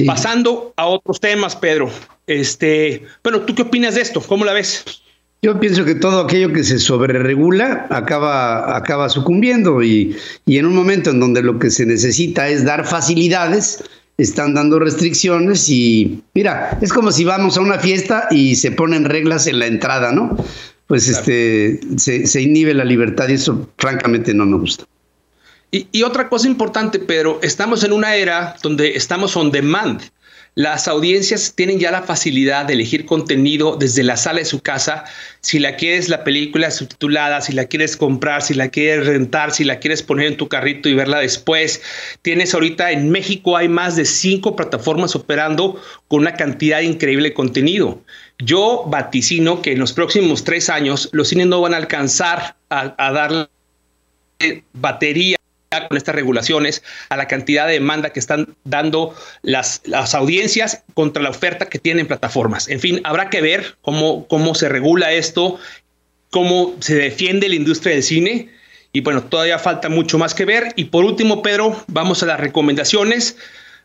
Pasando 0.06 0.72
a 0.76 0.86
otros 0.86 1.20
temas, 1.20 1.56
Pedro. 1.56 1.90
Este, 2.26 3.02
bueno, 3.24 3.40
¿tú 3.40 3.54
qué 3.54 3.62
opinas 3.62 3.96
de 3.96 4.02
esto? 4.02 4.20
¿Cómo 4.20 4.44
la 4.44 4.52
ves? 4.52 4.84
Yo 5.42 5.58
pienso 5.58 5.84
que 5.84 5.94
todo 5.94 6.20
aquello 6.20 6.52
que 6.52 6.62
se 6.62 6.78
sobreregula 6.78 7.86
acaba, 7.90 8.76
acaba 8.76 9.08
sucumbiendo 9.08 9.82
y, 9.82 10.16
y 10.44 10.58
en 10.58 10.66
un 10.66 10.74
momento 10.74 11.10
en 11.10 11.18
donde 11.18 11.42
lo 11.42 11.58
que 11.58 11.70
se 11.70 11.86
necesita 11.86 12.48
es 12.48 12.64
dar 12.64 12.86
facilidades, 12.86 13.82
están 14.18 14.54
dando 14.54 14.78
restricciones 14.78 15.68
y 15.70 16.22
mira, 16.34 16.78
es 16.82 16.92
como 16.92 17.10
si 17.10 17.24
vamos 17.24 17.56
a 17.56 17.62
una 17.62 17.78
fiesta 17.78 18.28
y 18.30 18.54
se 18.56 18.70
ponen 18.70 19.06
reglas 19.06 19.46
en 19.46 19.58
la 19.58 19.66
entrada, 19.66 20.12
¿no? 20.12 20.36
Pues 20.86 21.08
este 21.08 21.80
se, 21.96 22.26
se 22.26 22.42
inhibe 22.42 22.74
la 22.74 22.84
libertad 22.84 23.28
y 23.28 23.34
eso 23.34 23.70
francamente 23.78 24.34
no 24.34 24.44
me 24.44 24.58
gusta. 24.58 24.84
Y, 25.72 26.02
otra 26.02 26.28
cosa 26.28 26.48
importante, 26.48 26.98
Pedro, 26.98 27.38
estamos 27.42 27.84
en 27.84 27.92
una 27.92 28.16
era 28.16 28.56
donde 28.62 28.96
estamos 28.96 29.36
on 29.36 29.52
demand. 29.52 30.02
las 30.56 30.88
audiencias 30.88 31.54
tienen 31.54 31.78
ya 31.78 31.92
la 31.92 32.02
facilidad 32.02 32.66
de 32.66 32.72
elegir 32.72 33.06
contenido 33.06 33.76
desde 33.76 34.02
la 34.02 34.16
sala 34.16 34.40
de 34.40 34.44
su 34.44 34.60
casa. 34.60 35.04
Si 35.40 35.60
la 35.60 35.76
quieres 35.76 36.08
la 36.08 36.24
película 36.24 36.72
subtitulada, 36.72 37.40
si 37.40 37.52
la 37.52 37.66
quieres 37.66 37.96
comprar, 37.96 38.42
si 38.42 38.54
la 38.54 38.68
quieres 38.68 39.06
rentar, 39.06 39.52
si 39.52 39.62
la 39.62 39.78
quieres 39.78 40.02
poner 40.02 40.26
en 40.26 40.36
tu 40.36 40.48
carrito 40.48 40.88
y 40.88 40.94
verla 40.94 41.20
después. 41.20 41.80
Tienes 42.22 42.52
ahorita 42.52 42.90
en 42.90 43.10
México 43.10 43.56
hay 43.56 43.68
más 43.68 43.94
de 43.94 44.04
cinco 44.04 44.56
plataformas 44.56 45.14
operando 45.14 45.80
con 46.08 46.20
una 46.20 46.34
cantidad 46.34 46.80
increíble 46.80 47.28
de 47.28 47.34
contenido. 47.34 48.02
Yo 48.40 48.84
vaticino 48.88 49.62
que 49.62 49.72
en 49.72 49.78
los 49.78 49.92
próximos 49.92 50.42
tres 50.42 50.68
años 50.68 51.08
los 51.12 51.28
cines 51.28 51.46
no 51.46 51.60
van 51.60 51.74
a 51.74 51.76
alcanzar 51.76 52.56
a 52.70 53.12
dar 53.12 53.48
batería 54.72 55.39
con 55.86 55.96
estas 55.96 56.16
regulaciones 56.16 56.82
a 57.10 57.16
la 57.16 57.28
cantidad 57.28 57.68
de 57.68 57.74
demanda 57.74 58.10
que 58.10 58.18
están 58.18 58.56
dando 58.64 59.14
las, 59.42 59.82
las 59.84 60.16
audiencias 60.16 60.82
contra 60.94 61.22
la 61.22 61.30
oferta 61.30 61.66
que 61.66 61.78
tienen 61.78 62.08
plataformas. 62.08 62.66
En 62.66 62.80
fin, 62.80 63.00
habrá 63.04 63.30
que 63.30 63.40
ver 63.40 63.76
cómo, 63.80 64.26
cómo 64.26 64.56
se 64.56 64.68
regula 64.68 65.12
esto, 65.12 65.60
cómo 66.30 66.74
se 66.80 66.96
defiende 66.96 67.48
la 67.48 67.54
industria 67.54 67.94
del 67.94 68.02
cine. 68.02 68.50
Y 68.92 69.02
bueno, 69.02 69.22
todavía 69.22 69.60
falta 69.60 69.88
mucho 69.88 70.18
más 70.18 70.34
que 70.34 70.44
ver. 70.44 70.72
Y 70.74 70.86
por 70.86 71.04
último, 71.04 71.40
Pedro, 71.40 71.84
vamos 71.86 72.24
a 72.24 72.26
las 72.26 72.40
recomendaciones. 72.40 73.36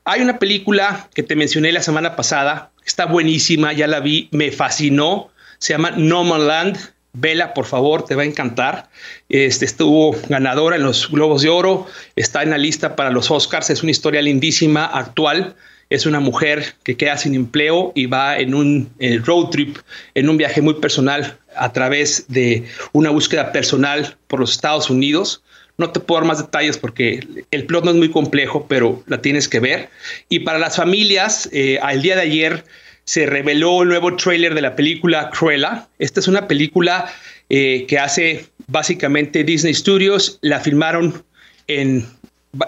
Hay 0.05 0.21
una 0.21 0.39
película 0.39 1.07
que 1.13 1.21
te 1.21 1.35
mencioné 1.35 1.71
la 1.71 1.83
semana 1.83 2.15
pasada, 2.15 2.71
está 2.83 3.05
buenísima, 3.05 3.73
ya 3.73 3.85
la 3.85 3.99
vi, 3.99 4.27
me 4.31 4.51
fascinó, 4.51 5.29
se 5.59 5.73
llama 5.73 5.91
No 5.91 6.35
Land, 6.35 6.94
Vela, 7.15 7.53
por 7.53 7.65
favor, 7.65 8.05
te 8.05 8.15
va 8.15 8.23
a 8.23 8.25
encantar. 8.25 8.89
Este 9.29 9.65
estuvo 9.65 10.15
ganadora 10.27 10.75
en 10.75 10.83
los 10.83 11.09
Globos 11.09 11.41
de 11.41 11.49
Oro, 11.49 11.87
está 12.15 12.43
en 12.43 12.49
la 12.49 12.57
lista 12.57 12.95
para 12.95 13.09
los 13.09 13.31
Oscars, 13.31 13.69
es 13.69 13.83
una 13.83 13.91
historia 13.91 14.21
lindísima, 14.21 14.85
actual. 14.85 15.55
Es 15.91 16.07
una 16.07 16.19
mujer 16.19 16.73
que 16.83 16.97
queda 16.97 17.15
sin 17.15 17.35
empleo 17.35 17.91
y 17.93 18.07
va 18.07 18.39
en 18.39 18.55
un 18.55 18.89
road 19.23 19.49
trip, 19.51 19.77
en 20.15 20.29
un 20.29 20.37
viaje 20.37 20.59
muy 20.59 20.73
personal 20.73 21.37
a 21.55 21.71
través 21.73 22.25
de 22.27 22.65
una 22.91 23.11
búsqueda 23.11 23.51
personal 23.51 24.17
por 24.27 24.39
los 24.39 24.51
Estados 24.51 24.89
Unidos. 24.89 25.43
No 25.77 25.91
te 25.91 25.99
puedo 25.99 26.21
dar 26.21 26.27
más 26.27 26.39
detalles 26.39 26.77
porque 26.77 27.19
el 27.51 27.65
plot 27.65 27.85
no 27.85 27.91
es 27.91 27.97
muy 27.97 28.09
complejo, 28.09 28.65
pero 28.67 29.03
la 29.05 29.21
tienes 29.21 29.47
que 29.47 29.59
ver. 29.59 29.89
Y 30.27 30.39
para 30.39 30.57
las 30.57 30.77
familias, 30.77 31.49
eh, 31.51 31.77
al 31.81 32.01
día 32.01 32.15
de 32.15 32.21
ayer 32.21 32.65
se 33.05 33.27
reveló 33.27 33.83
el 33.83 33.89
nuevo 33.89 34.15
tráiler 34.15 34.55
de 34.55 34.61
la 34.61 34.75
película 34.75 35.29
Cruella. 35.29 35.87
Esta 35.99 36.19
es 36.19 36.27
una 36.27 36.47
película 36.47 37.11
eh, 37.49 37.85
que 37.87 37.99
hace 37.99 38.47
básicamente 38.67 39.43
Disney 39.43 39.73
Studios. 39.73 40.39
La 40.41 40.59
filmaron 40.59 41.23
en, 41.67 42.05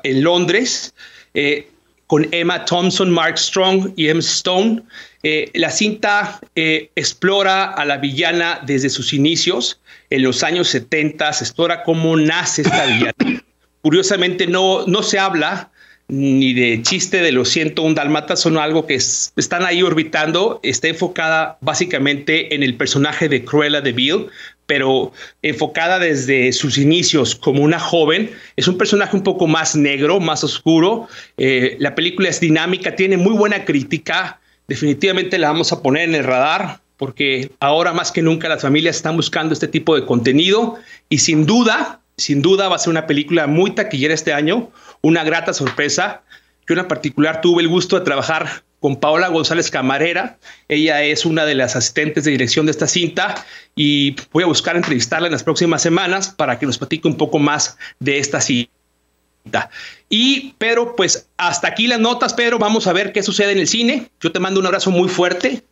en 0.04 0.24
Londres 0.24 0.94
eh, 1.34 1.68
con 2.06 2.28
Emma 2.32 2.66
Thompson, 2.66 3.10
Mark 3.10 3.40
Strong 3.40 3.94
y 3.96 4.10
Emma 4.10 4.20
Stone. 4.20 4.84
Eh, 5.24 5.50
la 5.56 5.72
cinta 5.72 6.40
explora 6.56 7.74
a 7.74 7.84
la 7.84 7.98
villana 7.98 8.62
desde 8.66 8.90
sus 8.90 9.14
inicios. 9.14 9.80
En 10.12 10.22
los 10.22 10.44
años 10.44 10.70
70 10.70 11.34
se 11.34 11.44
explora 11.46 11.84
cómo 11.84 12.16
nace 12.16 12.62
esta 12.62 12.86
villana. 12.86 13.44
Curiosamente 13.82 14.46
no, 14.46 14.86
no 14.86 15.02
se 15.02 15.18
habla 15.18 15.72
ni 16.10 16.54
de 16.54 16.82
chiste 16.84 17.22
de 17.22 17.32
los 17.32 17.50
101 17.50 17.96
dalmatas 17.96 18.40
son 18.40 18.58
algo 18.58 18.88
que 18.88 18.96
están 18.96 19.66
ahí 19.66 19.84
orbitando, 19.84 20.60
está 20.64 20.88
enfocada 20.88 21.58
básicamente 21.62 22.56
en 22.56 22.64
el 22.64 22.76
personaje 22.76 23.28
de 23.28 23.44
Cruella 23.44 23.82
de 23.82 23.92
Vil, 23.92 24.28
pero 24.66 25.12
enfocada 25.42 26.00
desde 26.00 26.54
sus 26.54 26.78
inicios 26.78 27.36
como 27.36 27.64
una 27.64 27.80
joven. 27.80 28.32
Es 28.56 28.68
un 28.68 28.78
personaje 28.78 29.16
un 29.16 29.24
poco 29.24 29.48
más 29.48 29.76
negro, 29.76 30.20
más 30.20 30.44
oscuro. 30.44 31.08
Eh, 31.38 31.76
la 31.80 31.96
película 31.96 32.30
es 32.30 32.40
dinámica, 32.40 32.96
tiene 32.96 33.18
muy 33.18 33.34
buena 33.34 33.66
crítica. 33.66 34.40
Definitivamente 34.68 35.38
la 35.38 35.50
vamos 35.50 35.72
a 35.72 35.82
poner 35.82 36.10
en 36.10 36.16
el 36.16 36.24
radar 36.24 36.82
porque 36.98 37.52
ahora 37.60 37.94
más 37.94 38.12
que 38.12 38.22
nunca 38.22 38.50
las 38.50 38.62
familias 38.62 38.98
están 38.98 39.16
buscando 39.16 39.54
este 39.54 39.68
tipo 39.68 39.96
de 39.96 40.06
contenido 40.06 40.78
y 41.10 41.20
sin 41.20 41.46
duda, 41.46 42.02
sin 42.18 42.42
duda 42.42 42.68
va 42.68 42.76
a 42.76 42.80
ser 42.80 42.90
una 42.90 43.08
película 43.08 43.48
muy 43.48 43.72
taquillera 43.72 44.14
este 44.14 44.34
año 44.34 44.72
una 45.02 45.24
grata 45.24 45.54
sorpresa. 45.54 46.24
Yo 46.68 46.76
en 46.76 46.88
particular 46.88 47.42
tuve 47.42 47.62
el 47.62 47.70
gusto 47.70 47.98
de 47.98 48.04
trabajar 48.04 48.64
con 48.80 48.98
Paola 48.98 49.30
González 49.30 49.72
Camarera. 49.72 50.38
Ella 50.68 51.04
es 51.04 51.26
una 51.26 51.46
de 51.46 51.56
las 51.56 51.76
asistentes 51.76 52.26
de 52.26 52.32
dirección 52.32 52.66
de 52.66 52.72
esta 52.72 52.88
cinta 52.88 53.46
y 53.76 54.16
voy 54.32 54.44
a 54.44 54.48
buscar 54.48 54.76
entrevistarla 54.76 55.28
en 55.28 55.34
las 55.34 55.44
próximas 55.44 55.82
semanas 55.82 56.30
para 56.30 56.60
que 56.60 56.66
nos 56.66 56.78
platique 56.78 57.08
un 57.08 57.18
poco 57.18 57.40
más 57.40 57.78
de 58.00 58.20
esta 58.20 58.42
cinta. 58.42 59.70
Y 60.10 60.54
Pedro, 60.58 60.96
pues 60.96 61.30
hasta 61.38 61.70
aquí 61.70 61.88
las 61.88 62.00
notas, 62.00 62.34
Pedro. 62.34 62.60
Vamos 62.60 62.88
a 62.88 62.94
ver 62.94 63.14
qué 63.14 63.24
sucede 63.24 63.54
en 63.54 63.60
el 63.60 63.68
cine. 63.68 64.10
Yo 64.20 64.32
te 64.32 64.40
mando 64.40 64.60
un 64.60 64.66
abrazo 64.66 64.92
muy 64.92 65.08
fuerte 65.08 65.64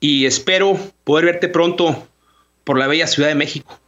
y 0.00 0.26
espero 0.26 0.78
poder 1.04 1.24
verte 1.24 1.48
pronto 1.48 2.08
por 2.64 2.78
la 2.78 2.86
bella 2.88 3.06
Ciudad 3.06 3.28
de 3.28 3.34
México. 3.34 3.81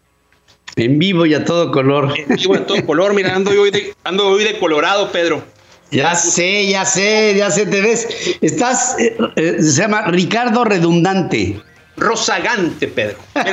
En 0.76 0.98
vivo 0.98 1.24
y 1.26 1.34
a 1.34 1.44
todo 1.44 1.70
color. 1.70 2.12
En 2.16 2.36
vivo 2.36 2.54
y 2.54 2.58
a 2.58 2.66
todo 2.66 2.84
color, 2.84 3.14
mira, 3.14 3.34
ando 3.34 3.50
hoy 3.50 3.70
de, 3.70 3.94
ando 4.04 4.28
hoy 4.28 4.44
de 4.44 4.58
Colorado, 4.58 5.12
Pedro. 5.12 5.44
Ya 5.90 6.14
sé, 6.16 6.66
ya 6.66 6.84
sé, 6.84 7.34
ya 7.36 7.50
sé, 7.50 7.66
te 7.66 7.80
ves. 7.80 8.08
Estás, 8.40 8.96
eh, 8.98 9.16
eh, 9.36 9.56
se 9.60 9.82
llama 9.82 10.02
Ricardo 10.08 10.64
Redundante. 10.64 11.60
Rozagante, 11.96 12.88
Pedro. 12.88 13.16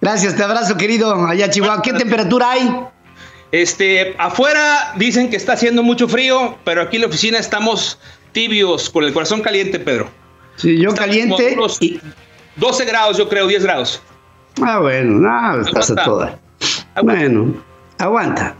Gracias, 0.00 0.34
te 0.36 0.42
abrazo, 0.42 0.78
querido. 0.78 1.26
Allá, 1.26 1.50
Chihuahua. 1.50 1.82
¿Qué 1.82 1.92
temperatura 1.92 2.52
hay? 2.52 2.74
Este, 3.52 4.14
afuera 4.18 4.94
dicen 4.96 5.28
que 5.28 5.36
está 5.36 5.52
haciendo 5.52 5.82
mucho 5.82 6.08
frío, 6.08 6.56
pero 6.64 6.80
aquí 6.80 6.96
en 6.96 7.02
la 7.02 7.08
oficina 7.08 7.38
estamos 7.38 7.98
tibios, 8.32 8.88
con 8.88 9.04
el 9.04 9.12
corazón 9.12 9.42
caliente, 9.42 9.78
Pedro. 9.78 10.08
Sí, 10.56 10.78
yo 10.78 10.94
caliente. 10.94 11.56
y... 11.80 12.00
12 12.56 12.84
grados, 12.86 13.18
yo 13.18 13.28
creo, 13.28 13.46
10 13.46 13.62
grados. 13.64 14.00
Ah, 14.62 14.78
bueno, 14.80 15.18
no, 15.20 15.60
estás 15.60 15.90
a 15.90 15.94
toda. 16.04 16.38
Bueno, 17.02 17.54
aguanta. 17.98 18.56